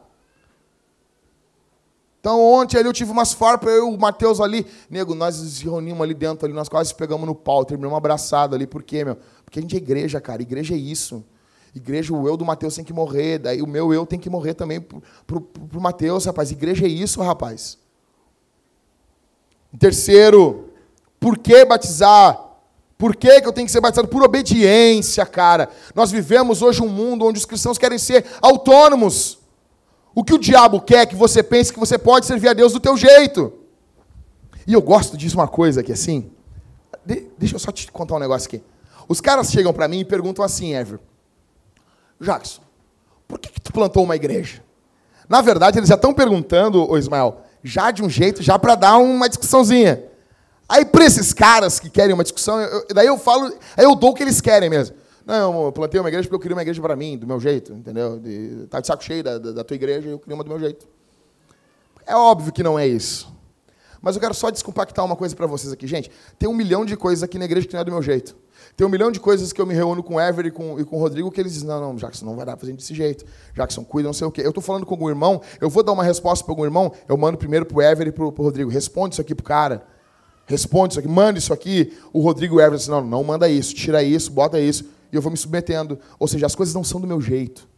Então 2.26 2.42
ontem 2.42 2.76
ali 2.76 2.88
eu 2.88 2.92
tive 2.92 3.12
umas 3.12 3.32
farpas, 3.32 3.72
eu 3.72 3.88
e 3.88 3.94
o 3.94 3.96
Matheus 3.96 4.40
ali, 4.40 4.66
nego, 4.90 5.14
nós 5.14 5.40
nos 5.40 5.60
reunimos 5.60 6.02
ali 6.02 6.12
dentro, 6.12 6.44
ali, 6.44 6.52
nós 6.52 6.68
quase 6.68 6.92
pegamos 6.92 7.24
no 7.24 7.36
pau, 7.36 7.64
terminamos 7.64 7.92
uma 7.92 7.98
abraçada 7.98 8.56
ali, 8.56 8.66
por 8.66 8.82
quê, 8.82 9.04
meu? 9.04 9.16
Porque 9.44 9.60
a 9.60 9.62
gente 9.62 9.76
é 9.76 9.78
igreja, 9.78 10.20
cara, 10.20 10.42
igreja 10.42 10.74
é 10.74 10.76
isso. 10.76 11.24
Igreja, 11.72 12.12
o 12.12 12.26
eu 12.26 12.36
do 12.36 12.44
Mateus 12.44 12.74
tem 12.74 12.84
que 12.84 12.92
morrer, 12.92 13.38
daí 13.38 13.62
o 13.62 13.66
meu 13.68 13.94
eu 13.94 14.04
tem 14.04 14.18
que 14.18 14.28
morrer 14.28 14.54
também 14.54 14.80
pro, 14.80 15.00
pro, 15.24 15.40
pro 15.40 15.80
Mateus, 15.80 16.24
rapaz. 16.24 16.50
Igreja 16.50 16.84
é 16.84 16.88
isso, 16.88 17.22
rapaz. 17.22 17.78
Terceiro, 19.78 20.70
por 21.20 21.38
que 21.38 21.64
batizar? 21.64 22.44
Por 22.98 23.14
que, 23.14 23.40
que 23.40 23.46
eu 23.46 23.52
tenho 23.52 23.68
que 23.68 23.72
ser 23.72 23.80
batizado? 23.80 24.08
Por 24.08 24.24
obediência, 24.24 25.24
cara. 25.24 25.68
Nós 25.94 26.10
vivemos 26.10 26.60
hoje 26.60 26.82
um 26.82 26.88
mundo 26.88 27.24
onde 27.24 27.38
os 27.38 27.44
cristãos 27.44 27.78
querem 27.78 27.98
ser 27.98 28.26
autônomos. 28.42 29.45
O 30.16 30.24
que 30.24 30.32
o 30.32 30.38
diabo 30.38 30.80
quer 30.80 31.00
é 31.00 31.06
que 31.06 31.14
você 31.14 31.42
pense 31.42 31.70
que 31.70 31.78
você 31.78 31.98
pode 31.98 32.24
servir 32.24 32.48
a 32.48 32.54
Deus 32.54 32.72
do 32.72 32.80
teu 32.80 32.96
jeito. 32.96 33.52
E 34.66 34.72
eu 34.72 34.80
gosto 34.80 35.14
disso 35.14 35.36
uma 35.36 35.46
coisa 35.46 35.82
aqui 35.82 35.92
assim. 35.92 36.30
De, 37.04 37.26
deixa 37.36 37.56
eu 37.56 37.58
só 37.58 37.70
te 37.70 37.92
contar 37.92 38.14
um 38.16 38.18
negócio 38.18 38.48
aqui. 38.48 38.64
Os 39.06 39.20
caras 39.20 39.50
chegam 39.52 39.74
para 39.74 39.86
mim 39.86 40.00
e 40.00 40.04
perguntam 40.06 40.42
assim, 40.42 40.72
Ever. 40.72 40.98
Jackson, 42.18 42.62
por 43.28 43.38
que, 43.38 43.50
que 43.50 43.60
tu 43.60 43.70
plantou 43.70 44.04
uma 44.04 44.16
igreja? 44.16 44.64
Na 45.28 45.42
verdade, 45.42 45.78
eles 45.78 45.88
já 45.90 45.96
estão 45.96 46.14
perguntando, 46.14 46.90
ô 46.90 46.96
Ismael, 46.96 47.42
já 47.62 47.90
de 47.90 48.02
um 48.02 48.08
jeito, 48.08 48.42
já 48.42 48.58
para 48.58 48.74
dar 48.74 48.96
uma 48.96 49.28
discussãozinha. 49.28 50.02
Aí, 50.66 50.86
para 50.86 51.04
esses 51.04 51.34
caras 51.34 51.78
que 51.78 51.90
querem 51.90 52.14
uma 52.14 52.22
discussão, 52.22 52.58
eu, 52.58 52.86
daí 52.94 53.06
eu 53.06 53.18
falo, 53.18 53.52
aí 53.76 53.84
eu 53.84 53.94
dou 53.94 54.12
o 54.12 54.14
que 54.14 54.22
eles 54.22 54.40
querem 54.40 54.70
mesmo. 54.70 54.96
Não, 55.26 55.66
eu 55.66 55.72
plantei 55.72 55.98
uma 55.98 56.08
igreja 56.08 56.22
porque 56.22 56.36
eu 56.36 56.40
queria 56.40 56.54
uma 56.54 56.62
igreja 56.62 56.80
para 56.80 56.94
mim, 56.94 57.18
do 57.18 57.26
meu 57.26 57.40
jeito, 57.40 57.72
entendeu? 57.72 58.16
De, 58.20 58.68
tá 58.68 58.80
de 58.80 58.86
saco 58.86 59.02
cheio 59.02 59.24
da, 59.24 59.38
da, 59.38 59.50
da 59.50 59.64
tua 59.64 59.74
igreja, 59.74 60.08
eu 60.08 60.20
queria 60.20 60.36
uma 60.36 60.44
do 60.44 60.48
meu 60.48 60.60
jeito. 60.60 60.86
É 62.06 62.14
óbvio 62.14 62.52
que 62.52 62.62
não 62.62 62.78
é 62.78 62.86
isso. 62.86 63.34
Mas 64.00 64.14
eu 64.14 64.20
quero 64.20 64.34
só 64.34 64.50
descompactar 64.50 65.04
uma 65.04 65.16
coisa 65.16 65.34
para 65.34 65.48
vocês 65.48 65.72
aqui. 65.72 65.84
Gente, 65.84 66.12
tem 66.38 66.48
um 66.48 66.54
milhão 66.54 66.84
de 66.84 66.96
coisas 66.96 67.24
aqui 67.24 67.38
na 67.38 67.44
igreja 67.44 67.66
que 67.66 67.74
não 67.74 67.80
é 67.80 67.84
do 67.84 67.90
meu 67.90 68.00
jeito. 68.00 68.36
Tem 68.76 68.86
um 68.86 68.90
milhão 68.90 69.10
de 69.10 69.18
coisas 69.18 69.52
que 69.52 69.60
eu 69.60 69.66
me 69.66 69.74
reúno 69.74 70.00
com 70.00 70.14
o 70.14 70.20
Ever 70.20 70.46
e 70.46 70.50
com, 70.52 70.78
e 70.78 70.84
com 70.84 70.96
o 70.96 71.00
Rodrigo 71.00 71.28
que 71.28 71.40
eles 71.40 71.54
dizem, 71.54 71.66
não, 71.66 71.80
não, 71.80 71.96
Jackson, 71.96 72.24
não 72.24 72.36
vai 72.36 72.46
dar 72.46 72.56
fazer 72.56 72.72
desse 72.74 72.94
jeito. 72.94 73.24
Jackson, 73.52 73.82
cuida, 73.82 74.08
não 74.08 74.12
sei 74.12 74.28
o 74.28 74.30
quê. 74.30 74.42
Eu 74.42 74.50
estou 74.50 74.62
falando 74.62 74.86
com 74.86 74.94
algum 74.94 75.08
irmão, 75.08 75.42
eu 75.60 75.68
vou 75.68 75.82
dar 75.82 75.90
uma 75.90 76.04
resposta 76.04 76.44
para 76.44 76.52
algum 76.52 76.64
irmão, 76.64 76.92
eu 77.08 77.16
mando 77.16 77.36
primeiro 77.36 77.66
pro 77.66 77.82
Ever 77.82 78.06
e 78.06 78.12
pro, 78.12 78.30
pro 78.30 78.44
Rodrigo. 78.44 78.70
Responde 78.70 79.16
isso 79.16 79.20
aqui 79.20 79.34
pro 79.34 79.44
cara. 79.44 79.84
Responde 80.46 80.92
isso 80.92 81.00
aqui, 81.00 81.08
manda 81.08 81.36
isso 81.36 81.52
aqui. 81.52 81.98
O 82.12 82.20
Rodrigo 82.20 82.54
e 82.54 82.58
o 82.58 82.60
Ever 82.60 82.78
dizem, 82.78 82.94
não, 82.94 83.04
não 83.04 83.24
manda 83.24 83.48
isso, 83.48 83.74
tira 83.74 84.04
isso, 84.04 84.30
bota 84.30 84.60
isso. 84.60 84.84
E 85.12 85.16
eu 85.16 85.22
vou 85.22 85.30
me 85.30 85.36
submetendo. 85.36 85.98
Ou 86.18 86.28
seja, 86.28 86.46
as 86.46 86.54
coisas 86.54 86.74
não 86.74 86.84
são 86.84 87.00
do 87.00 87.06
meu 87.06 87.20
jeito. 87.20 87.68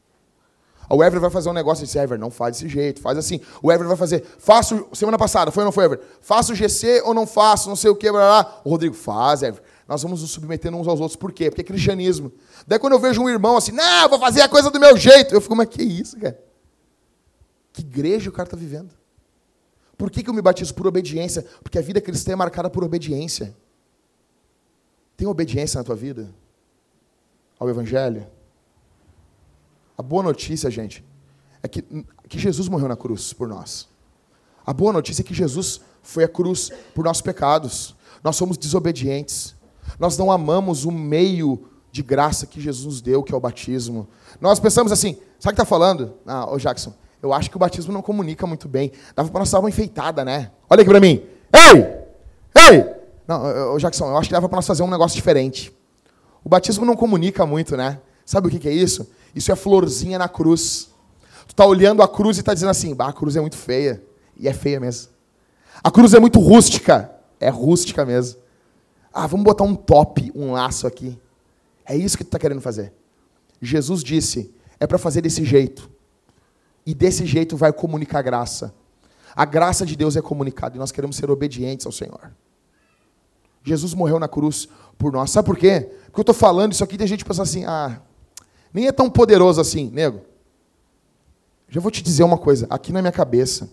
O 0.91 1.05
Ever 1.05 1.20
vai 1.20 1.29
fazer 1.29 1.51
um 1.51 1.53
negócio 1.53 1.83
e 1.83 1.87
diz, 1.87 1.95
Ever, 1.97 2.18
não 2.18 2.31
faz 2.31 2.57
desse 2.57 2.68
jeito, 2.68 3.01
faz 3.01 3.18
assim. 3.18 3.41
O 3.62 3.70
Ever 3.70 3.87
vai 3.87 3.97
fazer, 3.97 4.24
faço, 4.39 4.87
semana 4.95 5.18
passada, 5.18 5.51
foi 5.51 5.62
ou 5.62 5.66
não 5.66 5.72
foi, 5.72 5.85
Ever? 5.85 6.01
Faço 6.22 6.55
GC 6.55 7.03
ou 7.05 7.12
não 7.12 7.26
faço, 7.26 7.68
não 7.68 7.76
sei 7.76 7.91
o 7.91 7.97
que, 7.97 8.11
blá, 8.11 8.43
blá. 8.43 8.61
O 8.64 8.70
Rodrigo, 8.70 8.95
faz, 8.95 9.43
Ever 9.43 9.62
nós 9.89 10.03
vamos 10.03 10.20
nos 10.20 10.31
submetendo 10.31 10.76
uns 10.76 10.87
aos 10.87 11.01
outros. 11.01 11.16
Por 11.16 11.33
quê? 11.33 11.49
Porque 11.49 11.62
é 11.62 11.64
cristianismo. 11.64 12.31
Daí 12.66 12.79
quando 12.79 12.93
eu 12.93 13.01
vejo 13.01 13.22
um 13.22 13.29
irmão 13.29 13.57
assim, 13.57 13.72
não, 13.72 14.07
vou 14.11 14.18
fazer 14.18 14.43
a 14.43 14.49
coisa 14.49 14.70
do 14.70 14.79
meu 14.79 14.95
jeito, 14.99 15.35
eu 15.35 15.41
fico, 15.41 15.57
mas 15.57 15.66
que 15.66 15.83
isso, 15.83 16.18
cara? 16.20 16.39
Que 17.72 17.81
igreja 17.81 18.29
o 18.29 18.33
cara 18.33 18.47
está 18.47 18.57
vivendo? 18.57 18.91
Por 19.97 20.11
que, 20.11 20.22
que 20.22 20.29
eu 20.29 20.35
me 20.35 20.43
batizo 20.43 20.74
por 20.74 20.87
obediência? 20.87 21.45
Porque 21.62 21.79
a 21.79 21.81
vida 21.81 22.03
cristã 22.03 22.33
é 22.33 22.37
marcada 22.37 22.68
por 22.68 22.85
obediência. 22.85 23.57
Tem 25.16 25.26
obediência 25.26 25.79
na 25.79 25.85
tua 25.85 25.97
vida? 25.97 26.29
Ao 27.59 27.69
Evangelho? 27.69 28.27
A 29.97 30.03
boa 30.03 30.23
notícia, 30.23 30.71
gente, 30.71 31.05
é 31.63 31.67
que, 31.67 31.83
que 32.29 32.39
Jesus 32.39 32.69
morreu 32.69 32.89
na 32.89 32.97
cruz 32.97 33.33
por 33.33 33.49
nós. 33.49 33.89
A 34.65 34.73
boa 34.73 34.93
notícia 34.93 35.23
é 35.23 35.25
que 35.25 35.35
Jesus 35.35 35.81
foi 36.03 36.25
à 36.25 36.29
cruz 36.29 36.71
por 36.95 37.05
nossos 37.05 37.23
pecados. 37.23 37.97
Nós 38.23 38.37
somos 38.37 38.57
desobedientes. 38.57 39.57
Nós 39.99 40.17
não 40.17 40.31
amamos 40.31 40.85
o 40.85 40.93
meio 40.93 41.69
de 41.91 42.03
graça 42.03 42.47
que 42.47 42.61
Jesus 42.61 42.87
nos 42.87 43.01
deu, 43.01 43.23
que 43.23 43.33
é 43.33 43.37
o 43.37 43.41
batismo. 43.41 44.07
Nós 44.41 44.61
pensamos 44.61 44.93
assim, 44.93 45.15
sabe 45.41 45.55
o 45.55 45.57
que 45.57 45.63
está 45.63 45.65
falando? 45.65 46.15
Ah, 46.27 46.49
ô 46.49 46.59
Jackson, 46.59 46.95
eu 47.23 47.33
acho 47.33 47.51
que 47.51 47.57
o 47.57 47.59
batismo 47.59 47.93
não 47.93 48.03
comunica 48.03 48.47
muito 48.47 48.69
bem. 48.69 48.93
Dava 49.17 49.31
para 49.31 49.41
nós 49.41 49.51
dar 49.51 49.59
uma 49.59 49.69
enfeitada, 49.69 50.25
né? 50.25 50.53
Olha 50.71 50.83
aqui 50.83 50.91
para 50.91 51.01
mim. 51.01 51.23
Ei! 51.53 51.99
Ei! 52.55 52.95
Não, 53.27 53.47
eu, 53.47 53.79
Jackson, 53.79 54.07
eu 54.07 54.17
acho 54.17 54.29
que 54.29 54.35
dava 54.35 54.49
para 54.49 54.57
nós 54.57 54.67
fazer 54.67 54.83
um 54.83 54.91
negócio 54.91 55.17
diferente. 55.17 55.75
O 56.45 56.49
batismo 56.49 56.84
não 56.84 56.97
comunica 56.97 57.45
muito, 57.47 57.76
né? 57.76 58.01
Sabe 58.24 58.49
o 58.49 58.51
que, 58.51 58.68
é 58.68 58.72
isso? 58.72 59.11
Isso 59.34 59.51
é 59.51 59.57
florzinha 59.57 60.18
na 60.18 60.28
cruz. 60.28 60.91
Tu 61.47 61.55
tá 61.55 61.64
olhando 61.64 62.03
a 62.03 62.09
cruz 62.09 62.39
e 62.39 62.43
tá 62.43 62.53
dizendo 62.53 62.70
assim, 62.70 62.95
bah, 62.95 63.09
a 63.09 63.12
cruz 63.12 63.36
é 63.36 63.41
muito 63.41 63.57
feia. 63.57 64.03
E 64.36 64.49
é 64.49 64.53
feia 64.53 64.78
mesmo. 64.78 65.11
A 65.82 65.91
cruz 65.91 66.14
é 66.14 66.20
muito 66.20 66.39
rústica. 66.39 67.11
É 67.41 67.49
rústica 67.49 68.05
mesmo. 68.05 68.41
Ah, 69.12 69.26
vamos 69.26 69.45
botar 69.45 69.64
um 69.64 69.74
top, 69.74 70.30
um 70.34 70.53
laço 70.53 70.86
aqui. 70.86 71.18
É 71.84 71.97
isso 71.97 72.16
que 72.16 72.24
tu 72.24 72.28
está 72.28 72.39
querendo 72.39 72.61
fazer. 72.61 72.93
Jesus 73.61 74.05
disse, 74.05 74.55
é 74.78 74.86
para 74.86 74.99
fazer 74.99 75.22
desse 75.22 75.45
jeito. 75.45 75.91
E 76.84 76.95
desse 76.95 77.26
jeito 77.26 77.57
vai 77.57 77.72
comunicar 77.72 78.22
graça. 78.22 78.74
A 79.34 79.45
graça 79.45 79.86
de 79.86 79.97
Deus 79.97 80.16
é 80.16 80.22
comunicada 80.22 80.76
e 80.76 80.78
nós 80.78 80.93
queremos 80.93 81.16
ser 81.16 81.30
obedientes 81.30 81.86
ao 81.86 81.93
Senhor. 81.93 82.32
Jesus 83.62 83.95
morreu 83.95 84.18
na 84.18 84.28
cruz 84.28 84.68
por 84.99 85.12
nós. 85.12 85.30
Sabe 85.30 85.46
por 85.46 85.57
quê? 85.57 85.88
Porque 86.07 86.20
eu 86.20 86.22
estou 86.22 86.34
falando 86.34 86.72
isso 86.72 86.82
aqui 86.82 86.99
tem 86.99 87.07
gente 87.07 87.24
pensando 87.24 87.44
assim, 87.44 87.64
ah, 87.64 88.01
nem 88.74 88.86
é 88.88 88.92
tão 88.92 89.09
poderoso 89.09 89.61
assim, 89.61 89.90
nego. 89.92 90.22
Já 91.68 91.80
vou 91.80 91.90
te 91.90 92.03
dizer 92.03 92.24
uma 92.24 92.38
coisa, 92.38 92.66
aqui 92.68 92.92
na 92.92 93.01
minha 93.01 93.12
cabeça, 93.12 93.70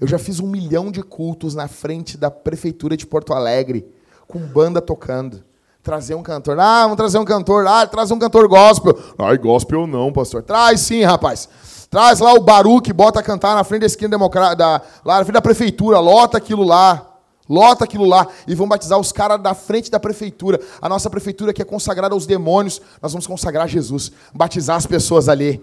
eu 0.00 0.08
já 0.08 0.18
fiz 0.18 0.40
um 0.40 0.48
milhão 0.48 0.90
de 0.90 1.02
cultos 1.02 1.54
na 1.54 1.68
frente 1.68 2.16
da 2.16 2.30
prefeitura 2.30 2.96
de 2.96 3.06
Porto 3.06 3.32
Alegre, 3.32 3.86
com 4.26 4.38
banda 4.40 4.80
tocando. 4.80 5.44
Trazer 5.82 6.14
um 6.14 6.22
cantor. 6.22 6.58
Ah, 6.60 6.82
vamos 6.82 6.96
trazer 6.96 7.18
um 7.18 7.24
cantor. 7.24 7.66
Ah, 7.66 7.84
traz 7.86 8.10
um 8.12 8.18
cantor 8.18 8.46
gospel. 8.46 8.96
Ai, 9.18 9.36
gospel 9.36 9.84
não, 9.86 10.12
pastor. 10.12 10.42
Traz 10.42 10.80
sim, 10.80 11.02
rapaz. 11.02 11.48
Traz 11.90 12.20
lá 12.20 12.32
o 12.34 12.40
Baruque, 12.40 12.92
bota 12.92 13.20
a 13.20 13.22
cantar 13.22 13.54
na 13.54 13.64
frente 13.64 13.80
da 13.80 13.86
esquina 13.86 14.10
democrata, 14.10 14.82
lá 15.04 15.18
na 15.18 15.24
frente 15.24 15.34
da 15.34 15.42
prefeitura, 15.42 15.98
lota 15.98 16.38
aquilo 16.38 16.62
lá. 16.62 17.11
Lota 17.52 17.84
aquilo 17.84 18.06
lá 18.06 18.26
e 18.48 18.54
vão 18.54 18.66
batizar 18.66 18.98
os 18.98 19.12
caras 19.12 19.38
da 19.38 19.52
frente 19.52 19.90
da 19.90 20.00
prefeitura. 20.00 20.58
A 20.80 20.88
nossa 20.88 21.10
prefeitura 21.10 21.52
que 21.52 21.60
é 21.60 21.64
consagrada 21.66 22.14
aos 22.14 22.24
demônios, 22.24 22.80
nós 23.02 23.12
vamos 23.12 23.26
consagrar 23.26 23.68
Jesus, 23.68 24.10
batizar 24.32 24.78
as 24.78 24.86
pessoas 24.86 25.28
ali. 25.28 25.62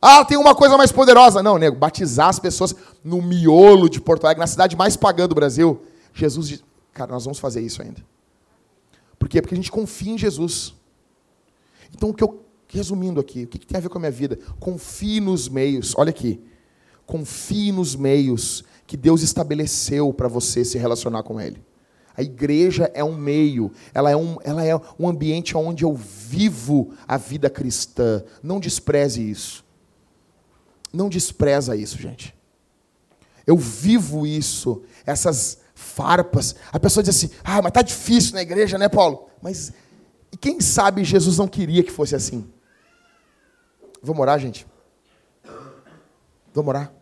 Ah, 0.00 0.24
tem 0.24 0.38
uma 0.38 0.54
coisa 0.54 0.76
mais 0.76 0.92
poderosa. 0.92 1.42
Não, 1.42 1.58
nego, 1.58 1.76
batizar 1.76 2.28
as 2.28 2.38
pessoas 2.38 2.76
no 3.02 3.20
miolo 3.20 3.90
de 3.90 4.00
Porto 4.00 4.24
Alegre, 4.24 4.38
na 4.38 4.46
cidade 4.46 4.76
mais 4.76 4.96
pagã 4.96 5.26
do 5.26 5.34
Brasil. 5.34 5.82
Jesus 6.14 6.46
diz, 6.46 6.64
cara, 6.92 7.10
nós 7.10 7.24
vamos 7.24 7.40
fazer 7.40 7.60
isso 7.60 7.82
ainda. 7.82 8.00
Por 9.18 9.28
quê? 9.28 9.42
Porque 9.42 9.56
a 9.56 9.58
gente 9.58 9.72
confia 9.72 10.12
em 10.12 10.18
Jesus. 10.18 10.76
Então, 11.92 12.10
o 12.10 12.14
que 12.14 12.22
eu, 12.22 12.44
resumindo 12.68 13.18
aqui, 13.18 13.42
o 13.42 13.48
que 13.48 13.66
tem 13.66 13.78
a 13.78 13.80
ver 13.80 13.88
com 13.88 13.98
a 13.98 14.00
minha 14.00 14.12
vida? 14.12 14.38
Confie 14.60 15.18
nos 15.18 15.48
meios. 15.48 15.92
Olha 15.96 16.10
aqui. 16.10 16.40
Confie 17.04 17.72
nos 17.72 17.96
meios 17.96 18.62
que 18.90 18.96
Deus 18.96 19.22
estabeleceu 19.22 20.12
para 20.12 20.26
você 20.26 20.64
se 20.64 20.76
relacionar 20.76 21.22
com 21.22 21.40
Ele. 21.40 21.64
A 22.16 22.22
igreja 22.22 22.90
é 22.92 23.04
um 23.04 23.14
meio, 23.14 23.70
ela 23.94 24.10
é 24.10 24.16
um, 24.16 24.36
ela 24.42 24.64
é 24.64 24.74
um 24.98 25.08
ambiente 25.08 25.56
onde 25.56 25.84
eu 25.84 25.94
vivo 25.94 26.92
a 27.06 27.16
vida 27.16 27.48
cristã. 27.48 28.20
Não 28.42 28.58
despreze 28.58 29.22
isso. 29.22 29.64
Não 30.92 31.08
despreza 31.08 31.76
isso, 31.76 31.98
gente. 31.98 32.34
Eu 33.46 33.56
vivo 33.56 34.26
isso, 34.26 34.82
essas 35.06 35.60
farpas. 35.72 36.56
A 36.72 36.80
pessoa 36.80 37.00
diz 37.00 37.14
assim: 37.14 37.30
ah, 37.44 37.62
mas 37.62 37.70
tá 37.70 37.82
difícil 37.82 38.34
na 38.34 38.42
igreja, 38.42 38.76
né, 38.76 38.88
Paulo? 38.88 39.28
Mas 39.40 39.72
e 40.32 40.36
quem 40.36 40.60
sabe 40.60 41.04
Jesus 41.04 41.38
não 41.38 41.46
queria 41.46 41.84
que 41.84 41.92
fosse 41.92 42.16
assim? 42.16 42.44
Vamos 44.02 44.20
orar, 44.20 44.40
gente? 44.40 44.66
Vamos 46.52 46.68
orar? 46.70 46.99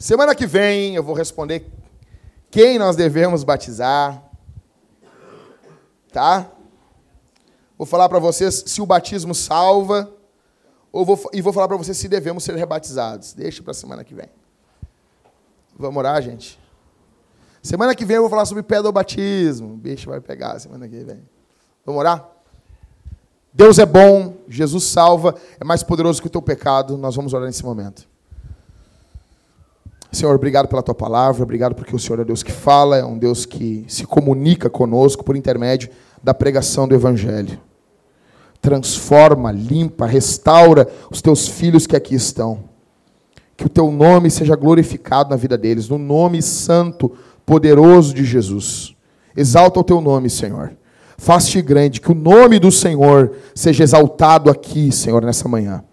Semana 0.00 0.34
que 0.34 0.46
vem 0.46 0.94
eu 0.96 1.02
vou 1.02 1.14
responder 1.14 1.70
quem 2.50 2.78
nós 2.78 2.96
devemos 2.96 3.44
batizar. 3.44 4.24
Tá? 6.10 6.50
Vou 7.76 7.86
falar 7.86 8.08
para 8.08 8.18
vocês 8.18 8.64
se 8.66 8.80
o 8.80 8.86
batismo 8.86 9.34
salva 9.34 10.10
ou 10.90 11.04
vou, 11.04 11.20
e 11.34 11.42
vou 11.42 11.52
falar 11.52 11.68
para 11.68 11.76
vocês 11.76 11.98
se 11.98 12.08
devemos 12.08 12.42
ser 12.44 12.56
rebatizados. 12.56 13.34
Deixa 13.34 13.62
para 13.62 13.74
semana 13.74 14.02
que 14.02 14.14
vem. 14.14 14.30
Vamos 15.78 15.98
orar, 15.98 16.22
gente? 16.22 16.58
Semana 17.62 17.94
que 17.94 18.06
vem 18.06 18.16
eu 18.16 18.22
vou 18.22 18.30
falar 18.30 18.46
sobre 18.46 18.62
pedobatismo. 18.62 19.74
O 19.74 19.76
bicho 19.76 20.08
vai 20.08 20.18
pegar 20.18 20.58
semana 20.58 20.88
que 20.88 21.04
vem. 21.04 21.20
Vamos 21.84 22.00
orar? 22.00 22.26
Deus 23.52 23.78
é 23.78 23.84
bom, 23.84 24.38
Jesus 24.48 24.84
salva, 24.84 25.34
é 25.60 25.64
mais 25.64 25.82
poderoso 25.82 26.22
que 26.22 26.26
o 26.26 26.30
teu 26.30 26.40
pecado. 26.40 26.96
Nós 26.96 27.14
vamos 27.14 27.34
orar 27.34 27.46
nesse 27.46 27.62
momento. 27.62 28.09
Senhor, 30.12 30.34
obrigado 30.34 30.66
pela 30.66 30.82
tua 30.82 30.94
palavra, 30.94 31.44
obrigado 31.44 31.74
porque 31.74 31.94
o 31.94 31.98
Senhor 31.98 32.20
é 32.20 32.24
Deus 32.24 32.42
que 32.42 32.50
fala, 32.50 32.96
é 32.96 33.04
um 33.04 33.16
Deus 33.16 33.46
que 33.46 33.84
se 33.86 34.04
comunica 34.04 34.68
conosco 34.68 35.24
por 35.24 35.36
intermédio 35.36 35.88
da 36.20 36.34
pregação 36.34 36.88
do 36.88 36.94
Evangelho. 36.94 37.60
Transforma, 38.60 39.52
limpa, 39.52 40.06
restaura 40.06 40.88
os 41.10 41.22
teus 41.22 41.46
filhos 41.46 41.86
que 41.86 41.94
aqui 41.94 42.16
estão. 42.16 42.64
Que 43.56 43.66
o 43.66 43.68
teu 43.68 43.90
nome 43.92 44.30
seja 44.30 44.56
glorificado 44.56 45.30
na 45.30 45.36
vida 45.36 45.56
deles, 45.56 45.88
no 45.88 45.96
nome 45.96 46.42
santo, 46.42 47.12
poderoso 47.46 48.12
de 48.12 48.24
Jesus. 48.24 48.96
Exalta 49.36 49.78
o 49.78 49.84
teu 49.84 50.00
nome, 50.00 50.28
Senhor. 50.28 50.76
Faz-te 51.16 51.62
grande, 51.62 52.00
que 52.00 52.10
o 52.10 52.14
nome 52.14 52.58
do 52.58 52.72
Senhor 52.72 53.32
seja 53.54 53.84
exaltado 53.84 54.50
aqui, 54.50 54.90
Senhor, 54.90 55.22
nessa 55.22 55.48
manhã 55.48 55.84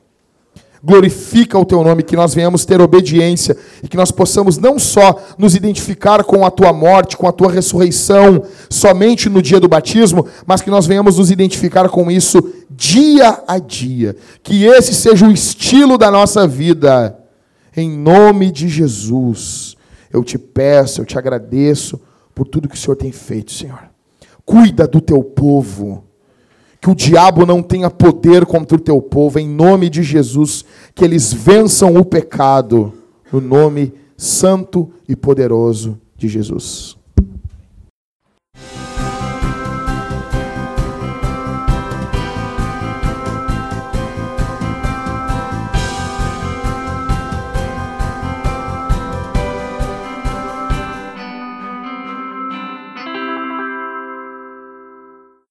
glorifica 0.84 1.58
o 1.58 1.66
teu 1.66 1.84
nome, 1.84 2.04
que 2.04 2.16
nós 2.16 2.34
venhamos 2.34 2.66
ter 2.66 2.82
obediência 2.82 3.58
e 3.84 3.88
que 3.88 3.98
nós 3.98 4.12
possamos 4.12 4.58
não 4.58 4.78
só 4.78 5.20
nos 5.38 5.56
identificar 5.56 6.24
com 6.24 6.46
a 6.46 6.52
tua 6.52 6.72
morte, 6.72 7.18
com 7.18 7.28
a 7.28 7.32
tua 7.32 7.52
ressurreição, 7.52 8.44
somente 8.70 9.30
no 9.30 9.42
dia 9.42 9.60
do 9.60 9.68
batismo, 9.68 10.26
mas 10.46 10.62
que 10.62 10.70
nós 10.70 10.86
venhamos 10.86 11.18
nos 11.18 11.32
identificar 11.32 11.90
com 11.90 12.10
isso 12.10 12.42
dia 12.70 13.44
a 13.48 13.60
dia. 13.60 14.16
Que 14.44 14.66
esse 14.66 14.94
seja 14.94 15.28
o 15.28 15.32
estilo 15.32 15.98
da 15.98 16.12
nossa 16.12 16.48
vida. 16.48 17.18
Em 17.76 17.90
nome 17.90 18.52
de 18.52 18.68
Jesus, 18.68 19.76
eu 20.12 20.24
te 20.24 20.38
peço, 20.38 21.02
eu 21.02 21.06
te 21.06 21.18
agradeço 21.18 22.00
por 22.34 22.48
tudo 22.48 22.68
que 22.68 22.76
o 22.76 22.78
Senhor 22.78 22.96
tem 22.96 23.12
feito, 23.12 23.52
Senhor. 23.52 23.80
Cuida 24.46 24.88
do 24.88 25.02
teu 25.02 25.24
povo 25.24 26.07
que 26.82 26.90
o 26.90 26.96
diabo 26.96 27.46
não 27.46 27.62
tenha 27.62 27.90
poder 27.90 28.46
contra 28.46 28.78
o 28.78 28.82
teu 28.82 29.02
povo, 29.02 29.40
em 29.40 29.48
nome 29.48 29.90
de 29.90 30.04
Jesus, 30.04 30.64
que 30.94 31.04
eles 31.04 31.34
vençam 31.34 31.96
o 31.96 32.06
pecado, 32.06 32.94
no 33.32 33.42
nome 33.42 33.94
santo 34.16 34.90
e 35.08 35.16
poderoso 35.16 36.00
de 36.16 36.28
Jesus. 36.28 36.97